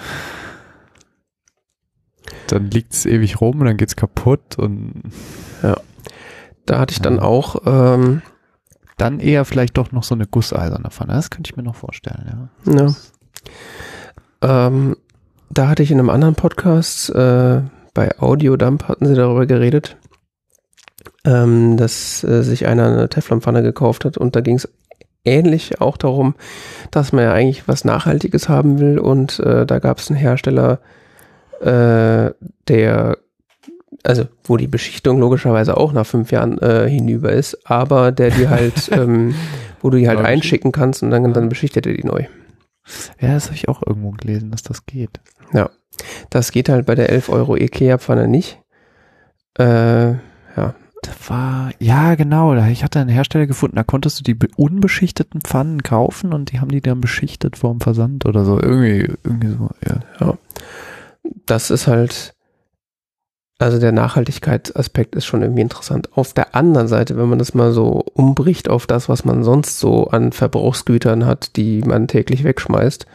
[2.49, 5.03] dann liegt es ewig rum und dann geht's kaputt und
[6.67, 7.23] Da hatte ich dann Ja.
[7.23, 8.21] auch, ähm,
[8.99, 11.15] dann eher vielleicht doch noch so eine gusseiserne Pfanne.
[11.15, 12.75] Das könnte ich mir noch vorstellen, ja.
[14.41, 14.67] Ja.
[14.67, 14.97] Ähm,
[15.51, 17.63] da hatte ich in einem anderen Podcast, äh,
[17.99, 19.97] bei Audiodump hatten sie darüber geredet,
[21.25, 24.69] ähm, dass äh, sich einer eine Teflonpfanne gekauft hat und da ging es
[25.25, 26.37] ähnlich auch darum,
[26.93, 30.79] dass man ja eigentlich was Nachhaltiges haben will und äh, da gab es einen Hersteller,
[31.61, 32.31] äh,
[32.69, 33.19] der
[34.05, 38.47] also wo die Beschichtung logischerweise auch nach fünf Jahren äh, hinüber ist, aber der die
[38.47, 39.35] halt, ähm,
[39.83, 42.27] wo du die halt einschicken kannst und dann, dann beschichtet er die neu.
[43.21, 45.19] Ja, das habe ich auch irgendwo gelesen, dass das geht.
[46.31, 48.61] Das geht halt bei der 11 Euro Ikea-Pfanne nicht.
[49.59, 50.15] Äh,
[51.03, 55.41] Das war, ja genau, ich hatte einen Hersteller gefunden, da konntest du die be- unbeschichteten
[55.41, 58.61] Pfannen kaufen und die haben die dann beschichtet vorm Versand oder so.
[58.61, 59.71] Irgendwie, irgendwie so,
[60.21, 60.37] ja.
[61.47, 62.35] das ist halt,
[63.61, 66.11] Also der Nachhaltigkeitsaspekt ist schon irgendwie interessant.
[66.17, 69.81] Auf der anderen Seite, wenn man das mal so umbricht auf das, was man sonst
[69.81, 73.07] so an Verbrauchsgütern hat, die man täglich wegschmeißt,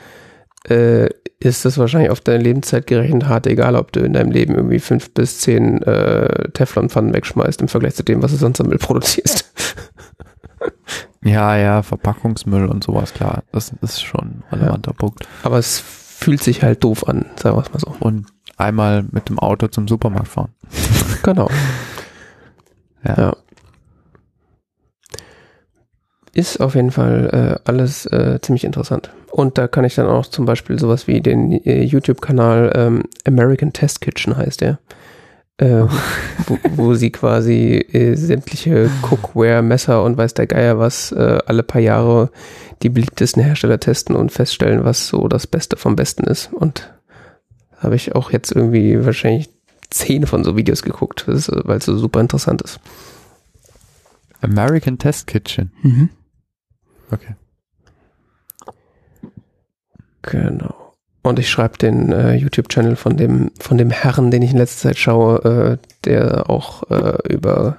[0.70, 1.10] äh,
[1.40, 4.80] ist das wahrscheinlich auf deine Lebenszeit gerechnet hart, egal ob du in deinem Leben irgendwie
[4.80, 8.78] fünf bis zehn äh, Teflonpfannen wegschmeißt im Vergleich zu dem, was du sonst am Müll
[8.78, 9.52] produzierst.
[11.26, 13.44] Ja, ja, Verpackungsmüll und sowas, klar.
[13.52, 14.98] Das ist schon ein relevanter ja.
[14.98, 15.26] Punkt.
[15.44, 17.96] Aber es fühlt sich halt doof an, sagen wir es mal so.
[18.00, 18.28] Und
[18.58, 20.54] einmal mit dem Auto zum Supermarkt fahren.
[21.24, 21.50] Genau.
[23.06, 23.18] ja.
[23.18, 23.38] ja.
[26.34, 29.14] Ist auf jeden Fall äh, alles äh, ziemlich interessant.
[29.34, 33.74] Und da kann ich dann auch zum Beispiel sowas wie den äh, YouTube-Kanal ähm, American
[33.74, 34.78] Test Kitchen heißt der.
[35.58, 35.86] Äh,
[36.46, 41.64] wo, wo, sie quasi äh, sämtliche Cookware, Messer und weiß der Geier was äh, alle
[41.64, 42.30] paar Jahre
[42.84, 46.54] die beliebtesten Hersteller testen und feststellen, was so das Beste vom Besten ist.
[46.54, 46.94] Und
[47.80, 49.50] habe ich auch jetzt irgendwie wahrscheinlich
[49.90, 52.80] zehn von so Videos geguckt, weil es so super interessant ist.
[54.42, 55.72] American Test Kitchen.
[55.82, 56.10] Mhm.
[57.10, 57.34] Okay.
[60.24, 60.94] Genau.
[61.22, 64.90] Und ich schreibe den äh, YouTube-Channel von dem, von dem Herrn, den ich in letzter
[64.90, 67.78] Zeit schaue, äh, der auch äh, über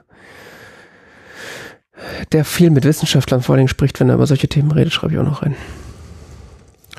[2.32, 5.18] der viel mit Wissenschaftlern vor allem spricht, wenn er über solche Themen redet, schreibe ich
[5.18, 5.56] auch noch rein.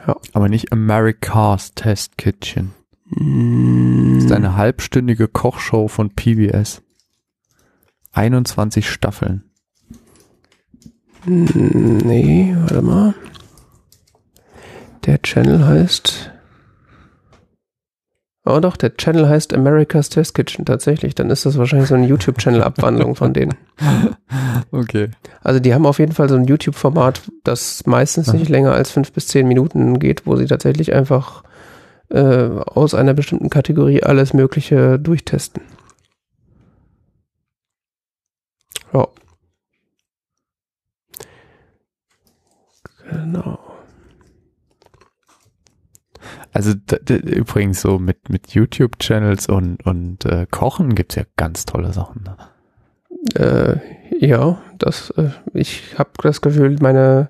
[0.08, 0.16] Ja.
[0.34, 2.74] Aber nicht America's Test Kitchen.
[3.10, 4.16] Mm.
[4.16, 6.82] Das ist eine halbstündige Kochshow von PBS.
[8.14, 9.44] 21 Staffeln.
[11.26, 13.14] Nee, warte mal.
[15.06, 16.32] Der Channel heißt.
[18.48, 21.16] Oh doch, der Channel heißt America's Test Kitchen tatsächlich.
[21.16, 23.56] Dann ist das wahrscheinlich so eine YouTube-Channel-Abwandlung von denen.
[24.72, 25.10] Okay.
[25.42, 29.12] Also die haben auf jeden Fall so ein YouTube-Format, das meistens nicht länger als fünf
[29.12, 31.44] bis zehn Minuten geht, wo sie tatsächlich einfach
[32.10, 35.62] äh, aus einer bestimmten Kategorie alles Mögliche durchtesten.
[38.94, 39.08] Ja.
[43.10, 43.65] Genau.
[46.56, 46.72] Also
[47.06, 52.24] übrigens so mit, mit YouTube-Channels und, und äh, Kochen gibt's ja ganz tolle Sachen.
[52.24, 52.38] Ne?
[53.36, 57.28] Äh, ja, das, äh, ich habe das Gefühl, meine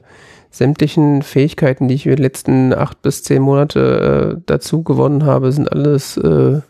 [0.51, 5.51] sämtlichen Fähigkeiten, die ich in den letzten acht bis zehn Monate äh, dazu gewonnen habe,
[5.51, 6.61] sind alles äh,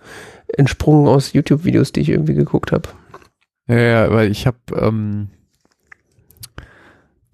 [0.48, 2.88] entsprungen aus YouTube-Videos, die ich irgendwie geguckt habe.
[3.68, 5.28] Ja, ja, weil ich habe ähm,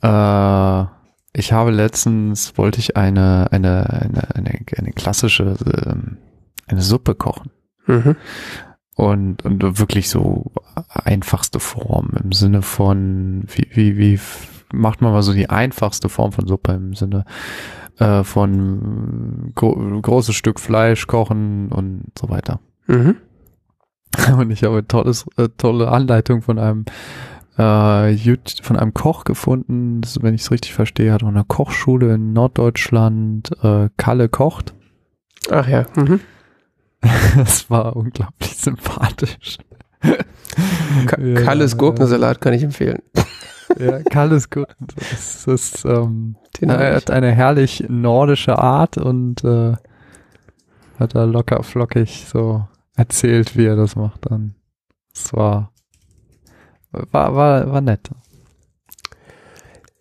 [0.02, 0.86] äh,
[1.34, 5.56] ich habe letztens, wollte ich eine, eine, eine, eine, eine klassische,
[5.86, 6.18] ähm,
[6.68, 7.52] eine Suppe kochen.
[7.88, 8.16] Mhm.
[8.96, 10.52] Und, und wirklich so
[10.90, 14.20] einfachste Form im Sinne von, wie, wie, wie
[14.74, 17.26] macht man mal so die einfachste Form von Suppe im Sinne
[17.98, 22.60] äh, von gro großes Stück Fleisch kochen und so weiter.
[22.88, 23.16] Mhm.
[24.38, 26.84] Und ich habe tolles, äh, tolle Anleitung von einem
[27.58, 32.14] äh, von einem Koch gefunden, das, wenn ich es richtig verstehe, hat auch eine Kochschule
[32.16, 34.74] in Norddeutschland, äh, Kalle kocht.
[35.50, 35.86] Ach ja.
[35.96, 36.20] Mhm.
[37.36, 39.58] das war unglaublich sympathisch.
[41.06, 43.02] Ka ja, Kalles Gurkensalat kann ich empfehlen.
[43.80, 44.88] Ja, Kalles Gurken.
[44.98, 49.78] Das ist, ähm, er hat eine herrlich nordische Art und äh,
[51.00, 52.68] hat da locker flockig so
[52.98, 54.56] erzählt, wie er das macht dann.
[55.14, 55.71] Es war
[56.92, 58.10] war, war, war nett.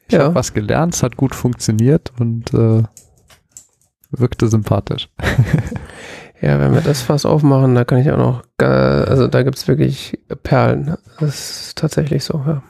[0.09, 0.25] Ich ja.
[0.25, 2.83] habe was gelernt, es hat gut funktioniert und äh,
[4.11, 5.09] wirkte sympathisch.
[6.41, 10.19] ja, wenn wir das Fass aufmachen, da kann ich auch noch, also da gibt's wirklich
[10.43, 10.97] Perlen.
[11.21, 12.62] Das ist tatsächlich so, ja.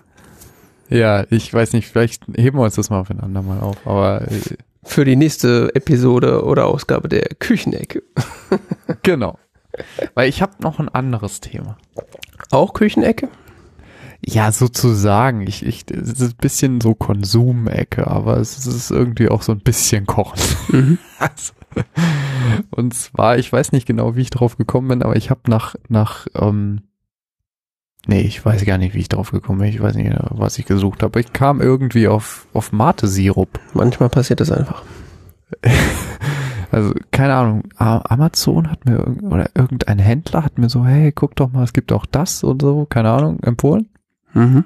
[0.90, 4.56] Ja, ich weiß nicht, vielleicht heben wir uns das mal aufeinander mal auf, aber äh,
[4.82, 8.02] für die nächste Episode oder Ausgabe der Küchenecke.
[9.02, 9.38] genau.
[10.14, 11.78] Weil ich habe noch ein anderes Thema.
[12.50, 13.28] Auch Küchenecke?
[14.24, 15.46] Ja, sozusagen.
[15.46, 19.60] Ich, ich, es ist ein bisschen so Konsumecke, aber es ist irgendwie auch so ein
[19.60, 20.40] bisschen Kochen.
[20.68, 20.98] Mhm.
[21.20, 21.52] Also,
[22.70, 25.74] und zwar, ich weiß nicht genau, wie ich drauf gekommen bin, aber ich habe nach,
[25.88, 26.80] nach, ähm,
[28.06, 29.68] nee, ich weiß gar nicht, wie ich drauf gekommen bin.
[29.68, 31.20] Ich weiß nicht, was ich gesucht habe.
[31.20, 33.60] Ich kam irgendwie auf, auf Mate-Sirup.
[33.74, 34.82] Manchmal passiert das einfach.
[36.72, 41.50] Also, keine Ahnung, Amazon hat mir, oder irgendein Händler hat mir so, hey, guck doch
[41.50, 43.88] mal, es gibt auch das und so, keine Ahnung, empfohlen.
[44.34, 44.64] Mhm.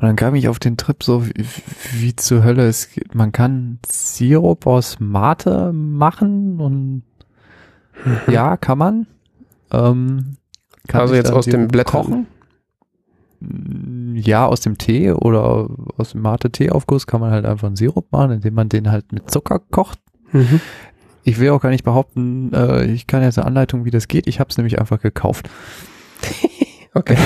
[0.00, 1.44] Und dann kam ich auf den Trip so, wie,
[1.92, 3.14] wie zur Hölle es geht.
[3.14, 7.02] Man kann Sirup aus Mate machen und
[8.04, 8.32] mhm.
[8.32, 9.06] ja, kann man.
[9.70, 10.36] Ähm,
[10.88, 11.92] kann also jetzt aus dem Blättern?
[11.92, 12.26] Kochen?
[14.14, 18.32] Ja, aus dem Tee oder aus dem Mate-Tee-Aufguss kann man halt einfach einen Sirup machen,
[18.32, 19.98] indem man den halt mit Zucker kocht.
[20.32, 20.60] Mhm.
[21.24, 24.26] Ich will auch gar nicht behaupten, äh, ich kann jetzt eine Anleitung, wie das geht.
[24.26, 25.48] Ich habe es nämlich einfach gekauft.
[26.94, 27.16] Okay.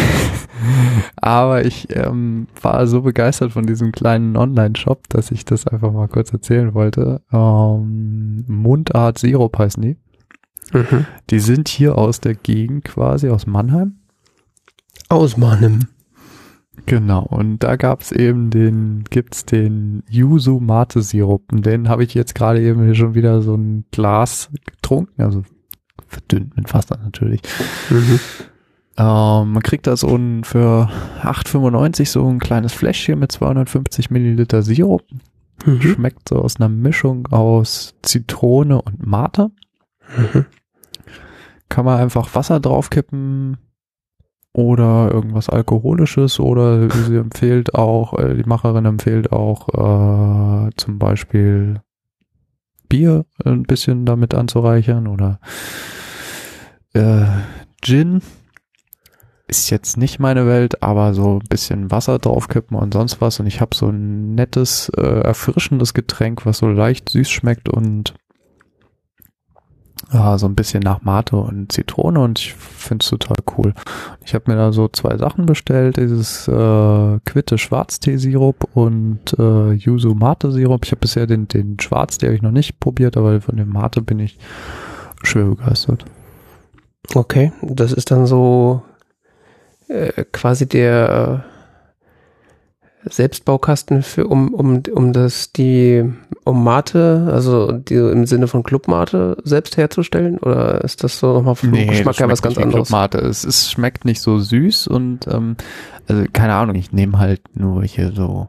[1.16, 6.09] Aber ich ähm, war so begeistert von diesem kleinen Online-Shop, dass ich das einfach mal
[6.09, 7.23] kurz erzählen wollte.
[7.32, 9.97] Ähm, Mundart Sirup heißen die.
[10.73, 11.07] Mhm.
[11.31, 13.97] Die sind hier aus der Gegend quasi, aus Mannheim.
[15.09, 15.89] Aus Mannheim.
[16.86, 21.53] Genau, und da gab's eben den, gibt's den Yuzu Mate Sirup.
[21.53, 25.45] Und den habe ich jetzt gerade eben hier schon wieder so ein Glas getrunken, also
[26.09, 27.41] verdünnt mit Wasser natürlich.
[27.91, 28.20] Mhm.
[28.96, 30.88] Ähm, man kriegt da so ein für
[31.22, 35.02] 8,95 so ein kleines Fläschchen mit 250 Milliliter Sirup.
[35.64, 35.80] Mhm.
[35.80, 39.50] Schmeckt so aus einer Mischung aus Zitrone und Mate.
[40.16, 40.46] Mhm.
[41.68, 43.56] Kann man einfach Wasser draufkippen
[44.52, 51.80] oder irgendwas Alkoholisches oder sie empfiehlt auch, äh, die Macherin empfiehlt auch äh, zum Beispiel
[52.88, 55.40] Bier ein bisschen damit anzureichern oder
[56.92, 57.24] äh,
[57.82, 58.22] Gin
[59.46, 63.40] ist jetzt nicht meine Welt, aber so ein bisschen Wasser draufkippen und sonst was.
[63.40, 68.14] Und ich habe so ein nettes, äh, erfrischendes Getränk, was so leicht süß schmeckt und
[70.12, 73.74] ja, so ein bisschen nach Mate und Zitrone und ich finde es total cool.
[74.24, 80.14] Ich habe mir da so zwei Sachen bestellt, dieses äh, Quitte Schwarztee-Sirup und äh, Yuzu
[80.14, 80.84] Mate-Sirup.
[80.84, 84.02] Ich habe bisher den, den Schwarztee habe ich noch nicht probiert, aber von dem Mate
[84.02, 84.38] bin ich
[85.22, 86.04] schwer begeistert.
[87.14, 88.82] Okay, das ist dann so
[89.89, 91.44] äh, quasi der
[93.05, 96.05] äh, Selbstbaukasten für um um um das die
[96.44, 101.55] um Mate, also die im Sinne von Clubmate selbst herzustellen oder ist das so nochmal
[101.55, 102.90] vom Geschmack her was ganz anderes?
[102.90, 103.19] Mate.
[103.19, 105.56] Es, es schmeckt nicht so süß und ähm,
[106.09, 108.48] also keine Ahnung, ich nehme halt nur hier so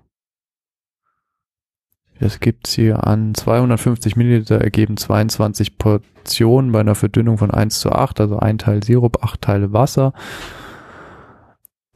[2.20, 7.92] das gibt's hier an 250 Milliliter ergeben 22 Portionen bei einer Verdünnung von 1 zu
[7.92, 10.14] 8, also ein Teil Sirup, acht Teile Wasser.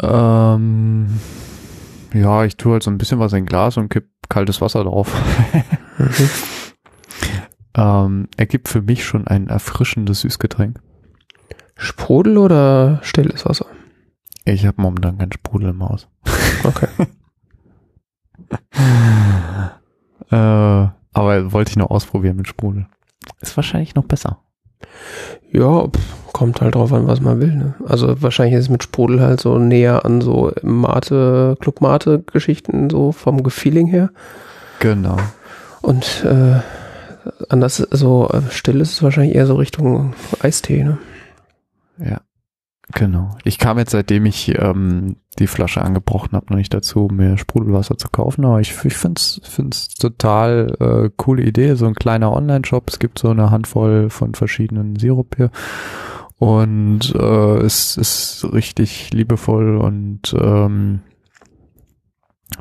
[0.01, 1.19] Ähm,
[2.13, 5.13] ja, ich tue halt so ein bisschen was in Glas und kipp kaltes Wasser drauf.
[5.97, 6.29] Mhm.
[7.75, 10.79] ähm, ergibt für mich schon ein erfrischendes Süßgetränk.
[11.75, 13.65] Sprudel oder stilles Wasser?
[14.45, 16.07] Ich habe momentan keinen Sprudel im Haus.
[16.63, 16.87] Okay.
[20.31, 22.87] äh, aber wollte ich noch ausprobieren mit Sprudel.
[23.41, 24.41] Ist wahrscheinlich noch besser.
[25.51, 27.53] Ja, pff, kommt halt drauf an, was man will.
[27.53, 27.73] Ne?
[27.87, 32.89] Also wahrscheinlich ist es mit Sprudel halt so näher an so Mate, Club Mate Geschichten
[32.89, 34.11] so vom Gefeeling her.
[34.79, 35.17] Genau.
[35.81, 36.59] Und äh,
[37.49, 40.83] anders so äh, still ist es wahrscheinlich eher so Richtung Eistee.
[40.83, 40.97] Ne?
[41.97, 42.21] Ja.
[42.93, 43.37] Genau.
[43.43, 47.97] Ich kam jetzt, seitdem ich ähm, die Flasche angebrochen habe, noch nicht dazu, mir Sprudelwasser
[47.97, 52.31] zu kaufen, aber ich, ich finde es find's total äh, coole Idee, so ein kleiner
[52.33, 52.89] Online-Shop.
[52.89, 55.51] Es gibt so eine Handvoll von verschiedenen Sirup hier
[56.39, 61.01] und äh, es ist richtig liebevoll und ähm,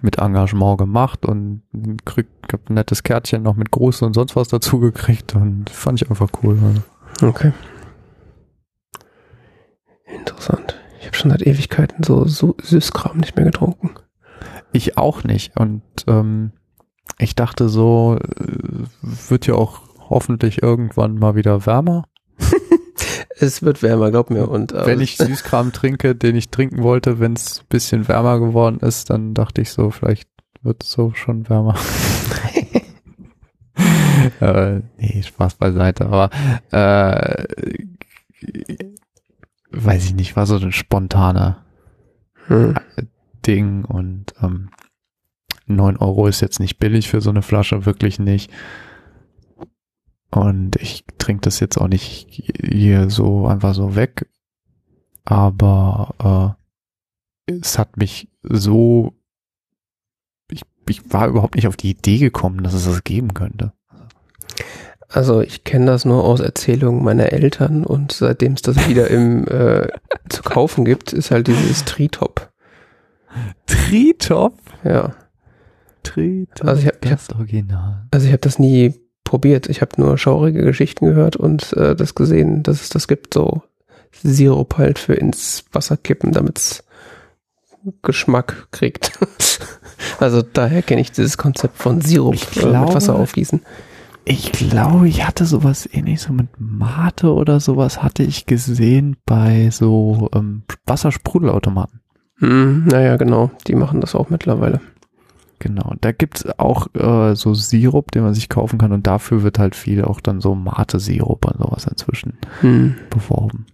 [0.03, 1.63] mit Engagement gemacht und
[2.05, 6.03] krieg, hab ein nettes Kärtchen noch mit Gruß und sonst was dazu gekriegt und fand
[6.03, 6.59] ich einfach cool.
[6.63, 7.27] Also.
[7.27, 7.53] Okay.
[10.07, 10.75] Interessant.
[11.01, 13.91] Ich habe schon seit Ewigkeiten so, so Süßkram nicht mehr getrunken.
[14.73, 15.57] Ich auch nicht.
[15.57, 16.53] Und ähm,
[17.19, 22.05] ich dachte so, äh, wird ja auch hoffentlich irgendwann mal wieder wärmer.
[23.41, 24.49] Es wird wärmer, glaub mir.
[24.49, 28.41] Und äh, Wenn ich Süßkram trinke, den ich trinken wollte, wenn es ein bisschen wärmer
[28.41, 30.29] geworden ist, dann dachte ich so, vielleicht
[30.63, 31.77] wird es so schon wärmer.
[34.41, 36.07] äh, nee, Spaß beiseite.
[36.07, 36.31] Aber
[36.73, 37.45] äh,
[39.71, 41.65] weiß ich nicht, war so ein spontaner
[42.47, 42.75] hm.
[43.47, 44.71] Ding und ähm,
[45.67, 48.51] 9 Euro ist jetzt nicht billig für so eine Flasche, wirklich nicht.
[50.31, 52.29] Und ich trinke das jetzt auch nicht
[52.63, 54.29] hier so einfach so weg.
[55.25, 56.57] Aber
[57.47, 59.15] äh, es hat mich so.
[60.51, 63.73] Ich, ich war überhaupt nicht auf die Idee gekommen, dass es das geben könnte.
[65.11, 69.47] Also ich kenne das nur aus Erzählungen meiner Eltern und seitdem es das wieder im
[69.49, 69.89] äh,
[70.29, 72.51] zu kaufen gibt, ist halt dieses Tritop.
[73.67, 74.55] Tritop?
[74.85, 75.15] Ja.
[76.03, 76.67] Tritop.
[76.69, 78.07] Also ich hab- ich hab- das Original.
[78.11, 78.95] Also ich habe das nie
[79.25, 79.69] probiert.
[79.69, 83.63] Ich habe nur schaurige Geschichten gehört und äh, das gesehen, dass es das gibt, so
[84.23, 86.85] Sirup halt für ins Wasser kippen, damit's
[88.03, 89.13] Geschmack kriegt.
[90.21, 93.63] also daher kenne ich dieses Konzept von Sirup Ich äh, mit glaube- Wasser aufgießen.
[94.31, 99.71] Ich glaube, ich hatte sowas ähnlich so mit Mate oder sowas hatte ich gesehen bei
[99.71, 102.01] so ähm, Wassersprudelautomaten.
[102.37, 103.51] Hm, naja, genau.
[103.67, 104.83] Die machen das auch mittlerweile.
[105.61, 109.59] Genau, da gibt's auch äh, so Sirup, den man sich kaufen kann und dafür wird
[109.59, 112.97] halt viel auch dann so Mate-Sirup und sowas inzwischen Hm.
[113.09, 113.65] beworben.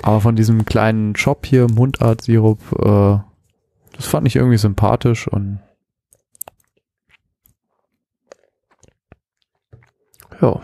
[0.00, 3.18] Aber von diesem kleinen Shop hier, Mundart-Sirup, äh,
[3.94, 5.60] das fand ich irgendwie sympathisch und
[10.42, 10.60] Ja.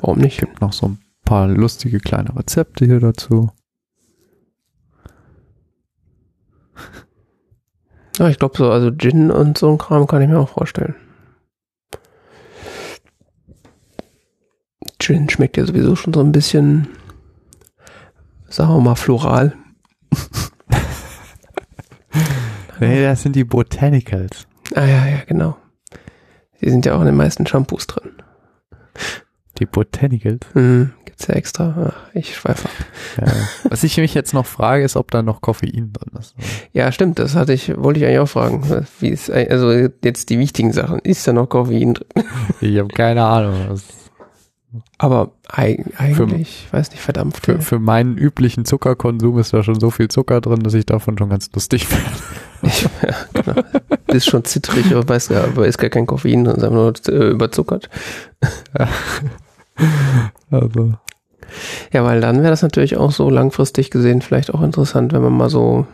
[0.00, 0.40] Warum nicht?
[0.40, 3.50] gibt noch so ein paar lustige kleine Rezepte hier dazu.
[8.18, 10.96] Ja, ich glaube so, also Gin und so ein Kram kann ich mir auch vorstellen.
[14.98, 16.88] Gin schmeckt ja sowieso schon so ein bisschen,
[18.48, 19.54] sagen wir mal, floral.
[22.80, 24.46] Nee, das sind die Botanicals.
[24.74, 25.56] Ah ja, ja, genau.
[26.60, 28.17] Die sind ja auch in den meisten Shampoos drin.
[29.58, 30.46] Die Botanicals.
[30.52, 31.90] Hm, gibt's ja extra.
[31.90, 33.26] Ach, ich schweife ab.
[33.26, 33.32] Ja.
[33.70, 36.36] Was ich mich jetzt noch frage, ist, ob da noch Koffein drin ist.
[36.72, 38.86] Ja, stimmt, das hatte ich, wollte ich eigentlich auch fragen.
[39.00, 39.72] Wie ist, also
[40.04, 41.00] jetzt die wichtigen Sachen.
[41.00, 42.06] Ist da noch Koffein drin?
[42.60, 43.54] Ich habe keine Ahnung.
[44.98, 47.54] Aber eig eigentlich, ich weiß nicht, verdammt viel.
[47.54, 51.16] für, für meinen üblichen Zuckerkonsum ist da schon so viel Zucker drin, dass ich davon
[51.16, 52.04] schon ganz lustig werde.
[52.60, 53.62] Ich, ja, genau.
[54.08, 56.58] Bist schon zittrig, aber weiß gar, aber ist gar kein Koffein, sondern
[56.92, 57.88] ist einfach nur äh, überzuckert.
[60.50, 60.94] Also,
[61.92, 65.36] Ja, weil dann wäre das natürlich auch so langfristig gesehen vielleicht auch interessant, wenn man
[65.36, 65.86] mal so,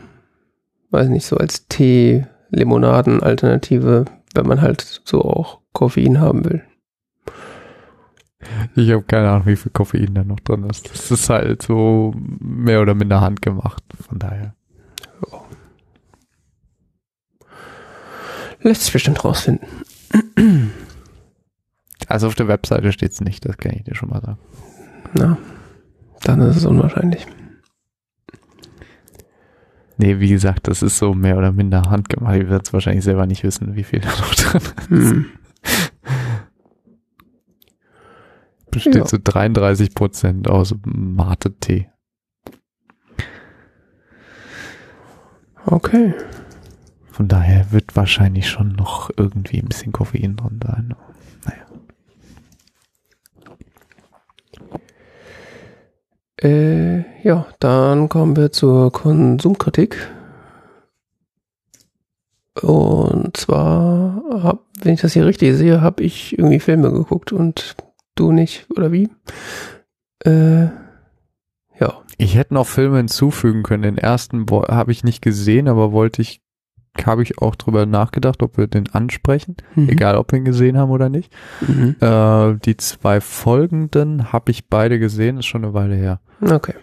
[0.90, 4.05] weiß nicht, so als Tee-Limonaden-Alternative,
[4.35, 6.62] wenn man halt so auch Koffein haben will.
[8.77, 10.89] ich habe keine Ahnung, wie viel Koffein da noch drin ist.
[10.90, 13.82] Das ist halt so mehr oder minder handgemacht.
[14.09, 14.55] Von daher.
[18.61, 19.66] Lässt sich bestimmt rausfinden.
[22.09, 24.39] Also auf der Webseite steht's nicht, das kann ich dir schon mal sagen.
[25.15, 25.39] Na,
[26.23, 27.27] dann ist es unwahrscheinlich.
[29.97, 32.37] Nee, wie gesagt, das ist so mehr oder minder handgemacht.
[32.37, 34.61] Ich werde es wahrscheinlich selber nicht wissen, wie viel da noch drin
[34.91, 34.91] ist.
[34.91, 35.27] Hm.
[38.71, 39.05] Besteht Ja.
[39.05, 41.89] zu 33 Prozent aus Mate-Tee.
[45.67, 46.13] Okay.
[47.11, 50.95] Von daher wird wahrscheinlich schon noch irgendwie ein bisschen Koffein drin sein.
[56.45, 59.97] Äh, ja, dann kommen wir zur Konsumkritik.
[62.61, 67.77] Und zwar, hab, wenn ich das hier richtig sehe, habe ich irgendwie Filme geguckt und
[68.15, 69.09] du nicht, oder wie?
[70.25, 70.66] Äh,
[71.81, 72.03] ja.
[72.19, 73.83] Ich hätte noch Filme hinzufügen können.
[73.83, 76.43] Den ersten habe ich nicht gesehen, aber wollte ich,
[77.05, 79.57] habe ich auch drüber nachgedacht, ob wir den ansprechen.
[79.75, 79.89] Mhm.
[79.89, 81.33] Egal, ob wir ihn gesehen haben oder nicht.
[81.66, 81.97] Mhm.
[82.01, 86.21] Äh, die zwei folgenden habe ich beide gesehen, ist schon eine Weile her.
[86.41, 86.75] Okay.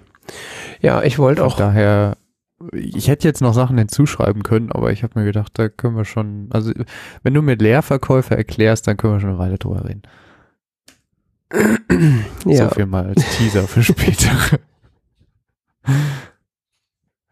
[0.81, 1.55] Ja, ich wollte auch.
[1.55, 2.17] daher,
[2.73, 6.05] ich hätte jetzt noch Sachen hinzuschreiben können, aber ich habe mir gedacht, da können wir
[6.05, 6.71] schon, also
[7.23, 10.03] wenn du mir Leerverkäufe erklärst, dann können wir schon eine Weile drüber reden.
[12.45, 14.31] Ja, So viel mal als Teaser für später.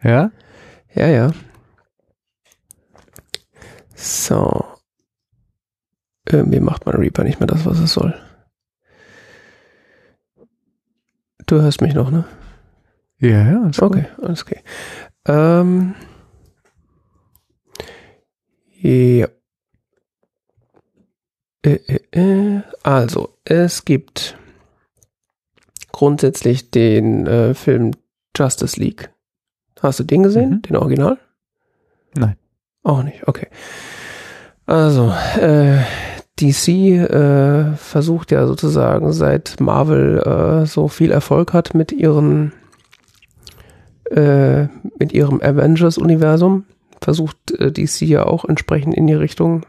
[0.03, 0.31] ja?
[0.93, 1.31] ja, ja.
[3.99, 4.65] So.
[6.25, 8.15] Irgendwie macht mein Reaper nicht mehr das, was es soll.
[11.45, 12.25] Du hörst mich noch, ne?
[13.19, 13.67] Ja, ja.
[13.67, 14.61] ist Okay, alles okay.
[15.25, 15.95] Ähm,
[18.79, 19.27] ja.
[21.61, 22.61] Äh, äh, äh.
[22.83, 24.37] Also, es gibt
[25.91, 27.91] grundsätzlich den äh, Film
[28.37, 29.11] Justice League.
[29.81, 30.49] Hast du den gesehen?
[30.51, 30.61] Mhm.
[30.61, 31.17] Den Original?
[32.15, 32.37] Nein.
[32.83, 33.47] Auch nicht, okay.
[34.65, 35.79] Also, äh,
[36.39, 42.53] DC äh, versucht ja sozusagen, seit Marvel äh, so viel Erfolg hat mit ihren
[44.11, 46.65] äh, mit ihrem Avengers-Universum,
[47.01, 49.65] versucht äh, DC ja auch entsprechend in die Richtung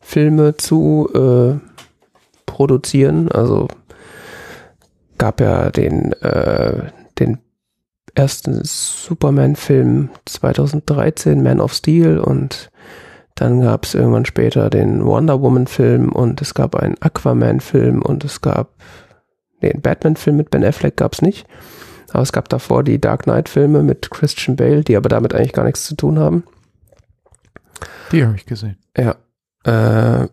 [0.00, 1.58] Filme zu äh,
[2.46, 3.30] produzieren.
[3.30, 3.68] Also
[5.18, 7.38] gab ja den, äh, den
[8.14, 12.70] ersten Superman-Film 2013, Man of Steel, und
[13.34, 18.40] dann gab es irgendwann später den Wonder Woman-Film und es gab einen Aquaman-Film und es
[18.40, 18.70] gab
[19.60, 21.46] einen Batman-Film mit Ben Affleck gab es nicht.
[22.12, 25.64] Aber es gab davor die Dark Knight-Filme mit Christian Bale, die aber damit eigentlich gar
[25.64, 26.44] nichts zu tun haben.
[28.12, 28.78] Die habe ich gesehen.
[28.96, 29.16] Ja.
[29.64, 30.28] Äh,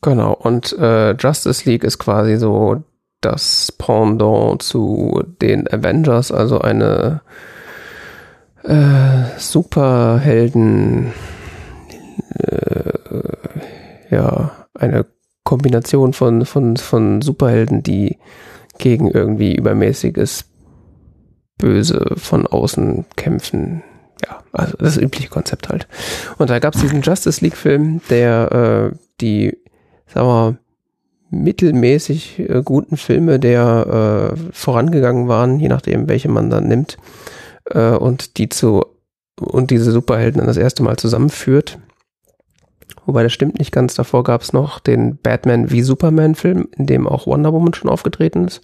[0.00, 0.32] genau.
[0.34, 2.84] Und äh, Justice League ist quasi so
[3.20, 7.22] das Pendant zu den Avengers, also eine
[8.62, 11.12] äh, Superhelden,
[12.38, 12.92] äh,
[14.10, 15.06] ja, eine
[15.44, 18.18] Kombination von, von, von Superhelden, die
[18.78, 20.46] gegen irgendwie übermäßiges
[21.58, 23.82] Böse von außen kämpfen.
[24.26, 25.86] Ja, Also das übliche Konzept halt.
[26.38, 29.56] Und da gab es diesen Justice League-Film, der äh, die,
[30.06, 30.58] sagen wir,
[31.34, 36.96] mittelmäßig äh, guten Filme der äh, vorangegangen waren, je nachdem, welche man dann nimmt,
[37.70, 38.84] äh, und die zu
[39.40, 41.78] und diese Superhelden dann das erste Mal zusammenführt.
[43.06, 43.94] Wobei das stimmt nicht ganz.
[43.94, 48.46] Davor gab es noch den Batman wie Superman-Film, in dem auch Wonder Woman schon aufgetreten
[48.46, 48.62] ist.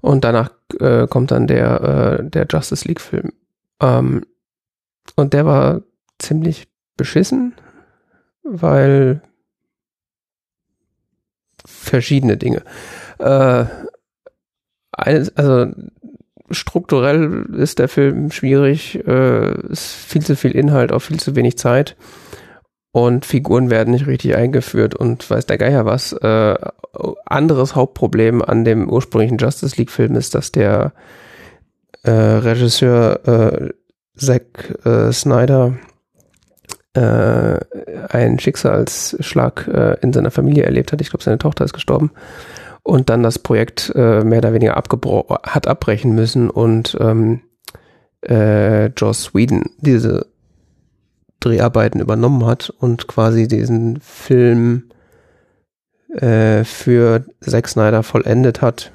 [0.00, 3.32] Und danach äh, kommt dann der, äh, der Justice League-Film.
[3.80, 4.24] Ähm,
[5.16, 5.82] und der war
[6.18, 7.54] ziemlich beschissen,
[8.42, 9.22] weil
[11.66, 12.62] verschiedene Dinge.
[13.18, 13.64] Äh,
[14.92, 15.72] eines, also
[16.50, 21.58] strukturell ist der Film schwierig, äh, ist viel zu viel Inhalt auf viel zu wenig
[21.58, 21.96] Zeit
[22.96, 26.12] und Figuren werden nicht richtig eingeführt und weiß der Geier was.
[26.14, 26.54] Äh,
[27.26, 30.94] anderes Hauptproblem an dem ursprünglichen Justice League Film ist, dass der
[32.04, 33.70] äh, Regisseur äh,
[34.16, 35.74] Zack äh, Snyder
[36.96, 37.60] äh,
[38.08, 41.00] einen Schicksalsschlag äh, in seiner Familie erlebt hat.
[41.00, 42.10] Ich glaube, seine Tochter ist gestorben
[42.82, 47.40] und dann das Projekt äh, mehr oder weniger abgebrochen hat abbrechen müssen und ähm,
[48.22, 50.26] äh, Joss Whedon diese
[51.40, 54.90] Dreharbeiten übernommen hat und quasi diesen Film
[56.14, 58.92] äh, für Zack Snyder vollendet hat.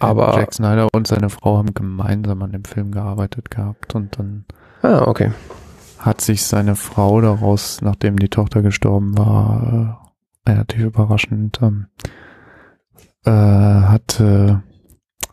[0.00, 4.46] Aber Jack Snyder und seine Frau haben gemeinsam an dem Film gearbeitet gehabt und dann
[4.82, 5.30] ah, okay.
[6.00, 9.98] Hat sich seine Frau daraus, nachdem die Tochter gestorben war,
[10.46, 11.86] äh, relativ überraschend, ähm,
[13.24, 14.56] äh, hat äh,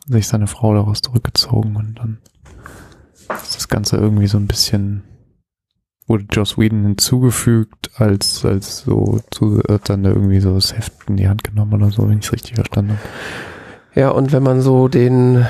[0.08, 2.18] sich seine Frau daraus zurückgezogen und dann
[3.42, 5.04] ist das Ganze irgendwie so ein bisschen
[6.08, 11.28] wurde Joss Whedon hinzugefügt, als, als so, zu, dann irgendwie so das Heft in die
[11.28, 13.02] Hand genommen oder so, wenn ich es richtig verstanden habe.
[13.94, 15.46] Ja, und wenn man so den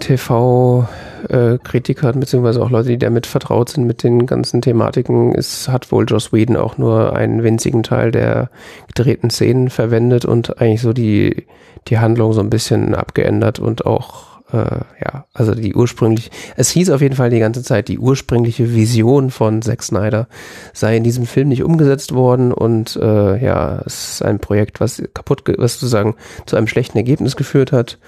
[0.00, 0.86] TV
[1.28, 5.90] äh, Kritikern beziehungsweise auch Leute, die damit vertraut sind mit den ganzen Thematiken, ist, hat
[5.92, 8.50] wohl Joss Whedon auch nur einen winzigen Teil der
[8.88, 11.46] gedrehten Szenen verwendet und eigentlich so die,
[11.88, 16.90] die Handlung so ein bisschen abgeändert und auch äh, ja, also die ursprünglich, es hieß
[16.90, 20.28] auf jeden Fall die ganze Zeit, die ursprüngliche Vision von Zack Snyder
[20.72, 25.02] sei in diesem Film nicht umgesetzt worden und äh, ja, es ist ein Projekt, was
[25.14, 26.14] kaputt, was sozusagen
[26.46, 27.98] zu einem schlechten Ergebnis geführt hat,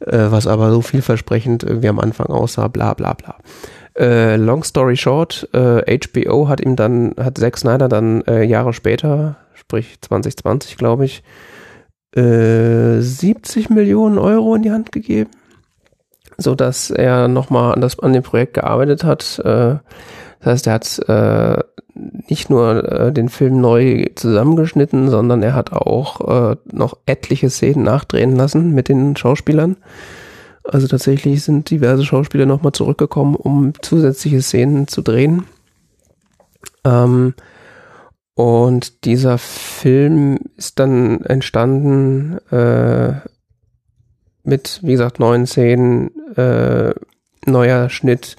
[0.00, 3.36] äh, was aber so vielversprechend irgendwie am Anfang aussah, bla bla bla.
[3.98, 8.72] Äh, long story short, äh, HBO hat ihm dann, hat Zack Snyder dann äh, Jahre
[8.72, 11.22] später, sprich 2020 glaube ich,
[12.14, 15.30] äh, 70 Millionen Euro in die Hand gegeben
[16.40, 19.40] so dass er nochmal an, an dem Projekt gearbeitet hat.
[20.40, 21.62] Das heißt, er hat äh,
[22.28, 27.84] nicht nur äh, den Film neu zusammengeschnitten, sondern er hat auch äh, noch etliche Szenen
[27.84, 29.76] nachdrehen lassen mit den Schauspielern.
[30.64, 35.44] Also tatsächlich sind diverse Schauspieler nochmal zurückgekommen, um zusätzliche Szenen zu drehen.
[36.84, 37.34] Ähm,
[38.34, 43.20] und dieser Film ist dann entstanden äh,
[44.44, 46.94] mit, wie gesagt, neuen Szenen, äh,
[47.46, 48.36] neuer Schnitt,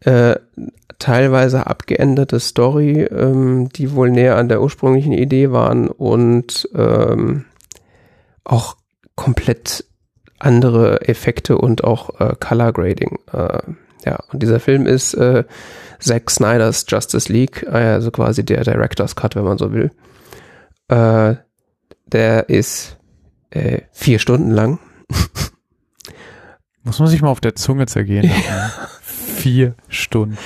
[0.00, 0.36] äh,
[0.98, 7.44] teilweise abgeänderte Story, ähm, die wohl näher an der ursprünglichen Idee waren und ähm,
[8.44, 8.76] auch
[9.14, 9.84] komplett
[10.38, 13.18] andere Effekte und auch äh, Color Grading.
[13.32, 13.60] Äh,
[14.04, 15.44] ja, und dieser Film ist äh,
[15.98, 19.90] Zack Snyders Justice League, also quasi der Director's Cut, wenn man so will.
[20.88, 21.36] Äh,
[22.06, 22.96] der ist
[23.50, 24.78] äh, vier Stunden lang
[26.88, 28.24] Muss man sich mal auf der Zunge zergehen.
[28.24, 28.72] Ja.
[29.02, 30.38] Vier Stunden.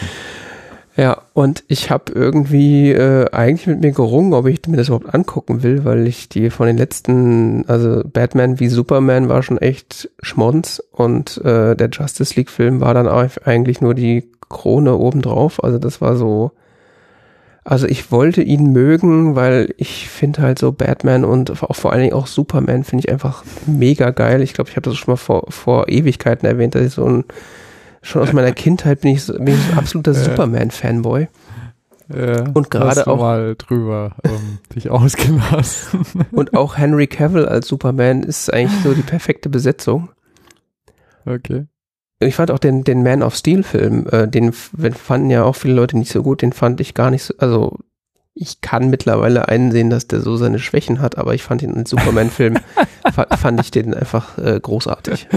[0.94, 5.14] Ja, und ich habe irgendwie äh, eigentlich mit mir gerungen, ob ich mir das überhaupt
[5.14, 10.10] angucken will, weil ich die von den letzten, also Batman wie Superman war schon echt
[10.20, 15.64] Schmonz und äh, der Justice League Film war dann eigentlich nur die Krone obendrauf.
[15.64, 16.52] Also das war so,
[17.64, 22.02] also ich wollte ihn mögen, weil ich finde halt so Batman und auch vor allen
[22.02, 24.43] Dingen auch Superman finde ich einfach mega geil.
[24.43, 27.24] Ich glaube, ich habe das schon mal vor, vor Ewigkeiten erwähnt, dass ich so ein,
[28.02, 31.28] schon aus meiner Kindheit bin ich so, bin ich ein absoluter Superman-Fanboy.
[32.14, 36.00] Ja, und gerade auch mal drüber um, dich ausgelassen.
[36.32, 40.10] und auch Henry Cavill als Superman ist eigentlich so die perfekte Besetzung.
[41.24, 41.66] Okay
[42.26, 45.74] ich fand auch den, den Man of Steel Film, äh, den fanden ja auch viele
[45.74, 47.78] Leute nicht so gut, den fand ich gar nicht so, also
[48.34, 51.90] ich kann mittlerweile einsehen, dass der so seine Schwächen hat, aber ich fand ihn als
[51.90, 52.59] Superman-Film,
[53.38, 55.28] fand ich den einfach äh, großartig.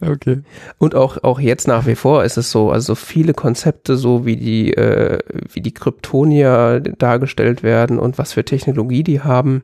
[0.00, 0.42] Okay.
[0.78, 4.36] Und auch, auch jetzt nach wie vor ist es so, also viele Konzepte, so wie
[4.36, 5.20] die, äh,
[5.52, 9.62] wie die Kryptonier dargestellt werden und was für Technologie die haben,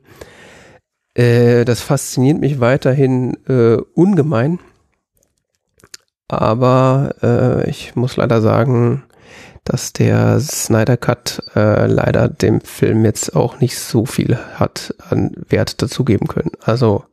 [1.13, 4.59] äh, das fasziniert mich weiterhin äh, ungemein.
[6.29, 9.03] Aber äh, ich muss leider sagen,
[9.63, 15.31] dass der Snyder Cut äh, leider dem Film jetzt auch nicht so viel hat an
[15.49, 16.51] Wert dazugeben können.
[16.61, 17.03] Also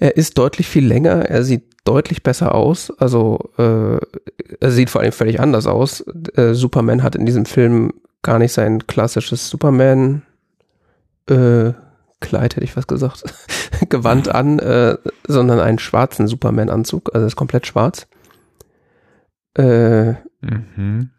[0.00, 3.98] er ist deutlich viel länger, er sieht deutlich besser aus, also äh,
[4.60, 6.04] er sieht vor allem völlig anders aus.
[6.36, 10.22] Äh, Superman hat in diesem Film gar nicht sein klassisches Superman
[11.28, 11.72] äh,
[12.22, 13.24] Kleid, hätte ich was gesagt,
[13.88, 18.06] Gewand an, äh, sondern einen schwarzen Superman-Anzug, also ist komplett schwarz.
[19.54, 21.10] Äh, mhm.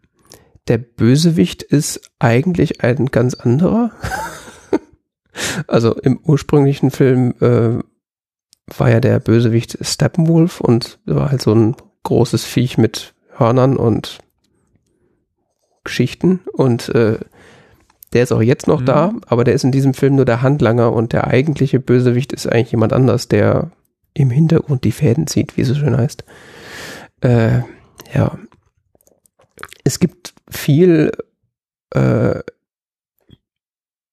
[0.68, 3.90] Der Bösewicht ist eigentlich ein ganz anderer.
[5.66, 7.82] also im ursprünglichen Film äh,
[8.78, 14.18] war ja der Bösewicht Steppenwolf und war halt so ein großes Viech mit Hörnern und
[15.84, 17.18] Geschichten und äh,
[18.14, 18.86] der ist auch jetzt noch mhm.
[18.86, 22.46] da, aber der ist in diesem Film nur der Handlanger und der eigentliche Bösewicht ist
[22.46, 23.70] eigentlich jemand anders, der
[24.14, 26.24] im Hintergrund die Fäden zieht, wie es so schön heißt.
[27.20, 27.60] Äh,
[28.14, 28.38] ja.
[29.82, 31.12] Es gibt viel
[31.90, 32.40] äh,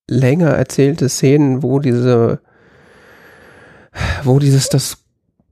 [0.07, 2.39] länger erzählte Szenen, wo diese,
[4.23, 4.97] wo dieses das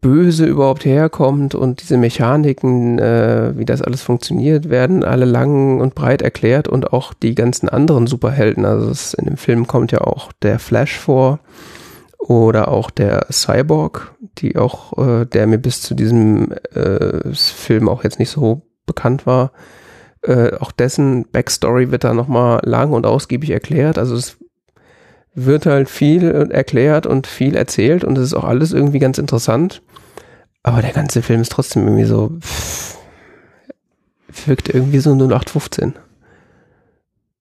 [0.02, 5.94] Böse überhaupt herkommt und diese Mechaniken, äh, wie das alles funktioniert, werden alle lang und
[5.94, 8.66] breit erklärt und auch die ganzen anderen Superhelden.
[8.66, 11.40] Also es, in dem Film kommt ja auch der Flash vor
[12.18, 18.04] oder auch der Cyborg, die auch, äh, der mir bis zu diesem äh, Film auch
[18.06, 19.52] jetzt nicht so bekannt war.
[20.22, 23.98] Äh, auch dessen Backstory wird da nochmal lang und ausgiebig erklärt.
[23.98, 24.38] Also es
[25.34, 29.82] wird halt viel erklärt und viel erzählt und es ist auch alles irgendwie ganz interessant.
[30.64, 32.98] Aber der ganze Film ist trotzdem irgendwie so, pff,
[34.46, 35.96] wirkt irgendwie so 0815.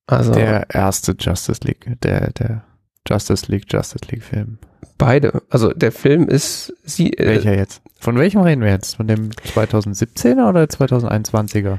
[0.06, 0.32] Also.
[0.32, 2.64] Der erste Justice League, der, der
[3.06, 4.58] Justice League, Justice League Film.
[4.96, 5.42] Beide.
[5.50, 7.12] Also der Film ist sie.
[7.12, 7.82] Äh, Welcher jetzt?
[8.00, 8.96] Von welchem reden wir jetzt?
[8.96, 11.78] Von dem 2017er oder 2021er?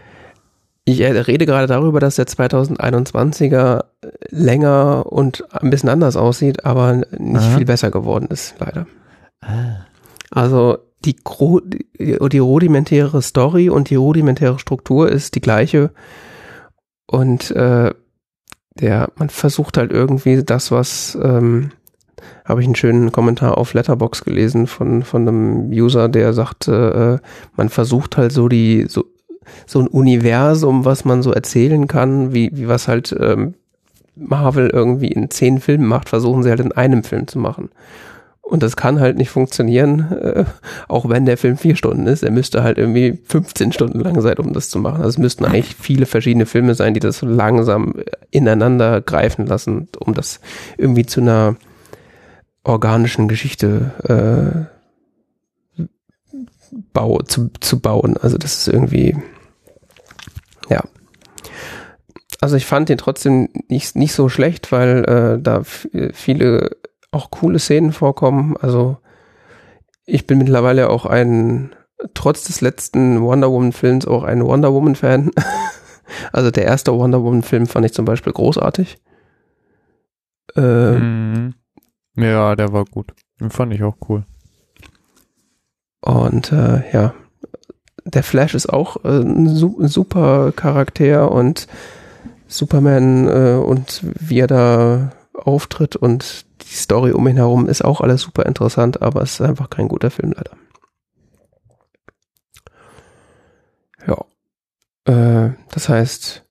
[0.90, 3.86] Ich äh, rede gerade darüber, dass der 2021er
[4.30, 7.58] länger und ein bisschen anders aussieht, aber nicht Aha.
[7.58, 8.88] viel besser geworden ist, leider.
[9.42, 9.86] Ah.
[10.32, 15.92] Also die, die rudimentäre Story und die rudimentäre Struktur ist die gleiche.
[17.08, 17.94] Und äh,
[18.76, 21.72] der, man versucht halt irgendwie das, was ähm,
[22.46, 27.28] habe ich einen schönen Kommentar auf Letterbox gelesen von, von einem User, der sagte, äh,
[27.56, 29.06] man versucht halt so die, so,
[29.66, 33.56] so ein Universum, was man so erzählen kann, wie, wie was halt ähm,
[34.16, 37.70] Marvel irgendwie in zehn Filmen macht, versuchen sie halt in einem Film zu machen.
[38.42, 40.44] Und das kann halt nicht funktionieren, äh,
[40.88, 42.24] auch wenn der Film vier Stunden ist.
[42.24, 44.98] Er müsste halt irgendwie 15 Stunden lang sein, um das zu machen.
[44.98, 47.94] Also es müssten eigentlich viele verschiedene Filme sein, die das langsam
[48.32, 50.40] ineinander greifen lassen, um das
[50.80, 51.58] irgendwie zu einer
[52.64, 54.79] organischen Geschichte äh,
[56.94, 58.18] bau, zu, zu bauen.
[58.18, 59.18] Also das ist irgendwie,
[60.70, 60.84] ja.
[62.42, 66.78] Also ich fand den trotzdem nicht, nicht so schlecht, weil äh, da viele
[67.12, 68.56] auch coole Szenen vorkommen.
[68.58, 68.98] Also
[70.06, 71.76] ich bin mittlerweile auch ein,
[72.14, 75.32] trotz des letzten Wonder Woman Films auch ein Wonder Woman Fan.
[76.32, 78.98] also der erste Wonder Woman Film fand ich zum Beispiel großartig.
[80.56, 81.54] Äh, mhm.
[82.16, 83.14] Ja, der war gut.
[83.40, 84.26] Den fand ich auch cool.
[86.02, 87.14] Und äh, ja,
[88.06, 91.68] der Flash ist auch äh, ein super Charakter und
[92.48, 98.02] Superman äh, und wie er da auftritt und die Story um ihn herum ist auch
[98.02, 100.58] alles super interessant, aber es ist einfach kein guter Film leider.
[104.08, 104.26] Ja.
[105.06, 106.46] Äh, das heißt,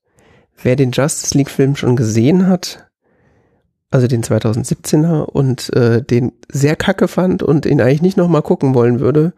[0.62, 2.87] wer den Justice League Film schon gesehen hat,
[3.90, 8.74] also den 2017er und äh, den sehr kacke fand und ihn eigentlich nicht nochmal gucken
[8.74, 9.32] wollen würde,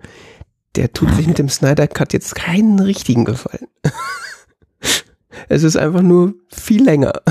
[0.77, 3.67] der tut sich mit dem Snyder Cut jetzt keinen richtigen Gefallen.
[5.49, 7.13] es ist einfach nur viel länger.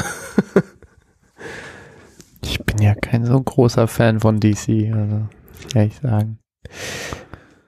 [2.42, 5.28] Ich bin ja kein so großer Fan von DC, also
[5.76, 6.40] ehrlich sagen.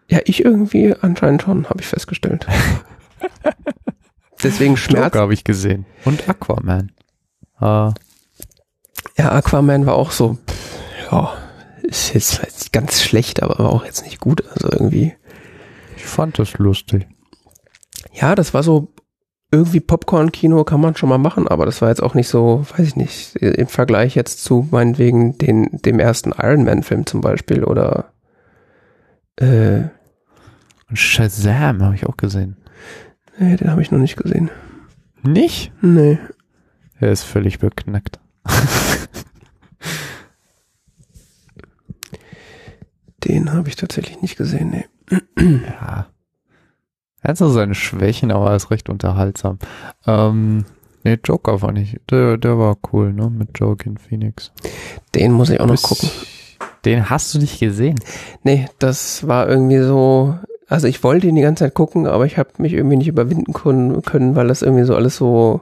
[0.07, 2.47] Ja, ich irgendwie anscheinend schon, habe ich festgestellt.
[4.43, 5.15] Deswegen Schmerz.
[5.15, 5.85] habe ich gesehen.
[6.03, 6.91] Und Aquaman.
[7.61, 7.91] Uh.
[9.17, 11.33] Ja, Aquaman war auch so, pff, ja,
[11.83, 14.43] ist jetzt ganz schlecht, aber war auch jetzt nicht gut.
[14.49, 15.13] Also irgendwie.
[15.97, 17.07] Ich fand das lustig.
[18.13, 18.93] Ja, das war so
[19.51, 22.87] irgendwie Popcorn-Kino kann man schon mal machen, aber das war jetzt auch nicht so, weiß
[22.87, 28.13] ich nicht, im Vergleich jetzt zu meinetwegen den, dem ersten Iron Man-Film zum Beispiel oder
[29.35, 29.81] äh,
[30.93, 32.57] Shazam habe ich auch gesehen.
[33.37, 34.49] Nee, den habe ich noch nicht gesehen.
[35.23, 35.71] Nicht?
[35.81, 36.17] Nee.
[36.99, 38.19] Er ist völlig beknackt.
[43.23, 44.85] den habe ich tatsächlich nicht gesehen, nee.
[45.67, 46.07] ja.
[47.23, 49.59] Ja, Eins also seine Schwächen, aber er ist recht unterhaltsam.
[50.07, 50.65] Ähm,
[51.03, 54.51] nee, Joker fand ich, der, der war cool, ne, mit Joaquin Phoenix.
[55.13, 56.09] Den muss ich auch noch Bis- gucken.
[56.83, 57.99] Den hast du nicht gesehen.
[58.43, 60.35] Nee, das war irgendwie so,
[60.67, 63.53] also ich wollte ihn die ganze Zeit gucken, aber ich habe mich irgendwie nicht überwinden
[63.53, 65.61] können, können, weil das irgendwie so alles so,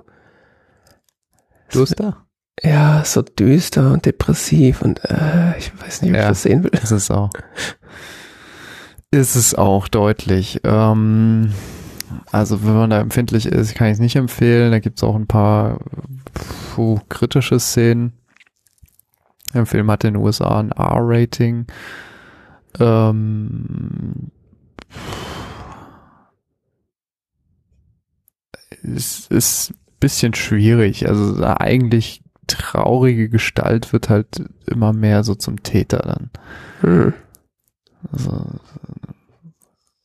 [1.72, 2.26] Du bist da?
[2.62, 6.30] Ja, so düster und depressiv und äh, ich weiß nicht, ob ich Ja.
[6.30, 6.72] das sehen will.
[6.74, 7.30] Ist es auch.
[9.12, 10.62] Ist es auch deutlich.
[10.64, 11.54] Ähm,
[12.32, 14.72] also wenn man da empfindlich ist, kann ich es nicht empfehlen.
[14.72, 15.80] Da gibt es auch ein paar
[16.76, 18.14] puh, kritische Szenen.
[19.54, 21.66] Der Film hat in den USA ein R-Rating.
[22.80, 24.32] Ähm,
[28.84, 31.08] es ist ein bisschen schwierig.
[31.08, 36.30] Also eigentlich traurige Gestalt wird halt immer mehr so zum Täter dann.
[36.82, 37.14] Hm.
[38.12, 38.46] Also,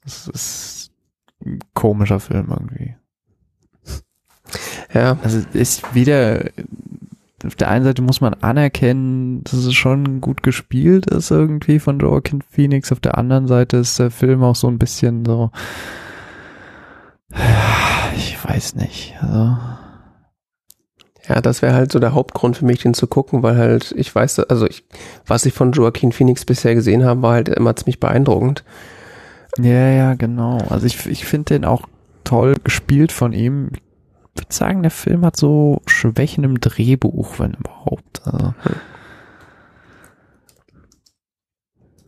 [0.05, 0.91] es ist
[1.45, 2.97] ein komischer Film irgendwie.
[4.93, 6.51] Ja, Also ist wieder,
[7.45, 11.99] auf der einen Seite muss man anerkennen, dass es schon gut gespielt ist irgendwie von
[11.99, 12.93] Joaquin Phoenix.
[12.93, 15.51] Auf der anderen Seite ist der Film auch so ein bisschen so,
[18.17, 19.17] ich weiß nicht.
[19.21, 19.57] Also,
[21.29, 24.15] ja, das wäre halt so der Hauptgrund für mich, den zu gucken, weil halt, ich
[24.15, 24.85] weiß, also ich,
[25.27, 28.65] was ich von Joaquin Phoenix bisher gesehen habe, war halt immer ziemlich beeindruckend.
[29.59, 30.59] ja, ja, genau.
[30.69, 31.83] Also ich, ich finde den auch
[32.25, 33.71] toll gespielt von ihm.
[33.73, 38.23] Ich würde sagen, der Film hat so Schwächen im Drehbuch, wenn überhaupt.
[38.25, 38.53] Also,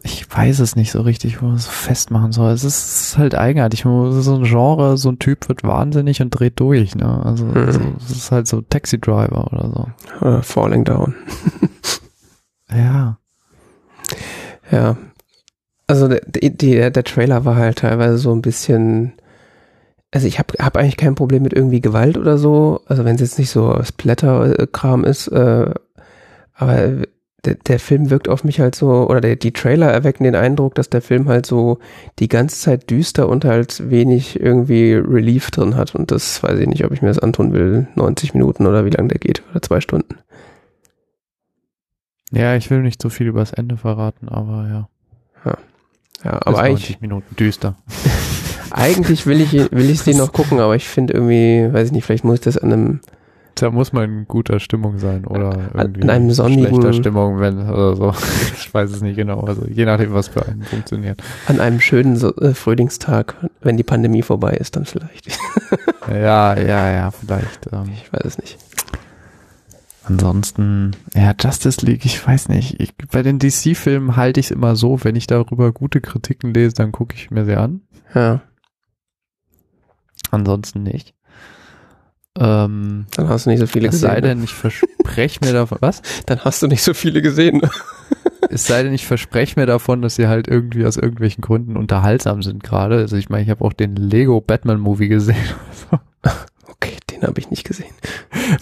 [0.07, 2.53] ich weiß es nicht so richtig, wo man es festmachen soll.
[2.53, 3.83] Es ist halt eigenartig.
[3.83, 6.95] So ein Genre, so ein Typ wird wahnsinnig und dreht durch.
[6.95, 7.23] Ne?
[7.25, 7.73] Also Mhm.
[7.73, 9.71] so, es ist halt so Taxi Driver oder
[10.21, 10.27] so.
[10.27, 11.15] Äh, Falling Down.
[12.69, 13.19] Ja.
[14.73, 14.97] Ja.
[15.87, 19.13] Also der, der, der Trailer war halt teilweise so ein bisschen.
[20.11, 22.81] Also ich habe hab eigentlich kein Problem mit irgendwie Gewalt oder so.
[22.87, 25.29] Also wenn es jetzt nicht so Splatter-Kram ist.
[25.29, 25.73] Äh,
[26.55, 26.89] aber
[27.47, 30.75] der, der Film wirkt auf mich halt so, oder der, die Trailer erwecken den Eindruck,
[30.75, 31.79] dass der Film halt so
[32.19, 35.95] die ganze Zeit düster und halt wenig irgendwie Relief drin hat.
[35.95, 37.87] Und das weiß ich nicht, ob ich mir das antun will.
[37.95, 39.43] 90 Minuten oder wie lange der geht.
[39.51, 40.17] Oder zwei Stunden.
[42.33, 44.89] Ja, ich will nicht so viel über das Ende verraten, aber ja.
[46.25, 47.77] Ja, Bis aber eigentlich, 90 Minuten düster.
[48.71, 52.05] Eigentlich will ich will ich den noch gucken, aber ich finde irgendwie, weiß ich nicht,
[52.05, 53.01] vielleicht muss ich das an einem
[53.57, 57.59] Da muss man in guter Stimmung sein oder irgendwie an einem sonnigen- schlechter Stimmung, wenn
[57.69, 58.15] oder so.
[58.59, 59.41] Ich weiß es nicht genau.
[59.41, 61.23] Also je nachdem, was für einen funktioniert.
[61.47, 65.29] an einem schönen so, äh, Frühlingstag, wenn die Pandemie vorbei ist, dann vielleicht.
[66.09, 67.67] Ja, ja, ja, vielleicht.
[67.73, 68.59] Ähm, Ich weiß es nicht.
[70.05, 72.79] ansonsten, ja, Justice League, ich weiß nicht.
[72.81, 76.75] Ich, bei den DC-Filmen halte ich es immer so, wenn ich darüber gute Kritiken lese,
[76.77, 77.81] dann gucke ich mir sie an.
[78.15, 78.41] Ja,
[80.31, 81.15] Ansonsten nicht.
[82.39, 84.23] Ähm, dann hast du nicht so viele es sei gesehen.
[84.23, 84.29] ne?
[84.37, 86.03] denn, ich verspreche mir davon, was?
[86.27, 87.63] Dann hast du nicht so viele gesehen.
[88.49, 92.43] Es sei denn, ich verspreche mir davon, dass sie halt irgendwie aus irgendwelchen Gründen unterhaltsam
[92.45, 92.99] sind gerade.
[92.99, 95.37] Also ich meine, ich habe auch den Lego Batman Movie gesehen.
[96.69, 97.93] Okay, den habe ich nicht gesehen.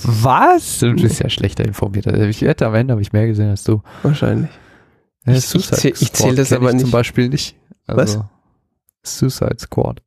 [0.03, 0.79] Was?
[0.79, 2.07] Du bist ja schlechter informiert.
[2.07, 3.83] Also ich wette, am Ende habe ich mehr gesehen als du.
[4.03, 4.51] Wahrscheinlich.
[5.27, 6.83] Ja, Ich- ich Suicide zähl- ich zähl Squad das aber ich nicht.
[6.83, 7.57] Zum Beispiel nicht.
[7.87, 8.25] Also,
[9.03, 10.01] Suicide Squad.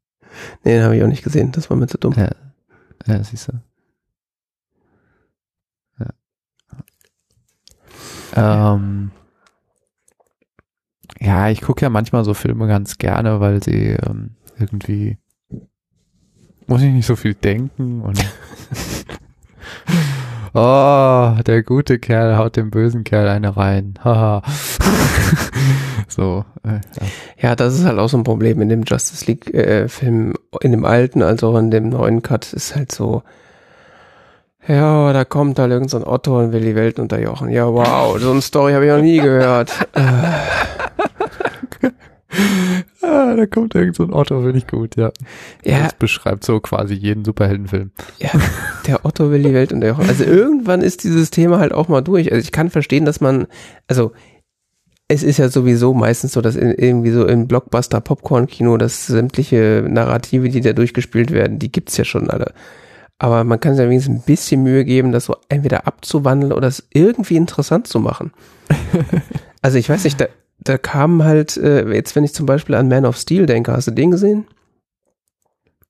[0.63, 1.51] Nee, den habe ich auch nicht gesehen.
[1.51, 2.13] Das war mir zu dumm.
[2.17, 2.29] Ja,
[3.05, 3.53] ja siehst du.
[8.33, 8.73] Ja.
[8.75, 9.11] Ähm,
[11.19, 15.17] ja, ich gucke ja manchmal so Filme ganz gerne, weil sie ähm, irgendwie
[16.67, 18.19] muss ich nicht so viel denken und
[20.53, 23.95] Oh, der gute Kerl haut dem bösen Kerl eine rein.
[24.03, 24.41] Haha.
[26.07, 27.07] so, äh, ja.
[27.39, 30.71] Ja, das ist halt auch so ein Problem in dem Justice League äh, Film, in
[30.71, 33.23] dem alten als auch in dem neuen Cut, ist halt so,
[34.67, 37.49] ja, da kommt halt irgend so ein Otto und will die Welt unterjochen.
[37.49, 39.71] Ja, wow, so eine Story habe ich noch nie gehört.
[43.01, 45.11] Ah, da kommt irgend so ein Otto, finde ich gut, ja.
[45.63, 47.91] Ja, Das beschreibt so quasi jeden Superheldenfilm.
[48.17, 48.31] ja,
[48.85, 50.09] der Otto will die Welt unterjochen.
[50.09, 52.31] Also irgendwann ist dieses Thema halt auch mal durch.
[52.31, 53.47] Also ich kann verstehen, dass man,
[53.87, 54.11] also
[55.07, 59.07] es ist ja sowieso meistens so, dass in, irgendwie so im Blockbuster Popcorn Kino, dass
[59.07, 62.53] sämtliche Narrative, die da durchgespielt werden, die gibt's ja schon alle.
[63.19, 66.67] Aber man kann sich ja wenigstens ein bisschen Mühe geben, das so entweder abzuwandeln oder
[66.67, 68.31] es irgendwie interessant zu machen.
[69.61, 70.25] also ich weiß nicht, da,
[70.67, 73.87] da kam halt, äh, jetzt wenn ich zum Beispiel an Man of Steel denke, hast
[73.87, 74.45] du den gesehen?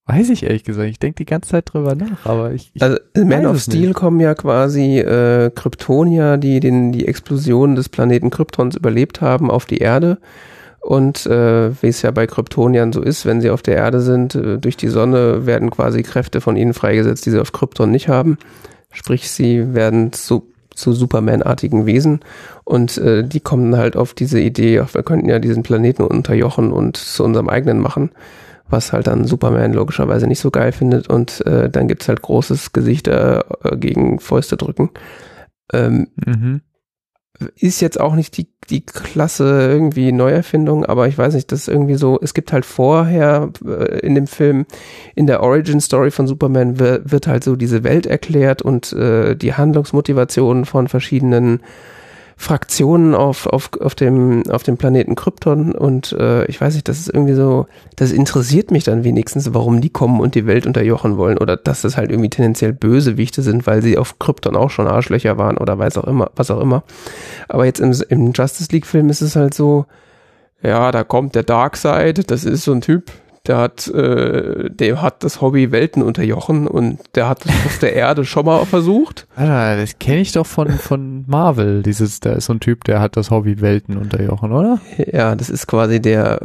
[0.05, 0.89] Weiß ich ehrlich gesagt.
[0.89, 3.59] Ich denke die ganze Zeit drüber nach, aber ich, ich Also in Man weiß of
[3.59, 3.95] Steel nicht.
[3.95, 9.65] kommen ja quasi äh, Kryptonier, die den, die Explosion des Planeten Kryptons überlebt haben, auf
[9.65, 10.19] die Erde
[10.79, 14.35] Und äh, wie es ja bei Kryptoniern so ist, wenn sie auf der Erde sind,
[14.35, 18.07] äh, durch die Sonne werden quasi Kräfte von ihnen freigesetzt, die sie auf Krypton nicht
[18.07, 18.37] haben.
[18.91, 20.47] Sprich, sie werden zu,
[20.77, 22.21] zu Superman-artigen Wesen
[22.63, 26.71] und äh, die kommen halt auf diese Idee, ach, wir könnten ja diesen Planeten unterjochen
[26.71, 28.11] und zu unserem eigenen machen,
[28.69, 32.73] was halt dann Superman logischerweise nicht so geil findet und äh, dann gibt's halt großes
[32.73, 33.41] Gesicht äh,
[33.75, 34.91] gegen Fäuste drücken.
[35.73, 36.61] Ähm, Mhm.
[37.55, 41.67] Ist jetzt auch nicht die, die klasse irgendwie Neuerfindung, aber ich weiß nicht, das ist
[41.67, 44.65] irgendwie so, es gibt halt vorher äh, in dem Film,
[45.15, 49.53] in der Origin Story von Superman wird, halt so diese Welt erklärt und äh, die
[49.53, 51.61] Handlungsmotivationen von verschiedenen
[52.39, 56.99] Fraktionen auf, auf, auf, dem, auf dem Planeten Krypton und äh, ich weiß nicht, das
[56.99, 57.65] ist irgendwie so,
[57.95, 61.81] das interessiert mich dann wenigstens, warum die kommen und die Welt unterjochen wollen oder dass
[61.81, 65.79] das halt irgendwie tendenziell Bösewichte sind, weil sie auf Krypton auch schon Arschlöcher waren oder
[65.79, 66.83] weiß auch immer, was auch immer.
[67.49, 69.87] Aber jetzt im, im Justice League Film ist es halt so,
[70.61, 73.11] ja, da kommt der Darkseid, das ist so ein Typ,
[73.47, 77.93] der hat, äh, der hat das Hobby Welten unterjochen und der hat das auf der
[77.93, 79.27] Erde schon mal versucht.
[79.35, 81.83] Alter, das kenne ich doch von, von Marvel.
[81.83, 84.79] Dieses, da ist so ein Typ, der hat das Hobby Welten unterjochen, oder?
[85.11, 86.41] Ja, das ist quasi der,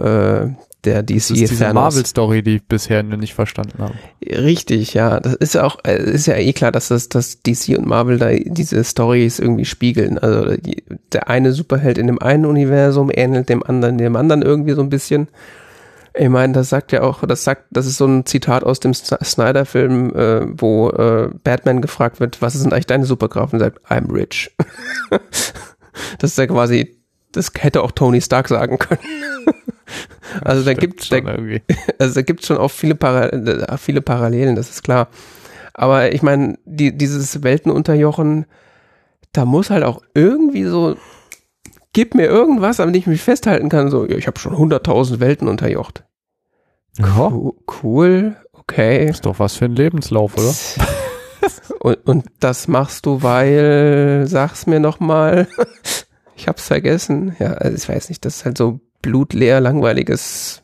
[0.57, 1.73] äh, der DC Das ist diese.
[1.73, 3.95] Marvel-Story, die ich bisher nicht verstanden habe.
[4.25, 5.21] Richtig, ja.
[5.21, 8.19] Das ist ja auch, äh, ist ja eh klar, dass das, dass DC und Marvel
[8.19, 10.19] da diese Stories irgendwie spiegeln.
[10.19, 14.73] Also die, der eine Superheld in dem einen Universum ähnelt dem anderen, dem anderen irgendwie
[14.73, 15.29] so ein bisschen.
[16.15, 18.93] Ich meine, das sagt ja auch, das sagt, das ist so ein Zitat aus dem
[18.93, 23.55] Snyder-Film, äh, wo äh, Batman gefragt wird, was ist denn eigentlich deine Superkraft?
[23.55, 24.55] Und sagt, I'm rich.
[26.19, 26.99] das ist ja quasi,
[27.33, 29.01] das hätte auch Tony Stark sagen können.
[30.45, 31.35] also da Stimmt gibt, schon da,
[31.99, 35.09] also da gibt es schon auch viele, Para äh, viele Parallelen, das ist klar.
[35.75, 38.47] Aber ich meine, die, dieses Weltenunterjochen,
[39.33, 40.97] da muss halt auch irgendwie so,
[41.93, 45.21] gib mir irgendwas, an dem ich mich festhalten kann, so, ja, ich habe schon 100.000
[45.21, 46.05] Welten unterjocht.
[46.99, 47.33] Ja,
[47.83, 49.09] Cool, okay.
[49.09, 50.53] ist doch was für ein Lebenslauf, oder?
[51.81, 55.49] Und, und das machst du, weil, sag's mir nochmal,
[56.37, 57.35] ich hab's vergessen.
[57.41, 60.63] Ja, also ich weiß nicht, das ist halt so blutleer, langweiliges,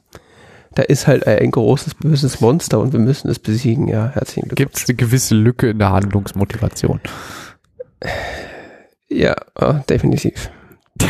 [0.76, 4.56] da ist halt ein großes, böses Monster und wir müssen es besiegen, ja, herzlichen Glückwunsch.
[4.56, 7.00] Gibt es eine gewisse Lücke in der Handlungsmotivation?
[9.08, 10.50] Ja, äh, definitiv.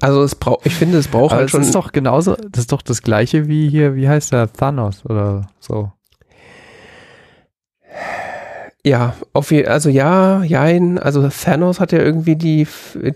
[0.00, 1.60] Also es braucht, ich finde, es braucht halt schon.
[1.60, 5.46] ist doch genauso, das ist doch das gleiche wie hier, wie heißt der, Thanos oder
[5.60, 5.92] so.
[8.84, 12.66] Ja, auf also ja, jein, also Thanos hat ja irgendwie die,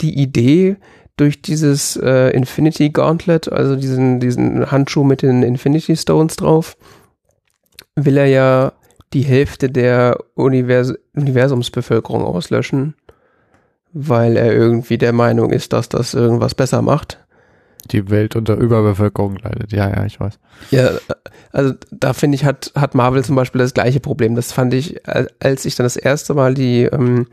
[0.01, 0.77] die Idee
[1.17, 6.77] durch dieses äh, Infinity Gauntlet, also diesen, diesen Handschuh mit den Infinity Stones drauf,
[7.97, 8.73] will er ja
[9.13, 12.95] die Hälfte der Univers Universumsbevölkerung auslöschen,
[13.98, 17.18] weil er irgendwie der Meinung ist, dass das irgendwas besser macht.
[17.93, 19.73] Die Welt unter Überbevölkerung leidet.
[19.73, 20.39] Ja, ja, ich weiß.
[20.70, 20.90] Ja,
[21.52, 24.35] also da finde ich, hat, hat Marvel zum Beispiel das gleiche Problem.
[24.35, 27.27] Das fand ich, al- als ich dann das erste Mal die, ähm,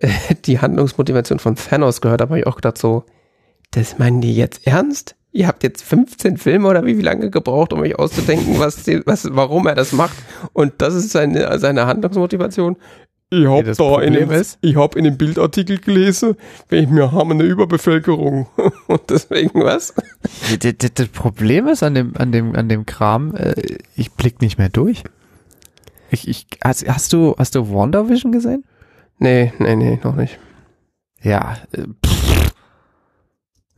[0.44, 3.04] die Handlungsmotivation von Thanos gehört habe, habe ich auch gedacht so,
[3.70, 5.14] das meinen die jetzt ernst?
[5.30, 9.02] Ihr habt jetzt 15 Filme oder wie, wie lange gebraucht, um euch auszudenken, was, die,
[9.06, 10.16] was, warum er das macht.
[10.52, 12.76] Und das ist seine, seine Handlungsmotivation.
[13.30, 16.36] Ich Ja, hab das da in dem, ist- ich hab in dem Bildartikel gelesen,
[16.70, 18.46] wir haben eine Überbevölkerung.
[18.86, 19.92] Und deswegen was?
[20.60, 23.54] Das, das, das Problem ist an dem, an dem, an dem Kram, äh,
[23.96, 25.04] ich blick nicht mehr durch.
[26.10, 28.64] Ich, ich, hast, hast du, hast du WandaVision gesehen?
[29.18, 30.38] Nee, nee, nee, noch nicht.
[31.20, 32.52] Ja, äh, pff.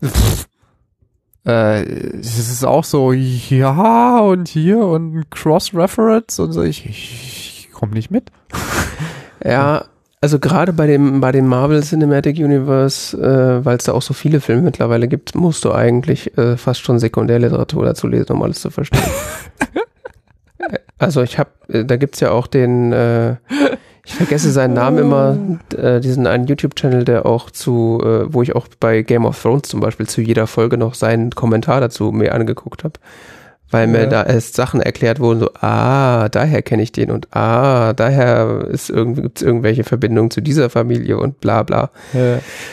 [0.05, 0.47] Pff.
[1.47, 1.82] Äh,
[2.18, 7.94] es ist auch so, ja, und hier und Cross-Reference und so, ich, ich, ich komme
[7.94, 8.31] nicht mit.
[9.44, 9.84] Ja,
[10.20, 14.12] also gerade bei dem bei dem Marvel Cinematic Universe, äh, weil es da auch so
[14.12, 18.60] viele Filme mittlerweile gibt, musst du eigentlich äh, fast schon Sekundärliteratur dazu lesen, um alles
[18.60, 19.02] zu verstehen.
[21.00, 23.36] Also ich habe, äh, da gibt's ja auch den, äh,
[24.04, 25.38] ich vergesse seinen Namen immer,
[25.74, 29.62] äh, diesen einen YouTube-Channel, der auch zu, äh, wo ich auch bei Game of Thrones
[29.62, 33.00] zum Beispiel zu jeder Folge noch seinen Kommentar dazu mir angeguckt habe.
[33.72, 34.06] Weil mir Ja.
[34.06, 38.90] da erst Sachen erklärt wurden, so, ah, daher kenne ich den und ah, daher ist
[38.90, 41.90] irgendwie, gibt's irgendwelche Verbindungen zu dieser Familie und bla bla.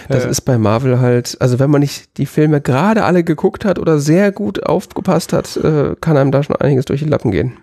[0.10, 0.30] Das Ja.
[0.30, 4.00] ist bei Marvel halt, also wenn man nicht die Filme gerade alle geguckt hat oder
[4.00, 7.54] sehr gut aufgepasst hat, äh, kann einem da schon einiges durch die Lappen gehen.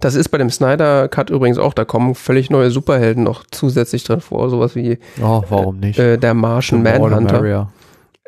[0.00, 4.04] Das ist bei dem Snyder Cut übrigens auch, da kommen völlig neue Superhelden noch zusätzlich
[4.04, 5.98] drin vor, sowas wie Oh, warum nicht?
[5.98, 7.66] äh, der Martian Manhunter.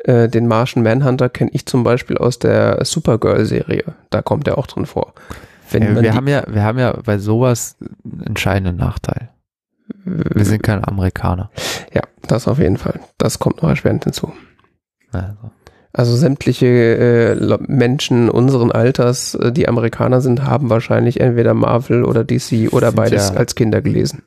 [0.03, 3.83] Äh, den Martian Manhunter kenne ich zum Beispiel aus der Supergirl-Serie.
[4.09, 5.13] Da kommt er auch drin vor.
[5.71, 9.29] Ja, wir haben ja, wir haben ja bei sowas einen entscheidenden Nachteil.
[10.03, 11.49] Wir sind keine Amerikaner.
[11.93, 12.99] ja, das auf jeden Fall.
[13.17, 14.33] Das kommt noch erschwerend hinzu.
[15.11, 15.33] Also.
[15.93, 22.23] Also sämtliche äh, Menschen unseren Alters, äh, die Amerikaner sind, haben wahrscheinlich entweder Marvel oder
[22.23, 24.23] DC oder beides ja- als Kinder gelesen.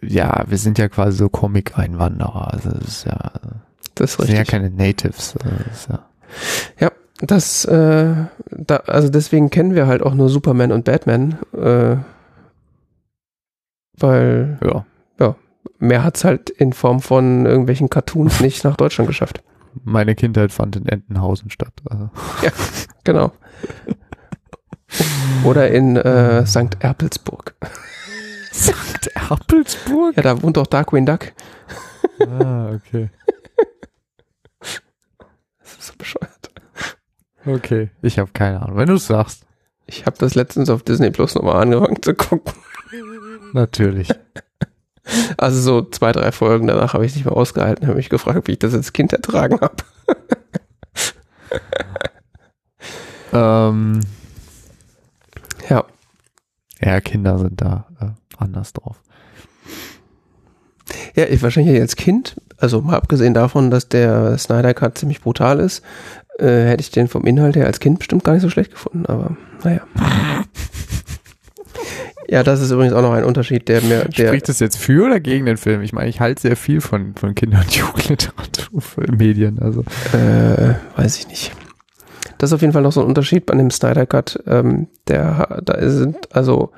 [0.00, 2.52] Ja, wir sind ja quasi so Comic-Einwanderer.
[2.52, 3.30] Also das ist ja,
[3.94, 4.60] Das ist wir sind ja richtig.
[4.60, 5.34] keine Natives.
[5.36, 6.06] Also ja,
[6.80, 8.14] Ja, das, äh,
[8.50, 11.96] da, also deswegen kennen wir halt auch nur Superman und Batman, äh,
[13.98, 14.84] weil ja.
[15.78, 19.42] mehr hat's halt in Form von irgendwelchen Cartoons nicht nach Deutschland geschafft.
[19.84, 21.72] Meine Kindheit fand in Entenhausen statt.
[21.88, 22.10] Also.
[23.04, 23.32] Genau.
[25.44, 26.76] Oder in äh, St.
[26.80, 27.54] Erpelsburg.
[28.52, 29.10] St.
[29.14, 30.16] Erpelsburg?
[30.16, 31.32] Ja, da wohnt doch Darkwing Duck.
[32.20, 33.10] Ah, okay.
[36.02, 36.50] Bescheuert.
[37.46, 37.90] Okay.
[38.02, 38.76] Ich habe keine Ahnung.
[38.76, 39.44] Wenn du es sagst,
[39.86, 42.52] Ich habe das letztens auf Disney Plus nochmal angefangen zu gucken.
[43.52, 44.08] natürlich.
[45.36, 48.52] Also so zwei, drei Folgen danach habe ich nicht mehr ausgehalten, habe mich gefragt, wie
[48.52, 49.74] ich das als Kind ertragen habe.
[53.32, 54.00] ähm,
[55.68, 55.84] Ja.
[56.80, 58.06] ja, Kinder sind da äh,
[58.40, 59.02] anders drauf.
[61.16, 65.58] Ja, ich wahrscheinlich als Kind, also mal abgesehen davon, dass der Snyder Cut ziemlich brutal
[65.58, 65.82] ist,
[66.38, 69.04] äh, hätte ich den vom Inhalt her als Kind bestimmt gar nicht so schlecht gefunden,
[69.06, 69.82] aber naja.
[72.28, 75.04] Ja, das ist übrigens auch noch ein Unterschied, der mir, der, Spricht das jetzt für
[75.04, 75.82] oder gegen den Film?
[75.82, 78.80] Ich meine, ich halte sehr viel von, von Kinder- und Jugendliteratur
[79.10, 79.58] Medien.
[79.58, 79.82] Also
[80.12, 81.52] Äh, weiß ich nicht.
[82.38, 84.42] Das ist auf jeden Fall noch so ein Unterschied bei dem Snyder Cut.
[84.46, 86.70] Ähm, der, da sind, also,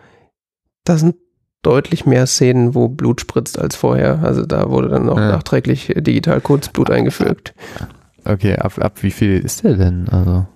[0.82, 1.16] da sind
[1.64, 4.20] deutlich mehr Szenen, wo Blut spritzt als vorher.
[4.22, 5.30] Also da wurde dann noch Ja.
[5.32, 7.54] nachträglich digital Kurzblut eingefügt.
[8.24, 10.08] Okay, ab, ab wie viel ist der denn?
[10.08, 10.46] Also,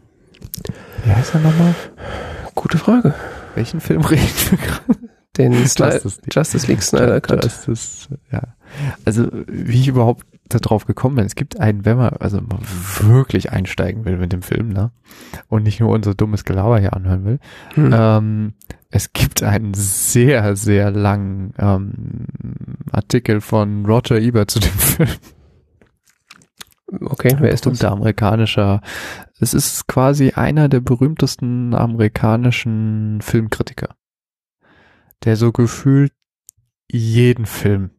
[1.05, 1.75] wie heißt er nochmal?
[2.55, 3.15] Gute Frage.
[3.55, 4.99] Welchen Film reden wir gerade?
[5.37, 6.35] Den Justice League.
[6.35, 7.45] Justice League Snyder Cut.
[7.45, 8.43] Justice, ja.
[9.05, 12.41] Also, wie ich überhaupt darauf gekommen bin, es gibt einen, wenn man also
[13.03, 14.91] wirklich einsteigen will mit dem Film, ne?
[15.49, 17.39] Und nicht nur unser dummes Gelaber hier anhören will.
[17.75, 17.95] Hm.
[17.95, 18.53] Ähm,
[18.91, 22.27] es gibt einen sehr, sehr langen ähm,
[22.91, 25.09] Artikel von Roger Ebert zu dem Film.
[27.01, 27.85] Okay, wer ist das?
[27.85, 28.81] amerikanischer.
[29.39, 33.95] Es ist quasi einer der berühmtesten amerikanischen Filmkritiker,
[35.25, 36.13] der so gefühlt
[36.91, 37.91] jeden Film,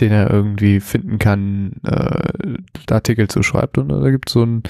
[0.00, 2.56] den er irgendwie finden kann, äh,
[2.90, 3.76] Artikel zu schreibt.
[3.76, 4.62] Und da gibt es so einen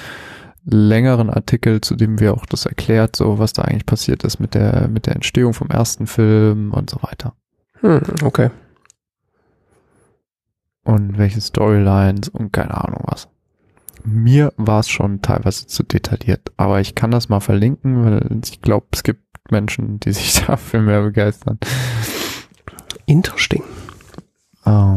[0.66, 4.54] längeren Artikel, zu dem wir auch das erklärt, so was da eigentlich passiert ist mit
[4.54, 7.34] der mit der Entstehung vom ersten Film und so weiter.
[7.80, 8.50] Hm, okay.
[10.86, 13.28] und welche Storylines und keine Ahnung was.
[14.04, 18.62] Mir war es schon teilweise zu detailliert, aber ich kann das mal verlinken, weil ich
[18.62, 21.58] glaube, es gibt Menschen, die sich dafür mehr begeistern.
[23.04, 23.64] Interesting.
[24.64, 24.95] Ähm,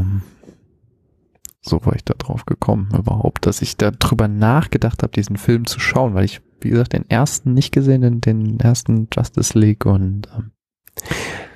[1.69, 5.79] so war ich da drauf gekommen überhaupt, dass ich darüber nachgedacht habe, diesen Film zu
[5.79, 10.27] schauen, weil ich, wie gesagt, den ersten nicht gesehen, den, den ersten Justice League und
[10.35, 10.51] ähm,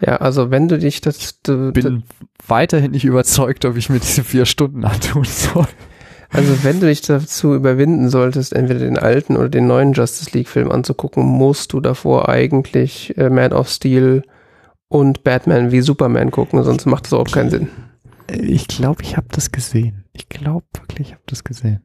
[0.06, 2.04] Ja, also wenn du dich das, du, bin
[2.48, 5.68] weiterhin nicht überzeugt, ob ich mir diese vier Stunden antun soll.
[6.30, 10.50] also wenn du dich dazu überwinden solltest, entweder den alten oder den neuen Justice League
[10.50, 14.24] Film anzugucken, musst du davor eigentlich äh, Man of Steel
[14.88, 17.68] und Batman wie Superman gucken, sonst macht das überhaupt keinen Sinn.
[18.32, 20.03] Ich glaube, ich habe das gesehen.
[20.14, 21.82] Ich glaube wirklich, ich habe das gesehen.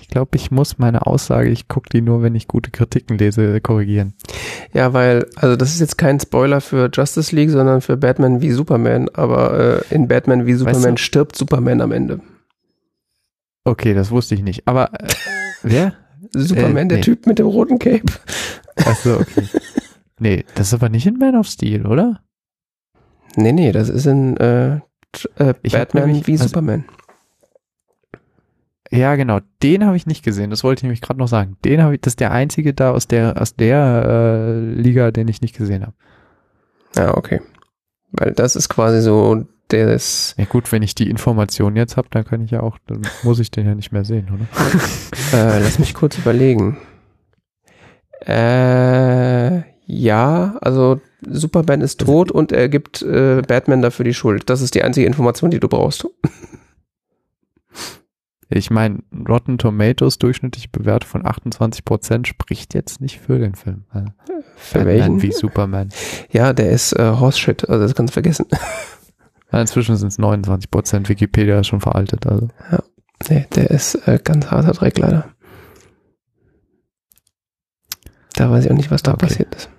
[0.00, 3.60] Ich glaube, ich muss meine Aussage, ich gucke die nur, wenn ich gute Kritiken lese,
[3.60, 4.14] korrigieren.
[4.72, 8.50] Ja, weil, also das ist jetzt kein Spoiler für Justice League, sondern für Batman wie
[8.50, 12.20] Superman, aber äh, in Batman wie Superman du- stirbt Superman am Ende.
[13.64, 14.66] Okay, das wusste ich nicht.
[14.66, 15.08] Aber äh,
[15.62, 15.92] wer?
[16.32, 17.02] Superman, Äh, der nee.
[17.04, 18.04] Typ mit dem roten Cape.
[18.76, 19.44] Achso, okay.
[20.18, 22.22] nee, das ist aber nicht in Man of Steel, oder?
[23.36, 24.76] Nee, nee, das ist in äh,
[25.36, 26.84] äh, Batman nämlich- wie also- Superman.
[28.90, 29.38] Ja, genau.
[29.62, 30.50] Den habe ich nicht gesehen.
[30.50, 31.56] Das wollte ich nämlich gerade noch sagen.
[31.64, 35.28] Den habe ich, das ist der einzige da aus der aus der äh, Liga, den
[35.28, 35.94] ich nicht gesehen habe.
[36.96, 37.40] Ja, okay.
[38.10, 42.24] Weil das ist quasi so das, Ja gut, wenn ich die Information jetzt habe, dann
[42.24, 44.46] kann ich ja auch, dann muss ich den ja nicht mehr sehen, oder?
[45.32, 46.76] äh, lass mich kurz überlegen.
[48.26, 54.50] Äh, ja, also Superman ist tot und er gibt äh, Batman dafür die Schuld.
[54.50, 56.06] Das ist die einzige Information, die du brauchst.
[58.52, 58.98] Ich meine,
[59.28, 63.84] Rotten Tomatoes durchschnittliche Bewertung von 28% spricht jetzt nicht für den Film.
[63.90, 64.08] Also,
[64.56, 65.22] Für Batman welchen?
[65.22, 65.88] wie Superman.
[66.32, 68.46] Ja, der ist äh, Horse-Shit, also das kannst du vergessen.
[69.52, 72.24] Ja, inzwischen sind es 29%, Wikipedia ist schon veraltet.
[72.24, 72.46] Also.
[73.28, 75.28] nee, der ist äh, ganz harter Dreck leider.
[78.36, 79.26] Da weiß ich auch nicht, was da Okay.
[79.26, 79.70] passiert ist.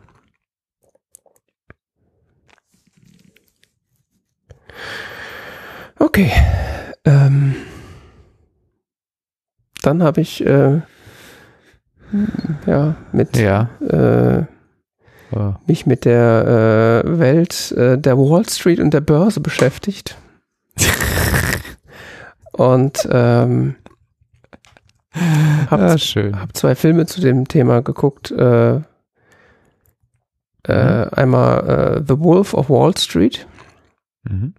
[5.99, 6.31] Okay.
[7.05, 7.55] Ähm,
[9.81, 10.81] dann habe ich äh,
[12.65, 13.69] ja, mit Ja.
[13.79, 14.43] äh,
[15.65, 20.17] mich mit der äh, Welt äh, der Wall Street und der Börse beschäftigt.
[22.51, 23.75] und ähm,
[25.69, 25.95] hab, ja,
[26.39, 28.31] hab zwei Filme zu dem Thema geguckt.
[28.31, 28.81] Äh,
[30.63, 33.47] äh, einmal äh, The Wolf of Wall Street,
[34.23, 34.53] Mhm.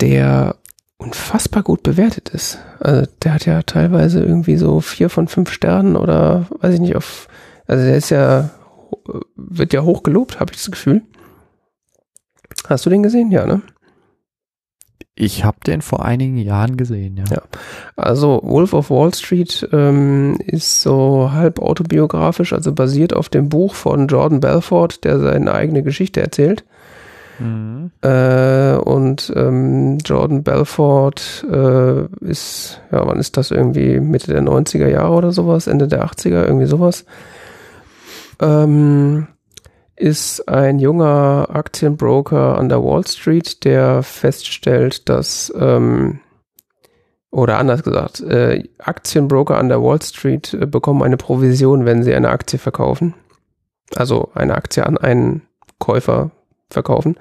[0.00, 0.56] der
[0.98, 2.58] unfassbar gut bewertet ist.
[2.80, 6.96] Also der hat ja teilweise irgendwie so vier von fünf Sternen oder weiß ich nicht
[6.96, 7.28] auf.
[7.66, 8.50] Also der ist ja
[9.36, 11.02] wird ja hoch gelobt, habe ich das Gefühl.
[12.66, 13.30] Hast du den gesehen?
[13.30, 13.62] Ja, ne?
[15.14, 17.24] Ich habe den vor einigen Jahren gesehen, ja.
[17.28, 17.42] Ja.
[17.96, 23.74] Also Wolf of Wall Street ähm, ist so halb autobiografisch, also basiert auf dem Buch
[23.74, 26.64] von Jordan Belfort, der seine eigene Geschichte erzählt.
[27.40, 34.00] Äh, und ähm, Jordan Belfort äh, ist, ja, wann ist das irgendwie?
[34.00, 37.04] Mitte der 90er Jahre oder sowas, Ende der 80er, irgendwie sowas.
[38.40, 39.28] Ähm,
[39.94, 46.20] ist ein junger Aktienbroker an der Wall Street, der feststellt, dass, ähm,
[47.30, 52.14] oder anders gesagt, äh, Aktienbroker an der Wall Street äh, bekommen eine Provision, wenn sie
[52.14, 53.14] eine Aktie verkaufen.
[53.96, 55.42] Also eine Aktie an einen
[55.78, 56.30] Käufer
[56.70, 57.16] verkaufen.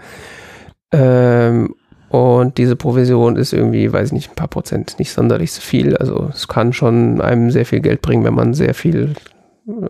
[0.92, 1.76] Ähm,
[2.10, 5.98] und diese Provision ist irgendwie, weiß ich nicht, ein paar Prozent, nicht sonderlich so viel.
[5.98, 9.16] Also es kann schon einem sehr viel Geld bringen, wenn man sehr viel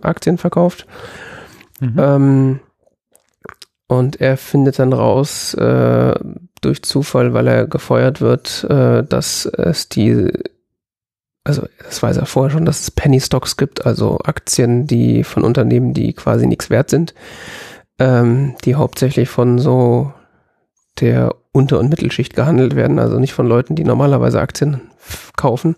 [0.02, 0.88] Aktien verkauft.
[1.80, 1.96] Mhm.
[1.98, 2.60] Ähm,
[3.88, 6.16] und er findet dann raus, äh,
[6.62, 10.32] durch Zufall, weil er gefeuert wird, äh, dass es die,
[11.44, 15.44] also das weiß er vorher schon, dass es Penny Stocks gibt, also Aktien, die von
[15.44, 17.14] Unternehmen, die quasi nichts wert sind,
[18.00, 20.14] ähm, die hauptsächlich von so
[21.00, 24.82] der Unter- und Mittelschicht gehandelt werden, also nicht von Leuten, die normalerweise Aktien
[25.36, 25.76] kaufen.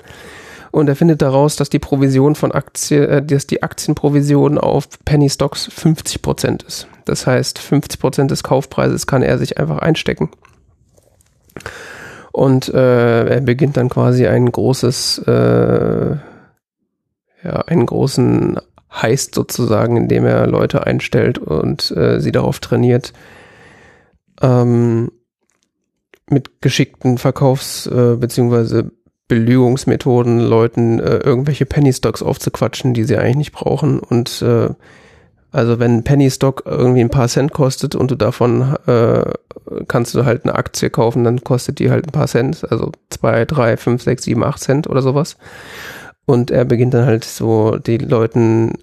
[0.71, 5.29] Und er findet daraus, dass die Provision von Aktien, äh, dass die Aktienprovision auf Penny
[5.29, 6.87] Stocks 50 Prozent ist.
[7.05, 10.29] Das heißt, 50 Prozent des Kaufpreises kann er sich einfach einstecken.
[12.31, 16.17] Und äh, er beginnt dann quasi ein großes, äh,
[17.43, 18.59] ja, einen großen
[18.91, 23.13] Heist sozusagen, indem er Leute einstellt und äh, sie darauf trainiert,
[24.41, 25.11] ähm,
[26.29, 28.91] mit geschickten Verkaufs- äh, beziehungsweise
[29.27, 33.99] Belügungsmethoden Leuten äh, irgendwelche Penny Stocks aufzuquatschen, die sie eigentlich nicht brauchen.
[33.99, 34.69] Und äh,
[35.51, 39.23] also wenn ein Penny Stock irgendwie ein paar Cent kostet und du davon äh,
[39.87, 43.45] kannst du halt eine Aktie kaufen, dann kostet die halt ein paar Cent, also zwei,
[43.45, 45.37] drei, fünf, sechs, sieben, acht Cent oder sowas.
[46.29, 48.73] Und er beginnt dann halt so die Leuten,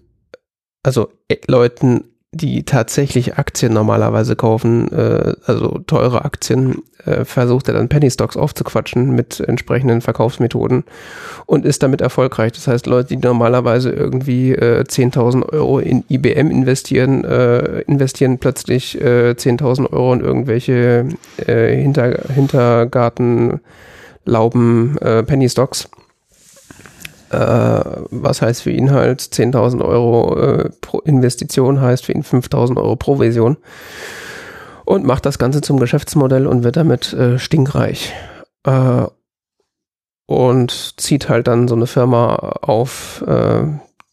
[0.82, 2.02] also äh, Leuten,
[2.32, 8.36] die tatsächlich Aktien normalerweise kaufen, äh, also teure Aktien, äh, versucht er dann Penny Stocks
[8.36, 10.82] aufzuquatschen mit entsprechenden Verkaufsmethoden
[11.46, 12.50] und ist damit erfolgreich.
[12.50, 19.00] Das heißt, Leute, die normalerweise irgendwie äh, 10.000 Euro in IBM investieren, äh, investieren plötzlich
[19.00, 21.10] äh, 10.000 Euro in irgendwelche
[21.46, 25.88] äh, Hinter Hintergartenlauben äh, Penny Stocks.
[27.36, 32.78] Äh, was heißt für ihn halt 10.000 Euro äh, pro Investition heißt für ihn 5.000
[32.78, 33.58] Euro Provision
[34.86, 38.14] und macht das Ganze zum Geschäftsmodell und wird damit äh, stinkreich
[38.64, 39.02] äh,
[40.26, 43.64] und zieht halt dann so eine Firma auf, äh,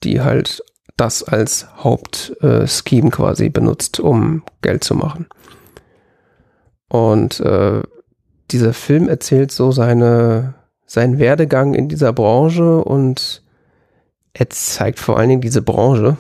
[0.04, 0.62] die halt
[0.98, 5.28] das als Hauptscheme äh, quasi benutzt, um Geld zu machen.
[6.90, 7.44] Und
[8.52, 10.54] dieser Film erzählt so seine
[10.94, 13.42] seinen Werdegang in dieser Branche und
[14.34, 16.18] er zeigt vor allen Dingen diese Branche.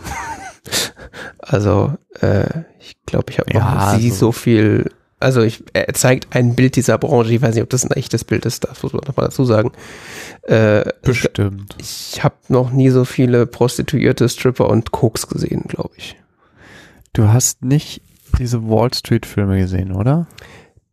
[1.37, 2.45] also äh,
[2.79, 3.59] ich glaube, ich habe Ja,
[3.91, 4.89] noch nie also- so viel.
[5.19, 7.33] Also ich, er zeigt ein Bild dieser Branche.
[7.33, 8.63] Ich weiß nicht, ob das ein echtes Bild ist.
[8.65, 9.71] Das muss man noch mal dazu sagen.
[10.41, 11.75] Äh, Bestimmt.
[11.79, 16.17] ich habe noch nie so viele Prostituierte, Stripper und Koks gesehen, glaube ich.
[17.13, 18.01] Du hast nicht
[18.39, 20.25] diese Wall Street Filme gesehen, oder?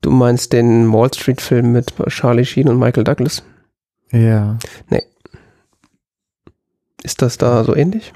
[0.03, 3.43] Du meinst den Wall Street Film mit Charlie Sheen und Michael Douglas?
[4.13, 4.59] Ja.
[7.03, 8.13] Ist das da so ähnlich?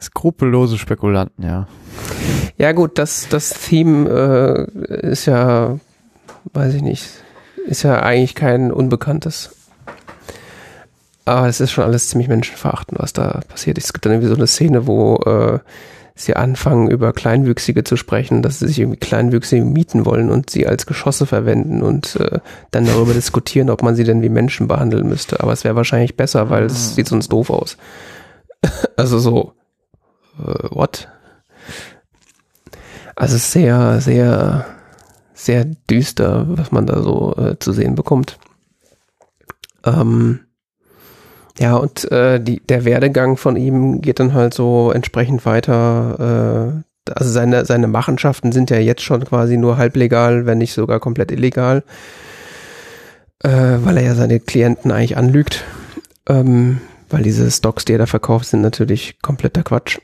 [0.00, 1.68] Skrupellose Spekulanten, ja.
[2.56, 5.78] Ja gut, das, das Theme äh, ist ja,
[6.52, 7.08] weiß ich nicht,
[7.66, 9.56] ist ja eigentlich kein Unbekanntes.
[11.24, 13.78] Aber es ist schon alles ziemlich menschenverachtend, was da passiert.
[13.78, 15.60] Es gibt dann irgendwie so eine Szene, wo äh,
[16.14, 20.66] sie anfangen, über Kleinwüchsige zu sprechen, dass sie sich irgendwie Kleinwüchsige mieten wollen und sie
[20.66, 22.40] als Geschosse verwenden und äh,
[22.70, 25.40] dann darüber diskutieren, ob man sie denn wie Menschen behandeln müsste.
[25.40, 26.94] Aber es wäre wahrscheinlich besser, weil es Mhm.
[26.94, 27.76] sieht sonst doof aus.
[28.96, 29.54] also so,
[30.38, 31.08] äh, what?
[33.16, 34.66] Also es ist sehr, sehr,
[35.34, 38.38] sehr düster, was man da so äh, zu sehen bekommt.
[39.84, 40.40] Ähm,
[41.58, 46.82] ja, und äh, die, der Werdegang von ihm geht dann halt so entsprechend weiter.
[47.06, 51.00] Äh, also seine, seine Machenschaften sind ja jetzt schon quasi nur halblegal, wenn nicht sogar
[51.00, 51.82] komplett illegal,
[53.42, 55.64] äh, weil er ja seine Klienten eigentlich anlügt.
[56.28, 56.80] Ähm,
[57.10, 59.98] weil diese Stocks, die er da verkauft, sind natürlich kompletter Quatsch.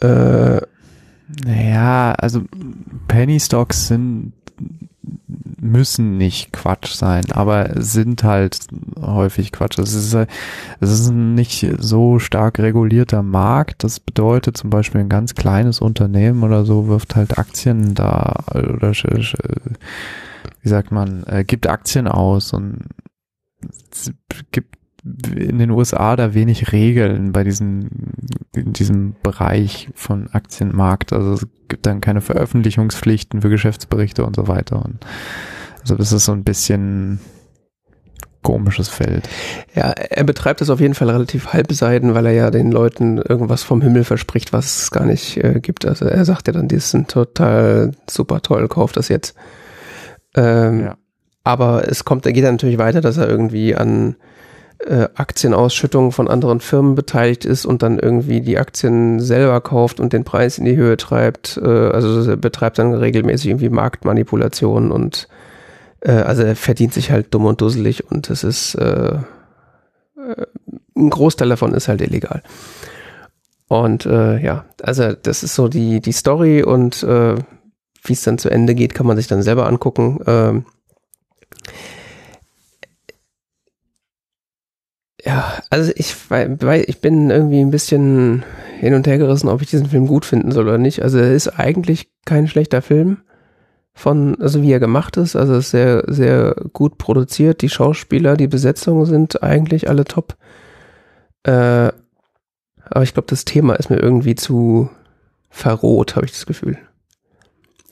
[0.00, 0.60] Äh,
[1.44, 2.42] naja, also
[3.08, 4.32] Penny Stocks sind
[5.58, 8.58] müssen nicht Quatsch sein, aber sind halt
[9.00, 9.78] häufig Quatsch.
[9.78, 13.84] Es ist, es ist ein nicht so stark regulierter Markt.
[13.84, 18.92] Das bedeutet zum Beispiel ein ganz kleines Unternehmen oder so wirft halt Aktien da oder
[18.92, 22.88] wie sagt man, äh, gibt Aktien aus und
[24.50, 24.75] gibt
[25.34, 27.88] in den USA da wenig Regeln bei diesen,
[28.54, 31.12] in diesem Bereich von Aktienmarkt.
[31.12, 34.84] Also es gibt dann keine Veröffentlichungspflichten für Geschäftsberichte und so weiter.
[34.84, 34.98] Und
[35.80, 37.20] also das ist so ein bisschen
[38.42, 39.28] komisches Feld.
[39.74, 43.64] Ja, er betreibt es auf jeden Fall relativ halbseiden, weil er ja den Leuten irgendwas
[43.64, 45.84] vom Himmel verspricht, was es gar nicht äh, gibt.
[45.84, 49.34] Also er sagt ja dann, die sind total super toll, kauft das jetzt.
[50.36, 50.96] Ähm, ja.
[51.42, 54.16] Aber es kommt, er geht dann natürlich weiter, dass er irgendwie an
[54.78, 60.12] äh, Aktienausschüttungen von anderen Firmen beteiligt ist und dann irgendwie die Aktien selber kauft und
[60.12, 61.58] den Preis in die Höhe treibt.
[61.62, 65.28] Äh, also betreibt dann regelmäßig irgendwie Marktmanipulationen und
[66.00, 70.46] äh, also er verdient sich halt dumm und dusselig und es ist äh, äh,
[70.96, 72.42] ein Großteil davon ist halt illegal.
[73.68, 77.34] Und äh, ja, also das ist so die, die Story und äh,
[78.04, 80.20] wie es dann zu Ende geht, kann man sich dann selber angucken.
[80.26, 80.64] Ähm,
[85.26, 88.44] ja, also ich, weil, ich bin irgendwie ein bisschen
[88.78, 91.02] hin und her gerissen, ob ich diesen Film gut finden soll oder nicht.
[91.02, 93.18] Also er ist eigentlich kein schlechter Film
[93.92, 95.34] von, also wie er gemacht ist.
[95.34, 97.62] Also ist sehr, sehr gut produziert.
[97.62, 100.36] Die Schauspieler, die Besetzungen sind eigentlich alle top.
[101.42, 101.90] Äh,
[102.88, 104.90] aber ich glaube, das Thema ist mir irgendwie zu
[105.50, 106.78] verroht, habe ich das Gefühl.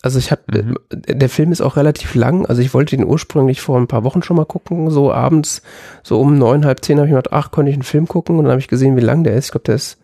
[0.04, 0.76] Also ich habe, mhm.
[0.92, 2.44] der Film ist auch relativ lang.
[2.44, 4.90] Also ich wollte den ursprünglich vor ein paar Wochen schon mal gucken.
[4.90, 5.62] So abends,
[6.02, 8.36] so um neun, halb zehn habe ich gedacht, ach, konnte ich einen Film gucken.
[8.36, 9.46] Und dann habe ich gesehen, wie lang der ist.
[9.46, 9.98] Ich glaube, der ist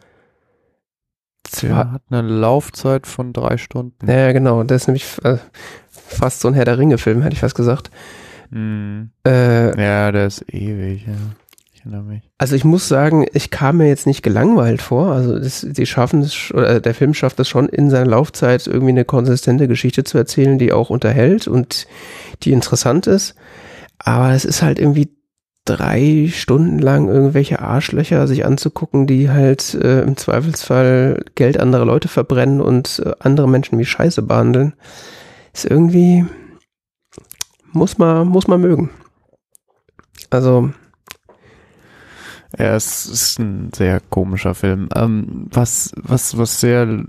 [1.61, 4.11] der hat eine Laufzeit von drei Stunden.
[4.11, 4.63] Ja, genau.
[4.63, 5.37] Der ist nämlich äh,
[5.91, 7.91] fast so ein Herr der Ringe-Film, hätte ich fast gesagt.
[8.49, 9.11] Mhm.
[9.27, 11.13] Äh, ja, der ist ewig, ja
[11.81, 12.23] erinnere mich.
[12.39, 15.13] Also ich muss sagen, ich kam mir jetzt nicht gelangweilt vor.
[15.13, 18.91] Also das, die schaffen es, oder der Film schafft es schon in seiner Laufzeit irgendwie
[18.91, 21.87] eine konsistente Geschichte zu erzählen, die auch unterhält und
[22.43, 23.35] die interessant ist.
[23.99, 25.11] Aber es ist halt irgendwie
[25.65, 32.09] drei Stunden lang irgendwelche Arschlöcher sich anzugucken, die halt äh, im Zweifelsfall Geld anderer Leute
[32.09, 34.75] verbrennen und äh, andere Menschen wie Scheiße behandeln,
[35.53, 36.25] ist irgendwie
[37.73, 38.91] muss man muss man mögen.
[40.31, 40.71] Also
[42.59, 44.89] ja, es ist ein sehr komischer Film.
[44.95, 47.05] Ähm, was, was, was sehr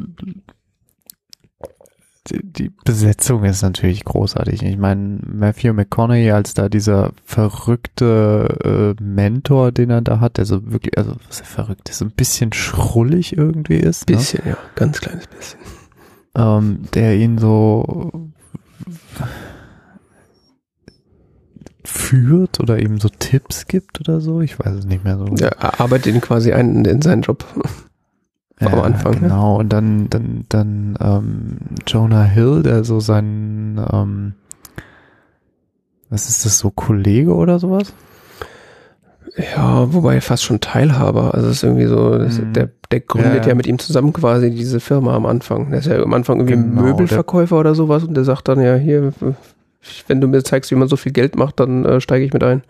[2.29, 4.61] die, die Besetzung ist natürlich großartig.
[4.61, 10.45] Ich meine, Matthew McConaughey als da dieser verrückte äh, Mentor, den er da hat, der
[10.45, 14.09] so wirklich, also was er verrückt ist, so ein bisschen schrullig irgendwie ist.
[14.09, 14.17] Ne?
[14.17, 14.51] Bisschen, ne?
[14.51, 15.59] ja, ganz kleines bisschen.
[16.35, 18.31] Ähm, der ihn so
[21.91, 24.41] führt oder eben so Tipps gibt oder so.
[24.41, 25.25] Ich weiß es nicht mehr so.
[25.25, 27.45] Er arbeitet ihn quasi ein in seinen Job.
[28.59, 29.19] Ja, am Anfang.
[29.19, 31.57] Genau, und dann, dann, dann ähm,
[31.87, 34.33] Jonah Hill, der so sein, ähm,
[36.09, 37.91] was ist das, so Kollege oder sowas?
[39.37, 41.33] Ja, wobei fast schon Teilhaber.
[41.33, 42.53] Also es ist irgendwie so, mhm.
[42.53, 43.49] der, der gründet ja.
[43.49, 43.55] ja.
[43.55, 45.71] mit ihm zusammen quasi diese Firma am Anfang.
[45.71, 48.75] Der ist ja am Anfang irgendwie genau, Möbelverkäufer oder sowas und der sagt dann ja
[48.75, 49.13] hier,
[50.07, 52.43] wenn du mir zeigst, wie man so viel Geld macht, dann äh, steige ich mit
[52.43, 52.63] ein.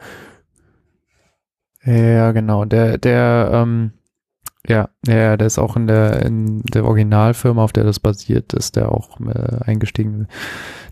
[1.84, 2.66] Ja, genau.
[2.66, 3.92] Der, der, ähm,
[4.68, 8.76] ja, ja, der ist auch in der, in der Originalfirma, auf der das basiert, ist
[8.76, 10.28] der auch äh, eingestiegen.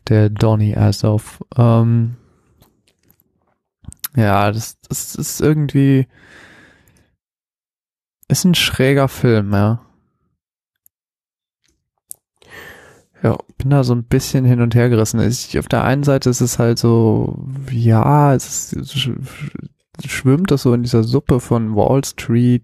[0.07, 1.39] Der Donny Assoff.
[1.55, 2.15] Ähm,
[4.15, 6.07] ja, das, das ist irgendwie,
[8.27, 9.81] ist ein schräger Film, ja.
[13.21, 15.19] Ja, bin da so ein bisschen hin und her gerissen.
[15.19, 19.09] Ich, auf der einen Seite ist es halt so, ja, es, ist,
[20.05, 22.63] schwimmt das so in dieser Suppe von Wall Street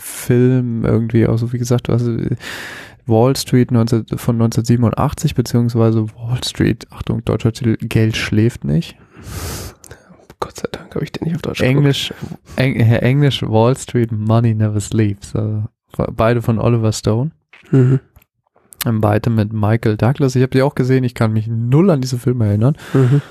[0.00, 2.16] Film irgendwie, also wie gesagt, also
[3.06, 8.96] Wall Street 19, von 1987 beziehungsweise Wall Street, Achtung, deutscher Titel, Geld schläft nicht.
[10.40, 12.14] Gott sei Dank habe ich den nicht auf Deutsch Englisch,
[12.56, 15.34] Eng, Englisch Wall Street Money Never Sleeps.
[15.34, 15.64] Also
[16.12, 17.32] beide von Oliver Stone.
[17.70, 18.00] Mhm.
[18.84, 20.36] Beide mit Michael Douglas.
[20.36, 22.76] Ich habe die auch gesehen, ich kann mich null an diese Filme erinnern.
[22.92, 23.22] Mhm.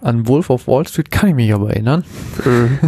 [0.00, 2.04] An Wolf of Wall Street kann ich mich aber erinnern.
[2.44, 2.78] Mhm.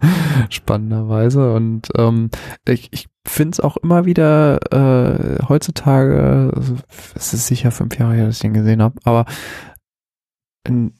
[0.50, 1.52] Spannenderweise.
[1.52, 2.30] Und ähm,
[2.66, 6.76] ich, ich finde es auch immer wieder äh, heutzutage, also,
[7.16, 9.26] es ist sicher fünf Jahre her, dass ich den gesehen habe, aber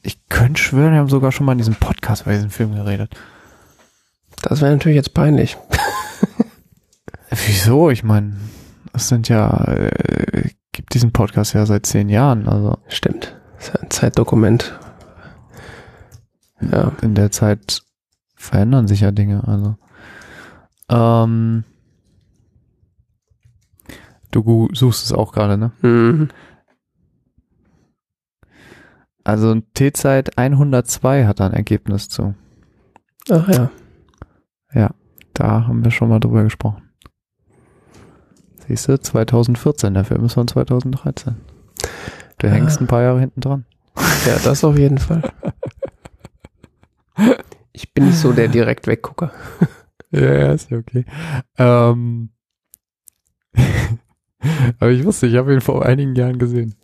[0.02, 3.14] ich könnte schwören, wir haben sogar schon mal in diesem Podcast bei diesem Film geredet.
[4.42, 5.56] Das wäre natürlich jetzt peinlich.
[7.30, 7.90] Wieso?
[7.90, 8.36] Ich meine,
[8.96, 13.36] es sind ja, äh, gibt diesen Podcast ja seit zehn Jahren, also Stimmt.
[13.56, 14.78] Das ist ja ein Zeitdokument.
[16.60, 16.90] Ja.
[17.02, 17.82] in der Zeit
[18.34, 19.76] verändern sich ja Dinge, also.
[20.88, 21.64] Ähm,
[24.30, 25.72] du suchst es auch gerade, ne?
[25.82, 26.28] Mhm.
[29.22, 32.34] Also T-Zeit 102 hat da ein Ergebnis zu.
[33.28, 33.70] Ach ja.
[35.36, 36.85] Da haben wir schon mal drüber gesprochen.
[38.68, 41.36] Siehst du, 2014, der Film ist von 2013.
[42.38, 42.50] Du Ah.
[42.50, 43.64] hängst ein paar Jahre hinten dran.
[44.26, 45.22] Ja, das auf jeden Fall.
[47.72, 49.32] Ich bin nicht so der direkt weggucker.
[50.12, 51.04] Ja, ja, ist ja okay.
[51.58, 52.30] Ähm,
[54.78, 56.76] aber ich wusste, ich habe ihn vor einigen Jahren gesehen.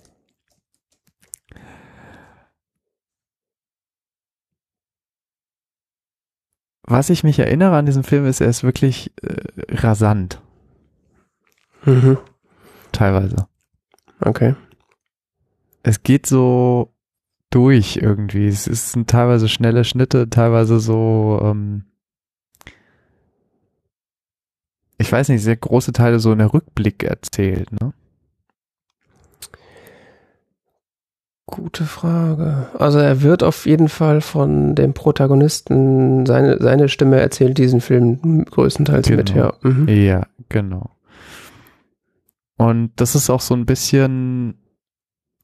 [6.84, 9.36] Was ich mich erinnere an diesen Film ist, er ist wirklich äh,
[9.76, 10.40] rasant,
[11.84, 12.18] Mhm.
[12.92, 13.46] teilweise.
[14.20, 14.54] Okay.
[15.82, 16.92] Es geht so
[17.50, 18.46] durch irgendwie.
[18.46, 21.84] Es ist sind teilweise schnelle Schnitte, teilweise so, ähm,
[24.98, 27.92] ich weiß nicht, sehr große Teile so in der Rückblick erzählt, ne?
[31.46, 32.68] Gute Frage.
[32.78, 38.44] Also er wird auf jeden Fall von dem Protagonisten, seine, seine Stimme erzählt diesen Film
[38.46, 39.46] größtenteils mit, Genau.
[39.46, 39.52] ja.
[39.62, 39.88] Mhm.
[39.88, 40.90] Ja, genau.
[42.62, 44.55] Und das ist auch so ein bisschen,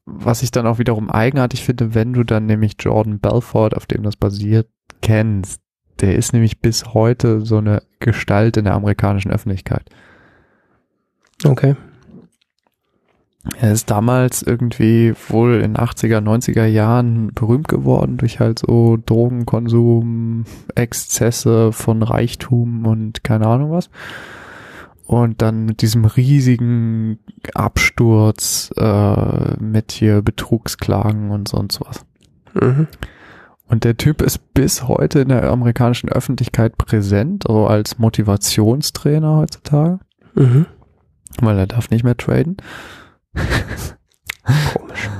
[0.05, 4.03] was ich dann auch wiederum eigenartig finde, wenn du dann nämlich Jordan Belfort, auf dem
[4.03, 4.69] das basiert,
[5.01, 5.61] kennst.
[5.99, 9.89] Der ist nämlich bis heute so eine Gestalt in der amerikanischen Öffentlichkeit.
[11.43, 11.75] Okay.
[13.57, 20.45] Er ist damals irgendwie wohl in 80er, 90er Jahren berühmt geworden durch halt so Drogenkonsum,
[20.75, 23.89] Exzesse von Reichtum und keine Ahnung was.
[25.09, 27.17] Und dann mit diesem riesigen
[27.55, 32.05] Absturz äh, mit hier Betrugsklagen und sonst was.
[32.53, 32.85] Mhm.
[33.65, 39.99] Und der Typ ist bis heute in der amerikanischen Öffentlichkeit präsent, so als Motivationstrainer heutzutage,
[40.35, 40.67] Mhm.
[41.41, 42.57] weil er darf nicht mehr traden.
[44.73, 45.09] Komisch.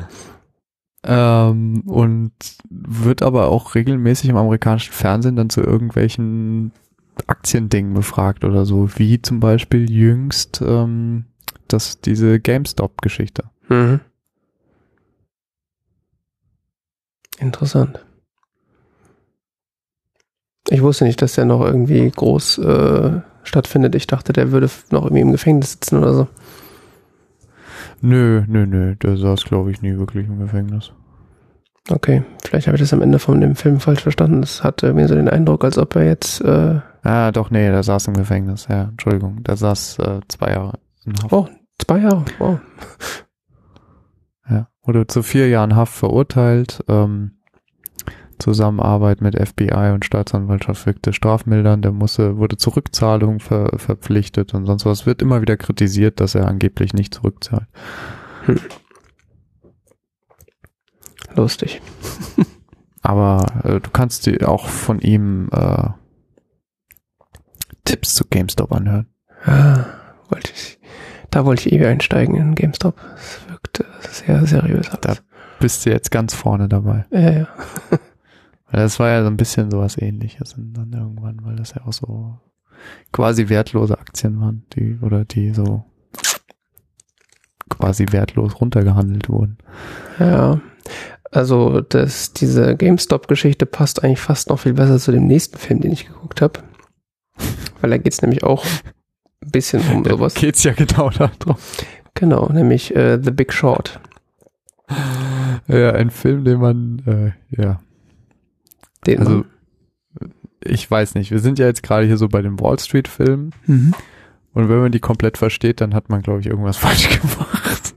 [1.01, 2.33] Ähm, und
[2.69, 6.73] wird aber auch regelmäßig im amerikanischen Fernsehen dann zu irgendwelchen
[7.27, 11.25] Aktiendingen befragt oder so, wie zum Beispiel jüngst ähm,
[11.67, 13.43] das, diese GameStop-Geschichte.
[13.67, 13.99] Mhm.
[17.39, 18.05] Interessant.
[20.69, 23.95] Ich wusste nicht, dass der noch irgendwie groß äh, stattfindet.
[23.95, 26.27] Ich dachte, der würde noch irgendwie im Gefängnis sitzen oder so.
[28.01, 30.91] Nö, nö, nö, der saß, glaube ich, nie wirklich im Gefängnis.
[31.91, 34.43] Okay, vielleicht habe ich das am Ende von dem Film falsch verstanden.
[34.43, 36.41] Es hatte mir so den Eindruck, als ob er jetzt.
[36.41, 40.79] Äh, Ah, doch, nee, der saß im Gefängnis, ja, Entschuldigung, der saß äh, zwei Jahre
[41.05, 41.31] in Haft.
[41.31, 41.47] oh,
[41.77, 42.25] zwei Jahre.
[42.39, 42.57] Oh.
[44.49, 44.67] Ja.
[44.83, 46.83] Wurde zu vier Jahren Haft verurteilt.
[46.87, 47.37] Ähm,
[48.37, 51.81] Zusammenarbeit mit FBI und Staatsanwaltschaft wirkte strafmildern.
[51.81, 55.05] Der musste, wurde zur Rückzahlung ver, verpflichtet und sonst was.
[55.05, 57.67] Wird immer wieder kritisiert, dass er angeblich nicht zurückzahlt.
[61.35, 61.81] Lustig.
[63.01, 65.89] Aber äh, du kannst dir auch von ihm äh,
[67.85, 69.07] Tipps zu GameStop anhören.
[69.45, 69.85] Ah,
[70.29, 70.79] wollte ich,
[71.31, 72.99] da wollte ich eh einsteigen in GameStop.
[73.15, 75.23] Es wirkte sehr seriös alles.
[75.59, 77.05] Bist du jetzt ganz vorne dabei.
[77.11, 77.47] Ja, ja.
[77.89, 77.99] Weil
[78.83, 81.93] das war ja so ein bisschen sowas ähnliches und dann irgendwann, weil das ja auch
[81.93, 82.39] so
[83.11, 85.83] quasi wertlose Aktien waren, die, oder die so
[87.69, 89.57] quasi wertlos runtergehandelt wurden.
[90.19, 90.59] Ja.
[91.31, 95.91] Also das, diese GameStop-Geschichte passt eigentlich fast noch viel besser zu dem nächsten Film, den
[95.91, 96.61] ich geguckt habe.
[97.81, 98.65] Weil da geht's nämlich auch
[99.43, 100.33] ein bisschen um Da sowas.
[100.33, 101.57] geht's ja genau darum.
[102.15, 103.99] Genau, nämlich äh, The Big Short.
[105.67, 107.79] Ja, ein Film, den man, äh, ja,
[109.05, 109.45] Den also
[110.63, 113.53] ich weiß nicht, wir sind ja jetzt gerade hier so bei den Wall Street Filmen
[113.65, 113.93] mhm.
[114.53, 117.93] und wenn man die komplett versteht, dann hat man, glaube ich, irgendwas falsch gemacht.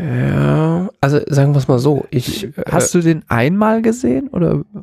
[0.00, 2.06] Ja, also sagen wir es mal so.
[2.10, 4.52] Ich Hast du den einmal gesehen oder?
[4.54, 4.80] äh,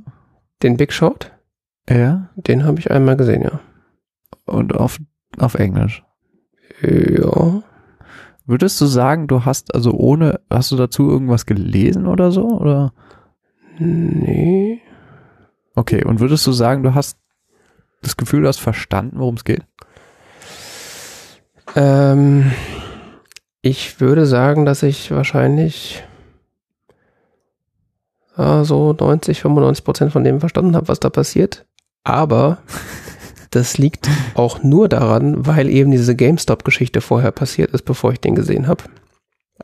[0.63, 1.31] den Big Short?
[1.89, 2.29] Ja.
[2.35, 3.59] Den habe ich einmal gesehen, ja.
[4.45, 4.99] Und auf,
[5.37, 6.03] auf Englisch.
[6.81, 7.63] Ja.
[8.45, 12.47] Würdest du sagen, du hast also ohne, hast du dazu irgendwas gelesen oder so?
[12.47, 12.93] Oder?
[13.79, 14.81] Nee.
[15.75, 17.17] Okay, und würdest du sagen, du hast
[18.01, 19.65] das Gefühl, du hast verstanden, worum es geht?
[21.75, 22.51] Ähm,
[23.67, 26.03] ich würde sagen, dass ich wahrscheinlich
[28.37, 31.65] äh, so 90, 95 Prozent von dem verstanden habe, was da passiert.
[32.05, 32.59] Aber
[33.51, 38.35] das liegt auch nur daran, weil eben diese GameStop-Geschichte vorher passiert ist, bevor ich den
[38.35, 38.83] gesehen habe.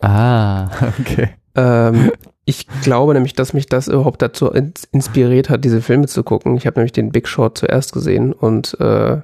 [0.01, 0.69] Ah,
[0.99, 1.29] okay.
[1.55, 2.11] Ähm,
[2.45, 4.51] ich glaube nämlich, dass mich das überhaupt dazu
[4.91, 6.57] inspiriert hat, diese Filme zu gucken.
[6.57, 9.21] Ich habe nämlich den Big Short zuerst gesehen und äh,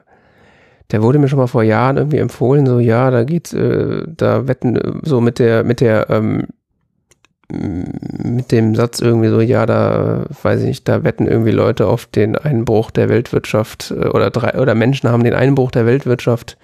[0.92, 4.48] der wurde mir schon mal vor Jahren irgendwie empfohlen, so ja, da geht, äh, da
[4.48, 6.48] wetten äh, so mit der, mit der, ähm,
[7.52, 12.06] mit dem Satz irgendwie so, ja, da weiß ich nicht, da wetten irgendwie Leute auf
[12.06, 16.58] den Einbruch der Weltwirtschaft äh, oder drei oder Menschen haben den Einbruch der Weltwirtschaft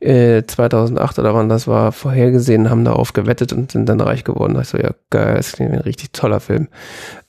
[0.00, 4.54] äh, 2008 oder wann das war vorhergesehen, haben darauf gewettet und sind dann reich geworden.
[4.54, 6.68] Da ich so, ja geil, das ist ein richtig toller Film.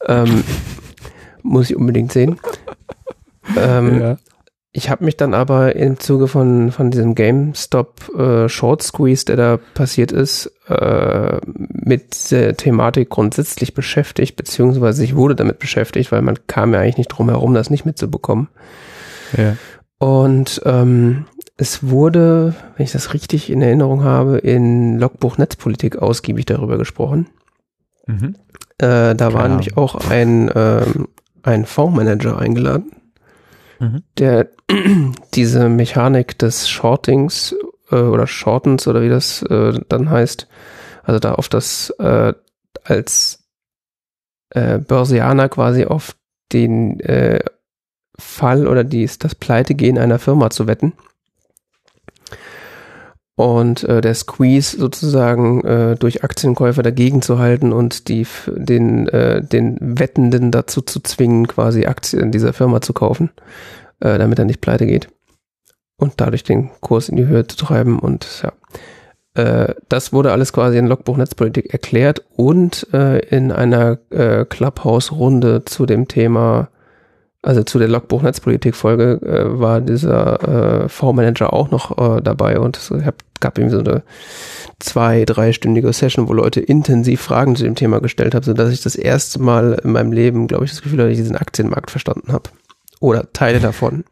[0.05, 0.43] Ähm,
[1.43, 2.39] muss ich unbedingt sehen.
[3.55, 4.17] Ähm, ja.
[4.77, 9.35] Ich habe mich dann aber im Zuge von, von diesem GameStop äh, Short Squeeze, der
[9.35, 16.21] da passiert ist, äh, mit der Thematik grundsätzlich beschäftigt, beziehungsweise ich wurde damit beschäftigt, weil
[16.21, 18.49] man kam ja eigentlich nicht drum herum, das nicht mitzubekommen.
[19.35, 19.57] Ja.
[19.97, 21.25] Und ähm,
[21.57, 27.25] es wurde, wenn ich das richtig in Erinnerung habe, in Logbuch Netzpolitik ausgiebig darüber gesprochen.
[28.05, 28.35] Mhm.
[28.77, 31.07] Äh, da war nämlich auch ein, ähm,
[31.41, 32.91] ein Fondsmanager eingeladen
[33.79, 34.03] mhm.
[34.17, 34.49] der
[35.33, 37.55] diese Mechanik des Shortings
[37.91, 40.47] äh, oder Shortens oder wie das äh, dann heißt,
[41.03, 42.33] also da auf das äh,
[42.83, 43.47] als
[44.49, 46.15] äh, Börsianer quasi auf
[46.53, 47.39] den äh,
[48.19, 50.93] Fall oder dies, das Pleitegehen einer Firma zu wetten.
[53.37, 59.41] Und äh, der Squeeze sozusagen äh, durch Aktienkäufer dagegen zu halten und die den, äh,
[59.41, 63.29] den Wettenden dazu zu zwingen, quasi Aktien dieser Firma zu kaufen
[63.99, 65.09] äh, damit er nicht pleite geht.
[65.97, 68.53] Und dadurch den Kurs in die Höhe zu treiben und ja.
[69.33, 75.65] Äh, das wurde alles quasi in Logbuch Netzpolitik erklärt und äh, in einer äh, Clubhouse-Runde
[75.65, 76.69] zu dem Thema
[77.47, 82.59] also zu der Logbuch Netzpolitik Folge äh, war dieser äh, V-Manager auch noch äh, dabei
[82.59, 82.91] und es
[83.39, 84.03] gab ihm so eine
[84.79, 88.97] zwei, dreistündige Session, wo Leute intensiv Fragen zu dem Thema gestellt haben, sodass ich das
[88.97, 92.49] erste Mal in meinem Leben, glaube ich, das Gefühl hatte, ich diesen Aktienmarkt verstanden habe.
[92.99, 94.03] Oder Teile davon.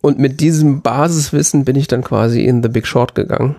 [0.00, 3.56] Und mit diesem Basiswissen bin ich dann quasi in The Big Short gegangen.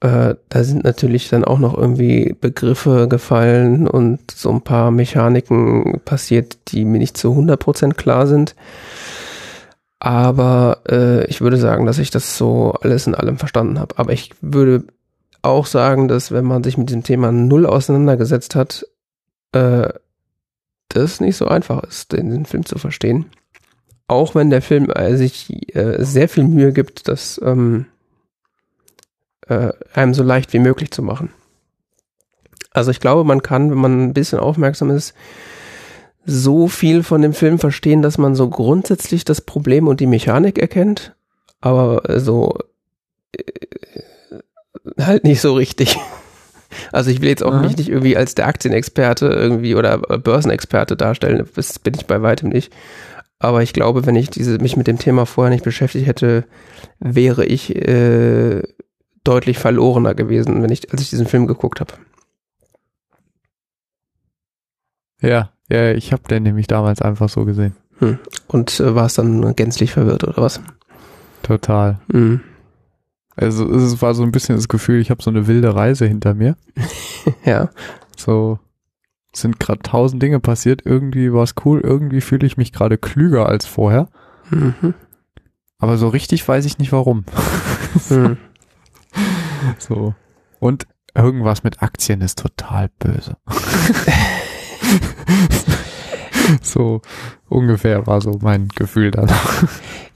[0.00, 6.00] Äh, da sind natürlich dann auch noch irgendwie Begriffe gefallen und so ein paar Mechaniken
[6.04, 8.54] passiert, die mir nicht zu 100% klar sind.
[9.98, 13.98] Aber äh, ich würde sagen, dass ich das so alles in allem verstanden habe.
[13.98, 14.84] Aber ich würde
[15.42, 18.86] auch sagen, dass wenn man sich mit diesem Thema null auseinandergesetzt hat,
[19.52, 19.88] äh,
[20.88, 23.26] das nicht so einfach ist, den, den Film zu verstehen.
[24.06, 27.86] Auch wenn der Film äh, sich äh, sehr viel Mühe gibt, das ähm,
[29.48, 31.30] äh, einem so leicht wie möglich zu machen.
[32.70, 35.14] Also ich glaube, man kann, wenn man ein bisschen aufmerksam ist,
[36.24, 40.58] so viel von dem Film verstehen, dass man so grundsätzlich das Problem und die Mechanik
[40.58, 41.14] erkennt,
[41.60, 42.58] aber so
[43.32, 43.42] äh,
[45.00, 45.98] halt nicht so richtig.
[46.92, 47.62] Also ich will jetzt auch Aha.
[47.62, 51.48] mich nicht irgendwie als der Aktienexperte irgendwie oder Börsenexperte darstellen.
[51.56, 52.72] Das bin ich bei weitem nicht.
[53.38, 56.44] Aber ich glaube, wenn ich diese, mich mit dem Thema vorher nicht beschäftigt hätte,
[56.98, 58.62] wäre ich äh,
[59.28, 61.92] deutlich verlorener gewesen, wenn ich, als ich diesen Film geguckt habe.
[65.20, 67.76] Ja, ja, ich habe den nämlich damals einfach so gesehen.
[67.98, 68.18] Hm.
[68.46, 70.60] Und äh, war es dann gänzlich verwirrt oder was?
[71.42, 72.00] Total.
[72.10, 72.40] Hm.
[73.36, 76.34] Also es war so ein bisschen das Gefühl, ich habe so eine wilde Reise hinter
[76.34, 76.56] mir.
[77.44, 77.68] ja.
[78.16, 78.58] So
[79.34, 80.82] sind gerade tausend Dinge passiert.
[80.84, 81.80] Irgendwie war es cool.
[81.80, 84.08] Irgendwie fühle ich mich gerade klüger als vorher.
[84.50, 84.94] Mhm.
[85.78, 87.24] Aber so richtig weiß ich nicht warum.
[88.08, 88.38] Mhm.
[89.78, 90.14] so.
[90.60, 93.36] Und irgendwas mit Aktien ist total böse.
[96.62, 97.02] so
[97.48, 99.64] ungefähr war so mein Gefühl danach.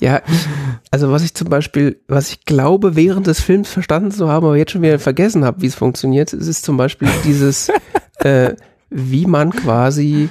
[0.01, 0.49] Ja, ich,
[0.91, 4.57] also was ich zum Beispiel, was ich glaube, während des Films verstanden zu haben, aber
[4.57, 7.71] jetzt schon wieder vergessen habe, wie es funktioniert, ist es zum Beispiel dieses,
[8.19, 8.55] äh,
[8.91, 10.29] wie man quasi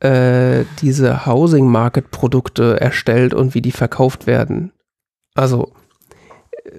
[0.00, 4.72] äh, diese Housing Market Produkte erstellt und wie die verkauft werden.
[5.34, 5.72] Also,
[6.64, 6.70] äh,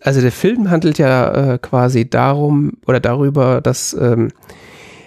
[0.00, 4.28] also der Film handelt ja äh, quasi darum oder darüber, dass ähm,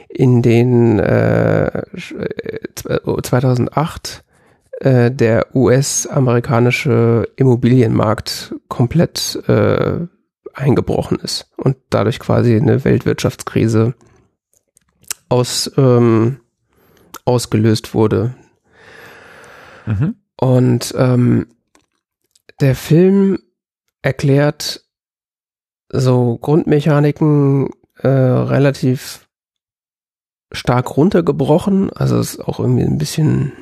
[0.08, 1.84] in den äh,
[3.24, 4.24] 2008
[4.80, 10.00] äh, der US-amerikanische Immobilienmarkt komplett äh,
[10.54, 13.96] eingebrochen ist und dadurch quasi eine Weltwirtschaftskrise
[15.30, 16.42] aus, ähm,
[17.26, 18.36] ausgelöst wurde.
[19.88, 20.16] Mhm.
[20.40, 21.48] Und ähm,
[22.62, 23.40] der Film
[24.04, 24.83] erklärt
[25.94, 29.28] so Grundmechaniken äh, relativ
[30.52, 31.92] stark runtergebrochen.
[31.94, 33.54] Also es ist auch irgendwie ein bisschen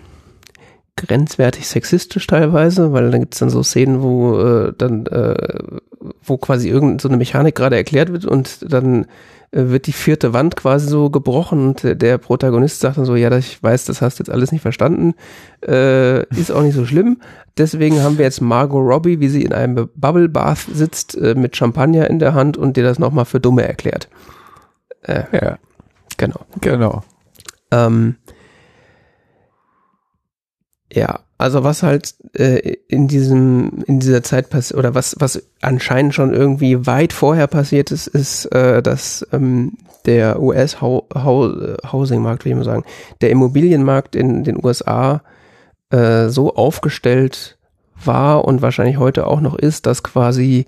[0.96, 5.60] grenzwertig sexistisch teilweise, weil dann gibt es dann so Szenen, wo äh, dann, äh,
[6.24, 9.06] wo quasi irgendeine so Mechanik gerade erklärt wird und dann
[9.52, 13.62] wird die vierte Wand quasi so gebrochen und der Protagonist sagt dann so, ja, ich
[13.62, 15.14] weiß, das hast du jetzt alles nicht verstanden,
[15.68, 17.22] äh, ist auch nicht so schlimm.
[17.58, 21.58] Deswegen haben wir jetzt Margot Robbie, wie sie in einem Bubble Bath sitzt, äh, mit
[21.58, 24.08] Champagner in der Hand und dir das nochmal für Dumme erklärt.
[25.02, 25.58] Äh, ja.
[26.18, 26.46] Genau.
[26.62, 27.04] Genau.
[27.72, 28.16] Ähm,
[30.94, 36.14] ja, also was halt äh, in diesem in dieser Zeit passiert oder was was anscheinend
[36.14, 42.50] schon irgendwie weit vorher passiert ist, ist, äh, dass ähm, der US Housing Markt, wie
[42.50, 42.84] ich mal sagen,
[43.22, 45.22] der Immobilienmarkt in den USA
[45.92, 47.58] äh, so aufgestellt
[48.04, 50.66] war und wahrscheinlich heute auch noch ist, dass quasi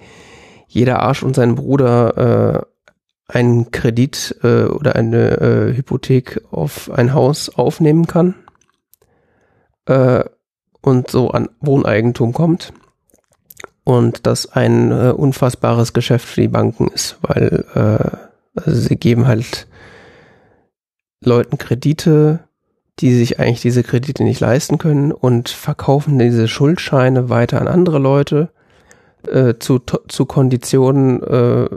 [0.68, 2.74] jeder Arsch und sein Bruder äh,
[3.28, 8.36] einen Kredit äh, oder eine äh, Hypothek auf ein Haus aufnehmen kann.
[9.86, 10.26] Äh,
[10.84, 12.74] und so an Wohneigentum kommt.
[13.84, 19.28] Und das ein äh, unfassbares Geschäft für die Banken ist, weil äh, also sie geben
[19.28, 19.68] halt
[21.24, 22.48] Leuten Kredite,
[23.00, 28.00] die sich eigentlich diese Kredite nicht leisten können und verkaufen diese Schuldscheine weiter an andere
[28.00, 28.52] Leute
[29.28, 31.70] äh, zu, zu Konditionen, äh,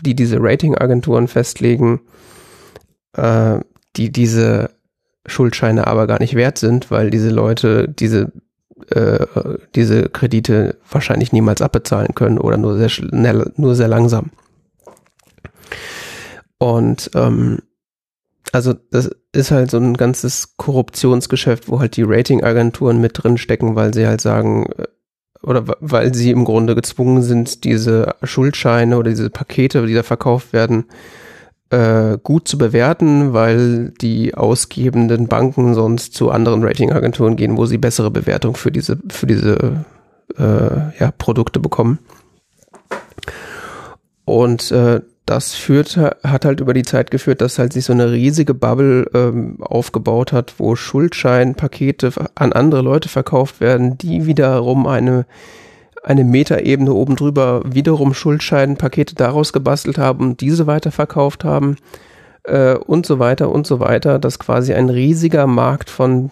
[0.00, 2.00] die diese Ratingagenturen festlegen,
[3.16, 3.60] äh,
[3.96, 4.70] die diese
[5.26, 8.32] Schuldscheine aber gar nicht wert sind, weil diese Leute diese
[8.90, 9.26] äh,
[9.74, 14.30] diese Kredite wahrscheinlich niemals abbezahlen können oder nur sehr schnell, nur sehr langsam.
[16.58, 17.58] Und ähm,
[18.52, 23.76] also das ist halt so ein ganzes Korruptionsgeschäft, wo halt die Ratingagenturen mit drin stecken,
[23.76, 24.86] weil sie halt sagen, äh,
[25.42, 30.52] oder weil sie im Grunde gezwungen sind, diese Schuldscheine oder diese Pakete, die da verkauft
[30.52, 30.94] werden, äh,
[32.22, 38.10] gut zu bewerten, weil die ausgebenden Banken sonst zu anderen Ratingagenturen gehen, wo sie bessere
[38.10, 39.84] Bewertung für diese, für diese
[40.36, 42.00] äh, ja, Produkte bekommen.
[44.24, 48.10] Und äh, das führt, hat halt über die Zeit geführt, dass halt sich so eine
[48.10, 55.26] riesige Bubble ähm, aufgebaut hat, wo Schuldscheinpakete an andere Leute verkauft werden, die wiederum eine
[56.02, 61.76] eine Metaebene oben drüber wiederum Schuldscheinpakete daraus gebastelt haben und diese weiterverkauft haben
[62.44, 66.30] äh, und so weiter und so weiter, dass quasi ein riesiger Markt von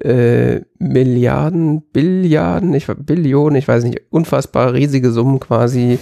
[0.00, 5.98] äh, Milliarden, Billiarden, ich, Billionen, ich weiß nicht, unfassbar riesige Summen quasi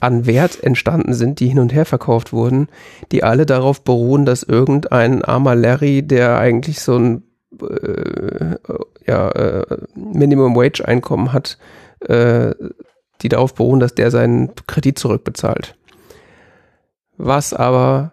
[0.00, 2.68] an Wert entstanden sind, die hin und her verkauft wurden,
[3.12, 7.22] die alle darauf beruhen, dass irgendein armer Larry, der eigentlich so ein
[7.60, 8.56] äh,
[9.06, 11.58] ja, äh, Minimum Wage Einkommen hat,
[12.08, 12.54] äh,
[13.22, 15.76] die darauf beruhen, dass der seinen Kredit zurückbezahlt.
[17.16, 18.12] Was aber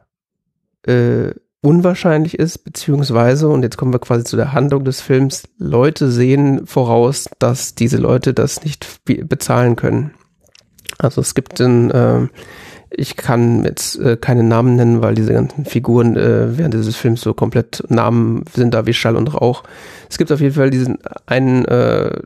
[0.88, 1.32] äh,
[1.62, 6.68] unwahrscheinlich ist, beziehungsweise, und jetzt kommen wir quasi zu der Handlung des Films, Leute sehen
[6.68, 10.12] voraus, dass diese Leute das nicht bezahlen können.
[10.98, 12.28] Also es gibt ein, äh,
[12.92, 17.22] ich kann jetzt äh, keine Namen nennen, weil diese ganzen Figuren äh, während dieses Films
[17.22, 19.64] so komplett Namen sind da wie Schall und Rauch.
[20.10, 22.22] Es gibt auf jeden Fall diesen einen äh,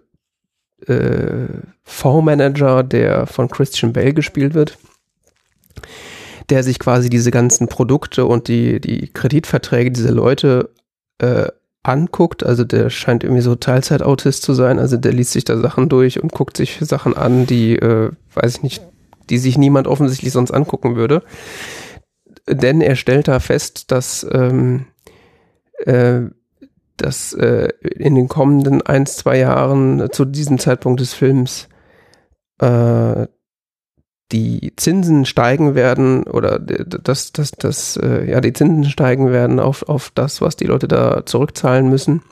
[0.87, 1.47] äh,
[1.83, 4.77] Fondsmanager, der von Christian Bale gespielt wird,
[6.49, 10.69] der sich quasi diese ganzen Produkte und die, die Kreditverträge dieser Leute
[11.19, 11.47] äh,
[11.83, 12.45] anguckt.
[12.45, 14.79] Also der scheint irgendwie so Teilzeitautist zu sein.
[14.79, 18.57] Also der liest sich da Sachen durch und guckt sich Sachen an, die, äh, weiß
[18.57, 18.81] ich nicht,
[19.29, 21.23] die sich niemand offensichtlich sonst angucken würde.
[22.49, 24.85] Denn er stellt da fest, dass ähm,
[25.79, 26.21] äh,
[26.97, 31.69] dass äh, in den kommenden ein, zwei Jahren zu diesem Zeitpunkt des Films
[32.59, 33.27] äh,
[34.31, 39.87] die Zinsen steigen werden oder dass, dass, dass äh, ja, die Zinsen steigen werden auf,
[39.87, 42.23] auf das, was die Leute da zurückzahlen müssen.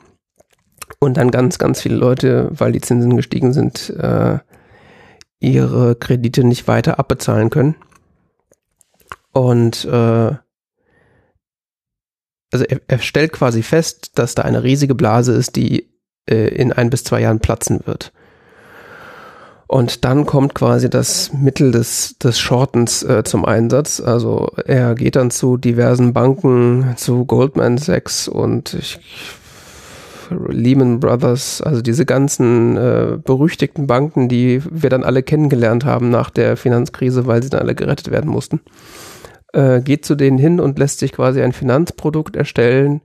[1.00, 4.38] Und dann ganz, ganz viele Leute, weil die Zinsen gestiegen sind, äh,
[5.40, 7.76] ihre Kredite nicht weiter abbezahlen können.
[9.32, 10.32] Und äh,
[12.56, 15.88] also er, er stellt quasi fest, dass da eine riesige Blase ist, die
[16.28, 18.12] äh, in ein bis zwei Jahren platzen wird.
[19.68, 24.00] Und dann kommt quasi das Mittel des, des Shortens äh, zum Einsatz.
[24.00, 29.00] Also er geht dann zu diversen Banken, zu Goldman Sachs und ich
[30.30, 36.30] Lehman Brothers, also diese ganzen äh, berüchtigten Banken, die wir dann alle kennengelernt haben nach
[36.30, 38.60] der Finanzkrise, weil sie dann alle gerettet werden mussten,
[39.52, 43.00] äh, geht zu denen hin und lässt sich quasi ein Finanzprodukt erstellen,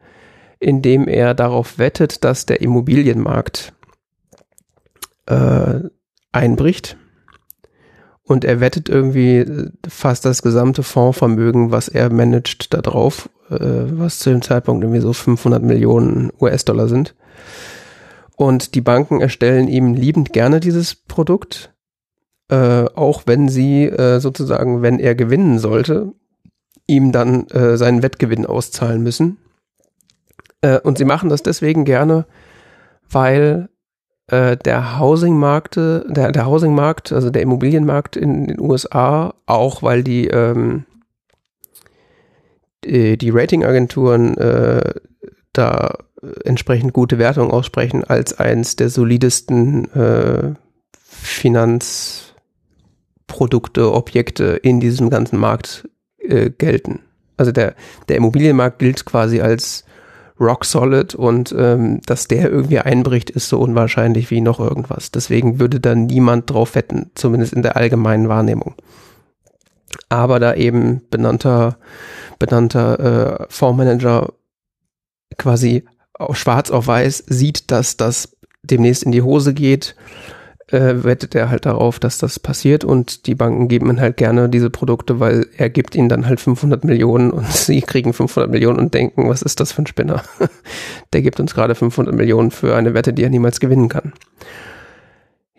[0.59, 3.73] in dem er darauf wettet, dass der Immobilienmarkt
[5.25, 5.79] äh,
[6.31, 6.97] einbricht.
[8.23, 9.45] Und er wettet irgendwie
[9.87, 15.01] fast das gesamte Fondsvermögen, was er managt, da drauf, äh, was zu dem Zeitpunkt irgendwie
[15.01, 17.15] so 500 Millionen US-Dollar sind.
[18.35, 21.73] Und die Banken erstellen ihm liebend gerne dieses Produkt,
[22.49, 26.13] äh, auch wenn sie äh, sozusagen, wenn er gewinnen sollte,
[26.91, 29.37] ihm dann äh, seinen Wettgewinn auszahlen müssen.
[30.61, 32.25] Äh, und sie machen das deswegen gerne,
[33.09, 33.69] weil
[34.27, 40.27] äh, der Housing-Markt, der, der Housing-Markt, also der Immobilienmarkt in den USA, auch weil die,
[40.27, 40.85] ähm,
[42.83, 44.93] die, die Ratingagenturen äh,
[45.53, 45.97] da
[46.43, 50.53] entsprechend gute Wertungen aussprechen, als eins der solidesten äh,
[51.01, 55.87] Finanzprodukte, Objekte in diesem ganzen Markt
[56.23, 56.99] äh, gelten.
[57.37, 57.75] Also der,
[58.07, 59.85] der Immobilienmarkt gilt quasi als
[60.39, 65.11] rock solid und ähm, dass der irgendwie einbricht, ist so unwahrscheinlich wie noch irgendwas.
[65.11, 68.75] Deswegen würde da niemand drauf wetten, zumindest in der allgemeinen Wahrnehmung.
[70.09, 71.77] Aber da eben benannter,
[72.39, 74.33] benannter äh, Fondsmanager
[75.37, 79.95] quasi auf schwarz auf weiß sieht, dass das demnächst in die Hose geht
[80.71, 84.49] äh, wettet er halt darauf, dass das passiert und die Banken geben ihm halt gerne
[84.49, 88.79] diese Produkte, weil er gibt ihnen dann halt 500 Millionen und sie kriegen 500 Millionen
[88.79, 90.23] und denken, was ist das für ein Spinner?
[91.13, 94.13] Der gibt uns gerade 500 Millionen für eine Wette, die er niemals gewinnen kann.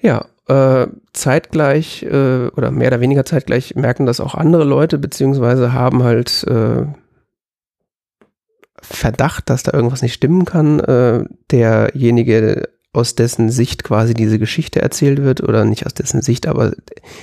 [0.01, 5.73] Ja, äh, zeitgleich äh, oder mehr oder weniger zeitgleich merken das auch andere Leute, beziehungsweise
[5.73, 6.87] haben halt äh,
[8.81, 10.81] Verdacht, dass da irgendwas nicht stimmen kann.
[10.81, 16.47] Äh, derjenige aus dessen Sicht quasi diese Geschichte erzählt wird, oder nicht aus dessen Sicht,
[16.47, 16.73] aber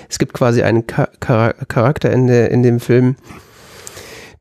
[0.09, 3.15] es gibt quasi einen Charakter in, der, in dem Film,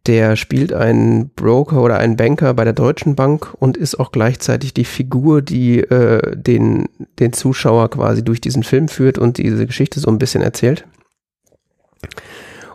[0.07, 4.73] der spielt einen Broker oder einen Banker bei der Deutschen Bank und ist auch gleichzeitig
[4.73, 10.01] die Figur, die äh, den, den Zuschauer quasi durch diesen Film führt und diese Geschichte
[10.01, 10.87] so ein bisschen erzählt.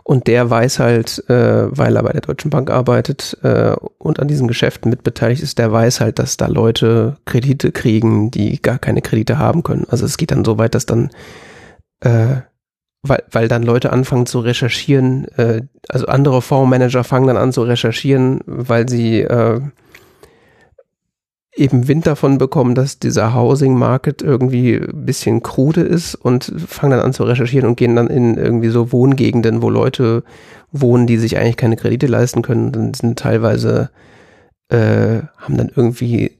[0.06, 4.28] Und der weiß halt, äh, weil er bei der Deutschen Bank arbeitet äh, und an
[4.28, 9.00] diesen Geschäften mitbeteiligt ist, der weiß halt, dass da Leute Kredite kriegen, die gar keine
[9.00, 9.86] Kredite haben können.
[9.88, 11.08] Also es geht dann so weit, dass dann,
[12.00, 12.36] äh,
[13.02, 17.62] weil, weil dann Leute anfangen zu recherchieren, äh, also andere Fondsmanager fangen dann an zu
[17.62, 19.62] recherchieren, weil sie äh,
[21.56, 26.92] eben Wind davon bekommen, dass dieser Housing Market irgendwie ein bisschen krude ist und fangen
[26.92, 30.24] dann an zu recherchieren und gehen dann in irgendwie so Wohngegenden, wo Leute
[30.72, 32.72] wohnen, die sich eigentlich keine Kredite leisten können.
[32.72, 33.90] Dann sind teilweise,
[34.68, 36.32] äh, haben dann irgendwie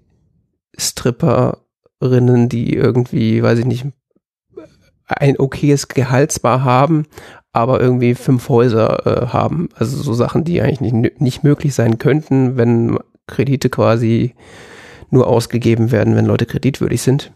[0.77, 3.87] Stripperinnen, die irgendwie, weiß ich nicht,
[5.07, 7.07] ein okayes Gehalt zwar haben,
[7.53, 9.69] aber irgendwie fünf Häuser äh, haben.
[9.77, 14.35] Also so Sachen, die eigentlich nicht, nicht möglich sein könnten, wenn Kredite quasi
[15.15, 17.33] nur ausgegeben werden, wenn Leute kreditwürdig sind.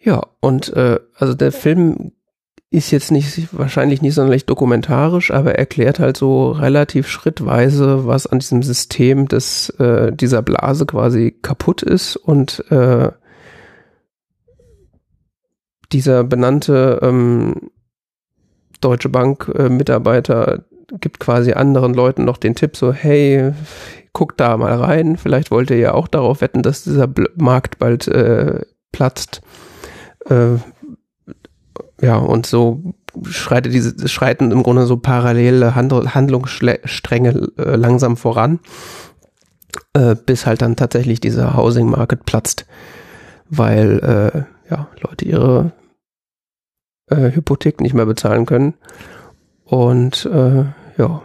[0.00, 2.12] Ja, und äh, also der Film
[2.70, 8.40] ist jetzt nicht wahrscheinlich nicht sonderlich dokumentarisch, aber erklärt halt so relativ schrittweise, was an
[8.40, 13.10] diesem System des äh, dieser Blase quasi kaputt ist und äh,
[15.92, 17.70] dieser benannte ähm,
[18.80, 20.64] Deutsche Bank äh, Mitarbeiter
[21.00, 23.52] gibt quasi anderen Leuten noch den Tipp so hey
[24.18, 25.16] guckt da mal rein.
[25.16, 29.42] Vielleicht wollt ihr ja auch darauf wetten, dass dieser Markt bald äh, platzt.
[30.28, 30.56] Äh,
[32.00, 38.58] ja, und so schreitet diese, schreiten im Grunde so parallele Handl Handlungsstränge äh, langsam voran,
[39.92, 42.66] äh, bis halt dann tatsächlich dieser Housing Market platzt,
[43.48, 45.72] weil äh, ja, Leute ihre
[47.06, 48.74] äh, Hypothek nicht mehr bezahlen können.
[49.64, 50.64] Und äh,
[50.96, 51.22] ja,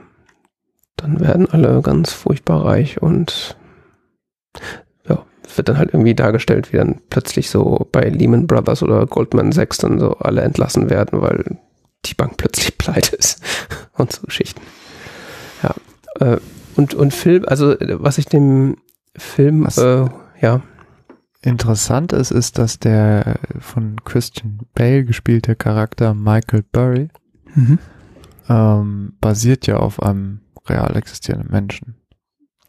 [0.97, 3.57] dann werden alle ganz furchtbar reich und
[5.07, 9.51] ja, wird dann halt irgendwie dargestellt, wie dann plötzlich so bei Lehman Brothers oder Goldman
[9.51, 11.57] Sachs dann so alle entlassen werden, weil
[12.05, 13.41] die Bank plötzlich pleite ist
[13.97, 14.61] und so Geschichten.
[15.61, 15.75] Ja,
[16.19, 16.39] äh,
[16.75, 18.77] und, und Film, also was ich dem
[19.15, 20.05] Film, äh,
[20.41, 20.61] ja.
[21.45, 27.09] Interessant ist, ist, dass der von Christian Bale gespielte Charakter Michael Burry
[27.53, 27.79] mhm.
[28.47, 31.95] ähm, basiert ja auf einem real existierenden Menschen.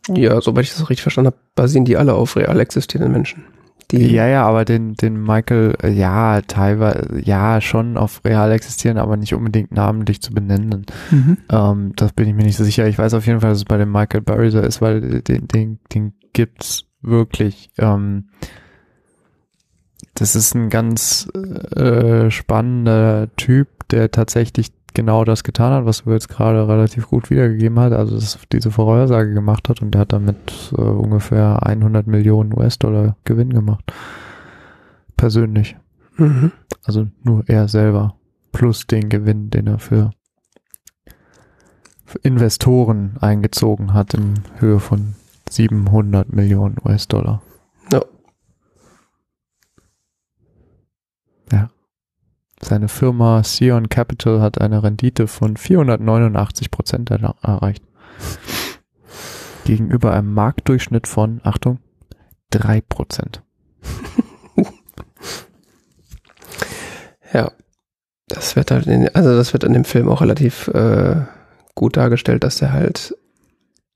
[0.08, 3.44] Ja, soweit ich das richtig verstanden habe, basieren die alle auf real existierenden Menschen.
[3.90, 8.98] Die ja, ja, aber den, den Michael, äh, ja, teilweise, ja, schon auf real existieren,
[8.98, 10.86] aber nicht unbedingt namentlich zu benennen.
[11.10, 11.36] Mhm.
[11.50, 12.86] Ähm, das bin ich mir nicht so sicher.
[12.86, 15.48] Ich weiß auf jeden Fall, dass es bei dem Michael Burry so ist, weil den,
[15.48, 17.70] den, den gibt's wirklich.
[17.78, 18.28] Ähm,
[20.14, 21.28] das ist ein ganz
[21.76, 27.30] äh, spannender Typ, der tatsächlich genau das getan hat, was du jetzt gerade relativ gut
[27.30, 32.06] wiedergegeben hat, also dass diese Vorhersage gemacht hat und der hat damit äh, ungefähr 100
[32.06, 33.92] Millionen US-Dollar Gewinn gemacht.
[35.16, 35.76] Persönlich.
[36.16, 36.52] Mhm.
[36.84, 38.16] Also nur er selber.
[38.52, 40.12] Plus den Gewinn, den er für,
[42.04, 45.16] für Investoren eingezogen hat in Höhe von
[45.50, 47.42] 700 Millionen US-Dollar.
[47.92, 48.02] Ja.
[51.52, 51.70] Ja.
[52.64, 57.84] Seine Firma Sion Capital hat eine Rendite von 489 Prozent erreicht.
[59.66, 61.78] Gegenüber einem Marktdurchschnitt von, Achtung,
[62.50, 63.42] 3 Prozent.
[67.32, 67.50] Ja.
[68.28, 71.16] Das wird halt in, also das wird in dem Film auch relativ äh,
[71.74, 73.16] gut dargestellt, dass der halt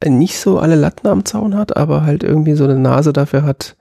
[0.05, 3.77] nicht so alle Latten am Zaun hat, aber halt irgendwie so eine Nase dafür hat,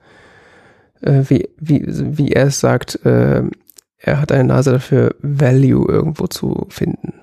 [1.00, 3.42] äh, wie, wie, wie er es sagt, äh,
[4.08, 7.14] er hat eine Nase dafür, Value irgendwo zu finden.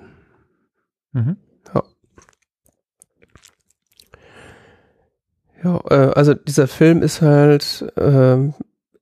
[1.13, 1.37] Mhm.
[5.65, 8.53] Ja, äh, also dieser Film ist halt, ähm,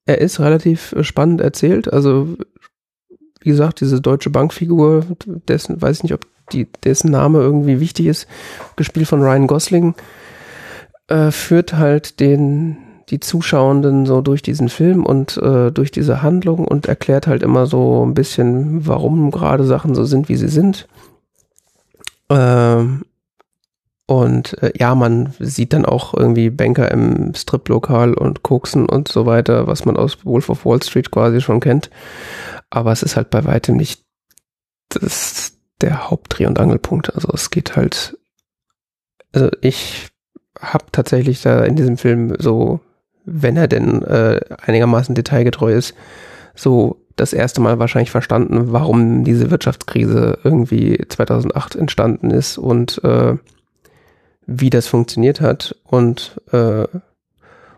[0.06, 1.92] er ist relativ spannend erzählt.
[1.92, 2.38] Also
[3.42, 8.06] wie gesagt, diese deutsche Bankfigur, dessen weiß ich nicht, ob die, dessen Name irgendwie wichtig
[8.06, 8.28] ist,
[8.78, 9.95] gespielt von Ryan Gosling,
[11.08, 12.78] äh, führt halt den
[13.09, 17.65] die Zuschauenden so durch diesen Film und äh, durch diese Handlung und erklärt halt immer
[17.65, 20.88] so ein bisschen, warum gerade Sachen so sind, wie sie sind.
[22.30, 23.03] Ähm,
[24.06, 29.25] und äh, ja, man sieht dann auch irgendwie Banker im Striplokal und Koksen und so
[29.25, 31.90] weiter, was man aus Wolf of Wall Street quasi schon kennt.
[32.69, 34.03] Aber es ist halt bei weitem nicht
[34.90, 37.14] das, der Hauptdreh- und Angelpunkt.
[37.15, 38.17] Also es geht halt,
[39.32, 40.09] also ich
[40.59, 42.82] habe tatsächlich da in diesem Film so,
[43.26, 45.93] wenn er denn äh, einigermaßen detailgetreu ist,
[46.56, 53.38] so das erste Mal wahrscheinlich verstanden, warum diese Wirtschaftskrise irgendwie 2008 entstanden ist und äh,
[54.45, 56.85] wie das funktioniert hat und äh,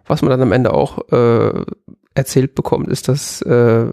[0.08, 1.66] was man dann am Ende auch äh,
[2.14, 3.88] erzählt bekommt, ist, dass äh,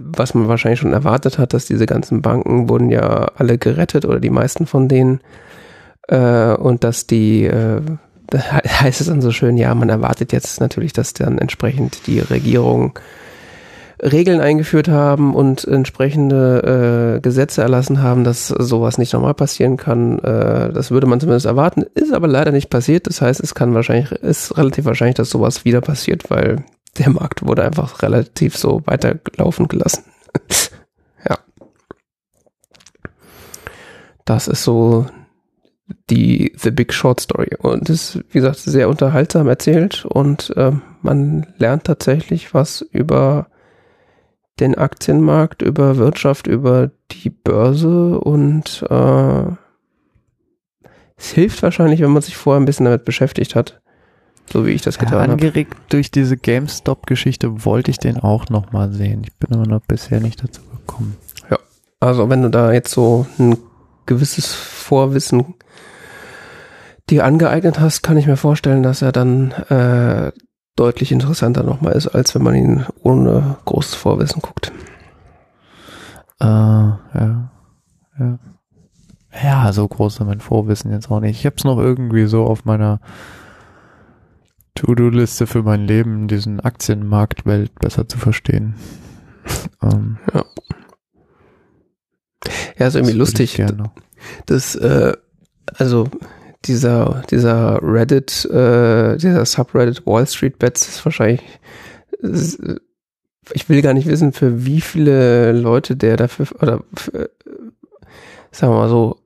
[0.00, 4.20] was man wahrscheinlich schon erwartet hat, dass diese ganzen Banken wurden ja alle gerettet oder
[4.20, 5.20] die meisten von denen
[6.08, 7.82] äh, und dass die äh,
[8.34, 12.98] heißt es dann so schön, ja, man erwartet jetzt natürlich, dass dann entsprechend die Regierung
[14.00, 20.20] Regeln eingeführt haben und entsprechende äh, Gesetze erlassen haben, dass sowas nicht nochmal passieren kann.
[20.20, 23.08] Äh, das würde man zumindest erwarten, ist aber leider nicht passiert.
[23.08, 26.64] Das heißt, es kann wahrscheinlich, ist relativ wahrscheinlich, dass sowas wieder passiert, weil
[26.98, 30.04] der Markt wurde einfach relativ so weiterlaufen gelassen.
[31.28, 31.38] ja.
[34.24, 35.06] Das ist so
[36.10, 41.46] die The Big Short Story und ist, wie gesagt, sehr unterhaltsam erzählt und äh, man
[41.58, 43.46] lernt tatsächlich was über
[44.60, 49.42] den Aktienmarkt, über Wirtschaft, über die Börse und äh,
[51.16, 53.80] es hilft wahrscheinlich, wenn man sich vorher ein bisschen damit beschäftigt hat,
[54.52, 55.32] so wie ich das getan ja, habe.
[55.32, 59.22] angeregt durch diese GameStop-Geschichte wollte ich den auch noch mal sehen.
[59.24, 61.16] Ich bin aber noch bisher nicht dazu gekommen.
[62.00, 63.56] Also wenn du da jetzt so ein
[64.06, 65.54] gewisses Vorwissen
[67.10, 70.32] dir angeeignet hast, kann ich mir vorstellen, dass er dann äh,
[70.76, 74.72] deutlich interessanter nochmal ist, als wenn man ihn ohne großes Vorwissen guckt.
[76.40, 77.50] Äh, ja.
[78.18, 78.38] Ja.
[79.42, 81.38] Ja, so groß ist mein Vorwissen jetzt auch nicht.
[81.38, 83.00] Ich hab's noch irgendwie so auf meiner
[84.74, 88.74] To-Do-Liste für mein Leben, diesen Aktienmarktwelt besser zu verstehen.
[89.82, 90.18] ähm,
[92.78, 93.62] Ja, ist irgendwie lustig.
[94.46, 95.12] Das, äh,
[95.74, 96.08] also
[96.64, 101.42] dieser, dieser Reddit, äh, dieser Subreddit Wall Street Bets ist wahrscheinlich,
[102.22, 102.76] äh,
[103.52, 107.30] ich will gar nicht wissen, für wie viele Leute der dafür, oder für,
[108.50, 109.20] sagen wir mal so,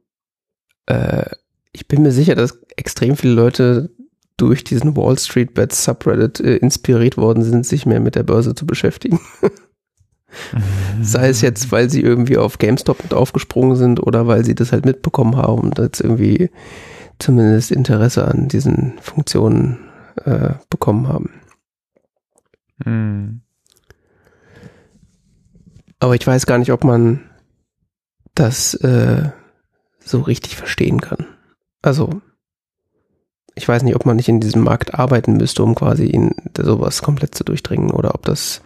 [0.87, 1.25] äh,
[1.73, 3.91] ich bin mir sicher, dass extrem viele Leute
[4.37, 8.55] durch diesen Wall Street Bets Subreddit äh, inspiriert worden sind, sich mehr mit der Börse
[8.55, 9.21] zu beschäftigen.
[11.03, 14.73] Sei es jetzt, weil sie irgendwie auf GameStop mit aufgesprungen sind oder weil sie das
[14.73, 16.51] halt mitbekommen haben und jetzt irgendwie
[17.23, 19.79] zumindest Interesse an diesen Funktionen
[20.25, 21.31] äh, bekommen haben.
[22.85, 23.43] Hm.
[26.01, 27.21] Aber ich weiß gar nicht, ob man
[28.35, 29.31] das äh,
[30.01, 31.27] so richtig verstehen kann.
[31.81, 32.21] Also,
[33.55, 37.03] ich weiß nicht, ob man nicht in diesem Markt arbeiten müsste, um quasi ihn sowas
[37.03, 38.63] komplett zu durchdringen oder ob das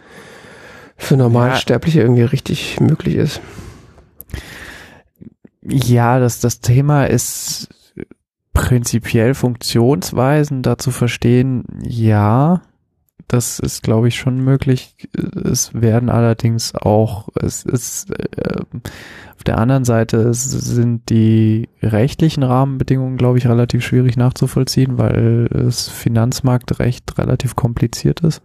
[0.96, 3.40] für Normalsterbliche irgendwie richtig möglich ist.
[5.62, 7.68] Ja, das, das Thema ist
[8.56, 12.62] prinzipiell Funktionsweisen dazu verstehen, ja,
[13.28, 15.08] das ist, glaube ich, schon möglich.
[15.44, 18.60] Es werden allerdings auch, es ist äh,
[19.36, 25.88] auf der anderen Seite sind die rechtlichen Rahmenbedingungen, glaube ich, relativ schwierig nachzuvollziehen, weil das
[25.88, 28.40] Finanzmarktrecht relativ kompliziert ist.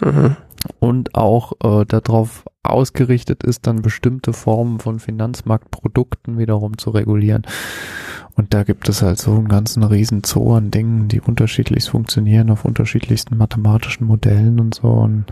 [0.00, 0.36] Mhm.
[0.78, 7.42] Und auch äh, darauf ausgerichtet ist, dann bestimmte Formen von Finanzmarktprodukten wiederum zu regulieren.
[8.34, 12.50] Und da gibt es halt so einen ganzen riesen Zoo an Dingen, die unterschiedlich funktionieren
[12.50, 14.88] auf unterschiedlichsten mathematischen Modellen und so.
[14.88, 15.24] Und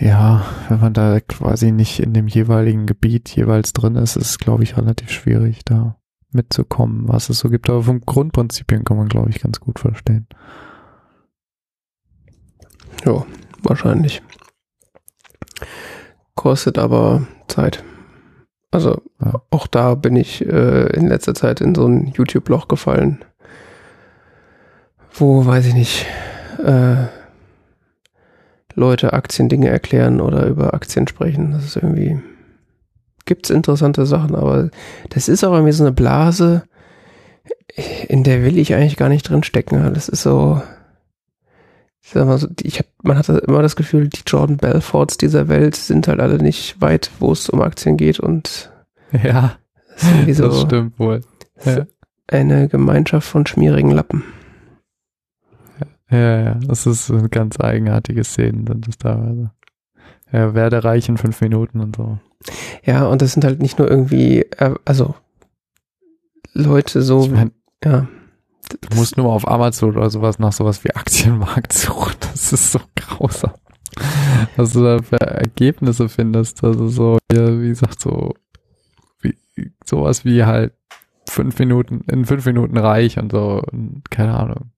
[0.00, 4.38] ja, wenn man da quasi nicht in dem jeweiligen Gebiet jeweils drin ist, ist es,
[4.38, 5.96] glaube ich, relativ schwierig, da
[6.32, 7.68] mitzukommen, was es so gibt.
[7.68, 10.26] Aber vom Grundprinzipien kann man, glaube ich, ganz gut verstehen.
[13.04, 13.24] Ja,
[13.62, 14.22] wahrscheinlich.
[16.34, 17.82] Kostet aber Zeit.
[18.70, 19.40] Also ja.
[19.50, 23.24] auch da bin ich äh, in letzter Zeit in so ein YouTube-Loch gefallen,
[25.12, 26.06] wo, weiß ich nicht,
[26.64, 27.06] äh,
[28.74, 31.52] Leute Aktiendinge erklären oder über Aktien sprechen.
[31.52, 32.20] Das ist irgendwie,
[33.24, 34.70] gibt's interessante Sachen, aber
[35.10, 36.62] das ist auch irgendwie so eine Blase,
[38.06, 39.92] in der will ich eigentlich gar nicht drin stecken.
[39.94, 40.62] Das ist so,
[42.08, 45.48] ich sag mal so, ich hab, man hat immer das Gefühl, die Jordan Belforts dieser
[45.48, 48.72] Welt sind halt alle nicht weit, wo es um Aktien geht und
[49.12, 49.58] ja,
[50.24, 51.20] das, so das stimmt wohl.
[51.66, 51.84] Ja.
[52.26, 54.24] Eine Gemeinschaft von schmierigen Lappen.
[56.10, 59.50] Ja, ja, das ist eine ganz eigenartige Szenen, sind das teilweise.
[60.32, 62.18] Ja, werde reich in fünf Minuten und so.
[62.84, 65.14] Ja, und das sind halt nicht nur irgendwie, äh, also
[66.54, 67.50] Leute so, ich mein,
[67.84, 68.08] ja.
[68.68, 72.14] Du musst nur mal auf Amazon oder sowas nach sowas wie Aktienmarkt suchen.
[72.20, 73.52] Das ist so grausam.
[74.56, 76.62] Was du da für Ergebnisse findest.
[76.62, 78.34] Also so, wie gesagt, so
[79.20, 79.36] wie,
[79.84, 80.72] sowas wie halt
[81.28, 83.62] fünf Minuten, in fünf Minuten reich und so,
[84.10, 84.70] keine Ahnung.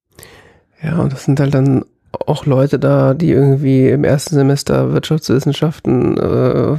[0.82, 1.84] Ja, und das sind halt dann
[2.26, 6.76] auch Leute da, die irgendwie im ersten Semester Wirtschaftswissenschaften äh,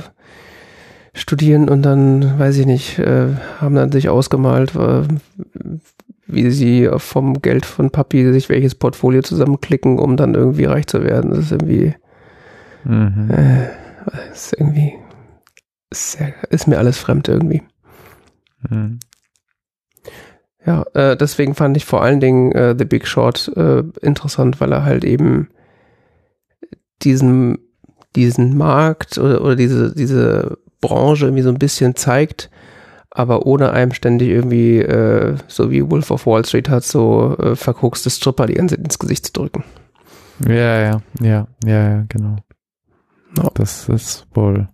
[1.13, 3.27] studieren und dann, weiß ich nicht, äh,
[3.59, 5.03] haben dann sich ausgemalt, äh,
[6.31, 11.03] wie sie vom Geld von Papi sich welches Portfolio zusammenklicken, um dann irgendwie reich zu
[11.03, 11.31] werden.
[11.31, 11.93] Das ist irgendwie,
[12.83, 13.29] mhm.
[13.31, 13.67] äh,
[14.05, 14.93] das ist irgendwie,
[15.89, 17.61] ist, sehr, ist mir alles fremd irgendwie.
[18.69, 18.99] Mhm.
[20.65, 24.71] Ja, äh, deswegen fand ich vor allen Dingen äh, The Big Short äh, interessant, weil
[24.71, 25.49] er halt eben
[27.01, 27.57] diesen,
[28.15, 32.51] diesen Markt oder, oder diese, diese Branche irgendwie so ein bisschen zeigt,
[33.11, 37.55] aber ohne einem ständig irgendwie, äh, so wie Wolf of Wall Street hat, so äh,
[37.55, 39.65] verkokste Stripper die ins Gesicht zu drücken.
[40.47, 42.37] Ja, ja, ja, ja, ja, genau.
[43.37, 43.51] No.
[43.53, 44.67] Das ist wohl.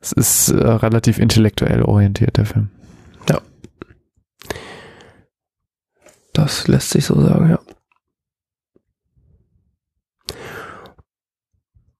[0.00, 2.70] Es ist äh, relativ intellektuell orientiert, der Film.
[3.28, 3.40] Ja.
[6.32, 7.58] Das lässt sich so sagen, ja.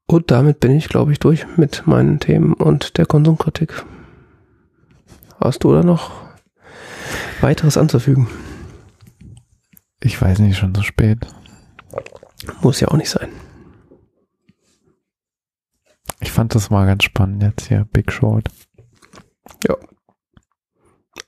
[0.06, 3.84] Und damit bin ich, glaube ich, durch mit meinen Themen und der Konsumkritik.
[5.40, 6.10] Hast du da noch
[7.40, 8.28] weiteres anzufügen?
[10.00, 11.26] Ich weiß nicht, schon so spät.
[12.60, 13.30] Muss ja auch nicht sein.
[16.20, 18.48] Ich fand das mal ganz spannend jetzt hier, Big Short.
[19.66, 19.76] Ja.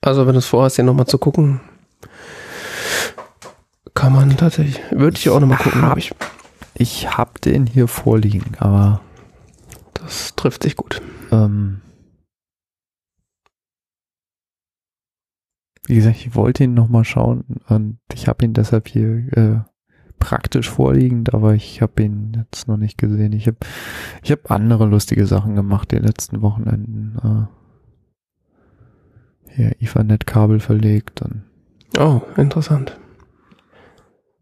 [0.00, 1.60] Also wenn du es vorhast, hier nochmal zu gucken,
[3.94, 6.12] kann man tatsächlich, würde ich auch nochmal gucken, habe ich.
[6.74, 9.00] Ich hab den hier vorliegen, aber
[9.94, 11.02] das trifft sich gut.
[11.30, 11.82] Ähm,
[15.86, 19.60] Wie gesagt, ich wollte ihn nochmal schauen und ich habe ihn deshalb hier äh,
[20.18, 23.32] praktisch vorliegend, aber ich habe ihn jetzt noch nicht gesehen.
[23.32, 23.56] Ich habe
[24.22, 27.16] ich hab andere lustige Sachen gemacht die letzten Wochenenden.
[27.22, 27.56] Äh,
[29.52, 31.42] hier Ethernet-Kabel verlegt und
[31.98, 32.96] Oh, interessant.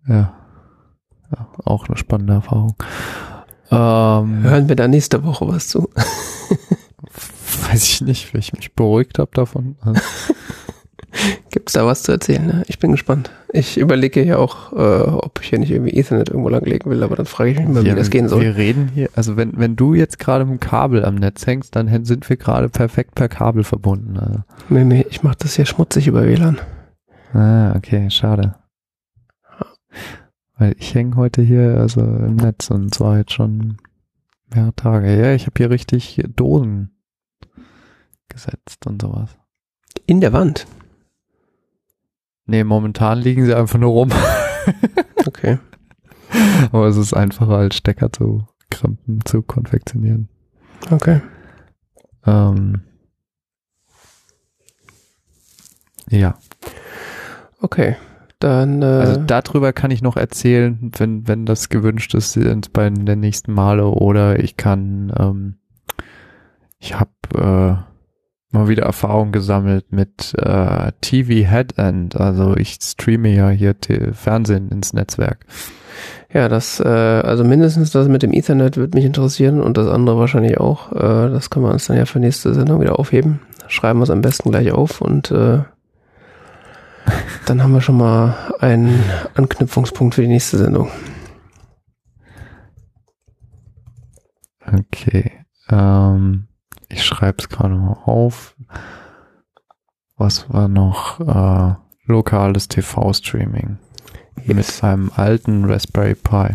[0.06, 0.34] Ja.
[1.32, 1.48] ja.
[1.64, 2.74] Auch eine spannende Erfahrung.
[3.70, 5.88] Ähm, Hören wir da nächste Woche was zu?
[7.70, 9.76] weiß ich nicht, weil ich mich beruhigt habe davon.
[9.84, 10.00] Gibt
[11.66, 12.46] es da was zu erzählen?
[12.46, 12.64] Ne?
[12.68, 13.30] Ich bin gespannt.
[13.52, 17.16] Ich überlege ja auch, äh, ob ich hier nicht irgendwie Ethernet irgendwo langlegen will, aber
[17.16, 18.42] dann frage ich mich mal, ja, wie das gehen soll.
[18.42, 21.74] Wir reden hier, also wenn, wenn du jetzt gerade mit dem Kabel am Netz hängst,
[21.76, 24.18] dann sind wir gerade perfekt per Kabel verbunden.
[24.18, 24.40] Also.
[24.68, 26.58] Nee, nee, ich mache das hier schmutzig über WLAN.
[27.32, 28.54] Ah, okay, schade.
[30.56, 33.78] Weil ich hänge heute hier also im Netz und zwar jetzt schon
[34.52, 35.16] mehrere Tage.
[35.16, 36.90] Ja, ich habe hier richtig Dosen
[38.28, 39.36] gesetzt und sowas.
[40.06, 40.66] In der Wand?
[42.48, 44.10] Nee, momentan liegen sie einfach nur rum.
[45.26, 45.58] okay.
[46.72, 50.28] Aber es ist einfacher als Stecker zu krempen, zu konfektionieren.
[50.90, 51.20] Okay.
[52.26, 52.82] Ähm,
[56.10, 56.38] Ja.
[57.60, 57.96] Okay.
[58.38, 62.88] Dann, äh, Also darüber kann ich noch erzählen, wenn, wenn das gewünscht ist, sind bei
[62.88, 65.58] den nächsten Male oder ich kann, ähm,
[66.78, 67.87] ich habe äh,
[68.50, 72.16] mal wieder Erfahrung gesammelt mit äh, TV Headend.
[72.16, 73.74] Also ich streame ja hier
[74.12, 75.44] Fernsehen ins Netzwerk.
[76.32, 80.18] ja, das, äh, also mindestens das mit dem Ethernet wird mich interessieren und das andere
[80.18, 80.92] wahrscheinlich auch.
[80.92, 83.40] Äh, das können wir uns dann ja für nächste Sendung wieder aufheben.
[83.68, 85.60] Schreiben wir es am besten gleich auf und äh,
[87.46, 89.02] dann haben wir schon mal einen
[89.34, 90.90] Anknüpfungspunkt für die nächste Sendung.
[94.66, 95.32] Okay.
[95.70, 96.47] Ähm,
[96.88, 98.54] ich schreibe es gerade mal auf.
[100.16, 101.20] Was war noch?
[101.20, 101.74] Äh,
[102.06, 103.78] lokales TV-Streaming.
[104.46, 106.54] Mit einem alten Raspberry Pi.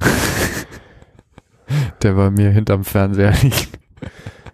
[2.02, 3.68] Der bei mir hinterm Fernseher liegt.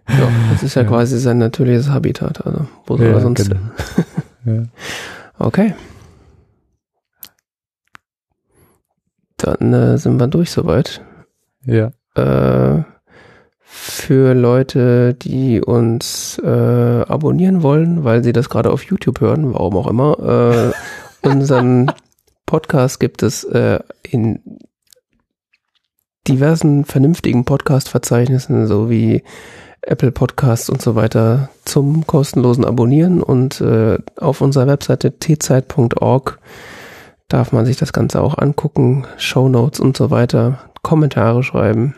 [0.09, 0.89] Ja, das ist ja, Ja.
[0.89, 2.45] quasi sein natürliches Habitat.
[2.47, 3.61] Also, wo soll er sonst genau.
[4.45, 4.63] ja.
[5.39, 5.75] Okay.
[9.39, 11.03] Dann äh, sind wir durch soweit.
[11.65, 11.91] ja.
[12.15, 12.83] Äh,
[13.83, 19.75] für Leute, die uns äh, abonnieren wollen, weil sie das gerade auf YouTube hören, warum
[19.79, 20.73] auch immer,
[21.23, 21.91] äh, unseren
[22.47, 24.59] Podcast gibt es äh, in
[26.29, 29.23] diversen vernünftigen Podcast-Verzeichnissen sowie
[29.81, 36.39] Apple Podcasts und so weiter zum kostenlosen Abonnieren und äh, auf unserer Webseite tzeit.org
[37.29, 41.95] darf man sich das Ganze auch angucken, Shownotes und so weiter, Kommentare schreiben.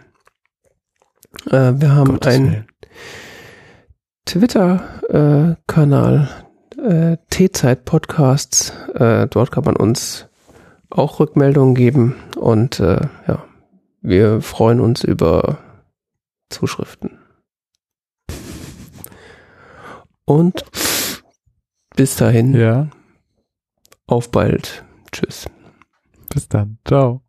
[1.51, 2.67] Äh, wir haben Gottes einen.
[4.27, 6.29] Twitter-Kanal,
[6.79, 8.73] äh, T-Zeit Podcasts.
[8.95, 10.29] Äh, dort kann man uns
[10.91, 13.45] auch Rückmeldungen geben und äh, ja,
[14.01, 15.59] wir freuen uns über
[16.51, 17.19] Zuschriften.
[20.25, 20.65] Und
[21.97, 22.89] bis dahin, Ja.
[24.07, 24.85] auf bald.
[25.11, 25.47] Tschüss.
[26.33, 26.79] Bis dann.
[26.87, 27.22] Ciao.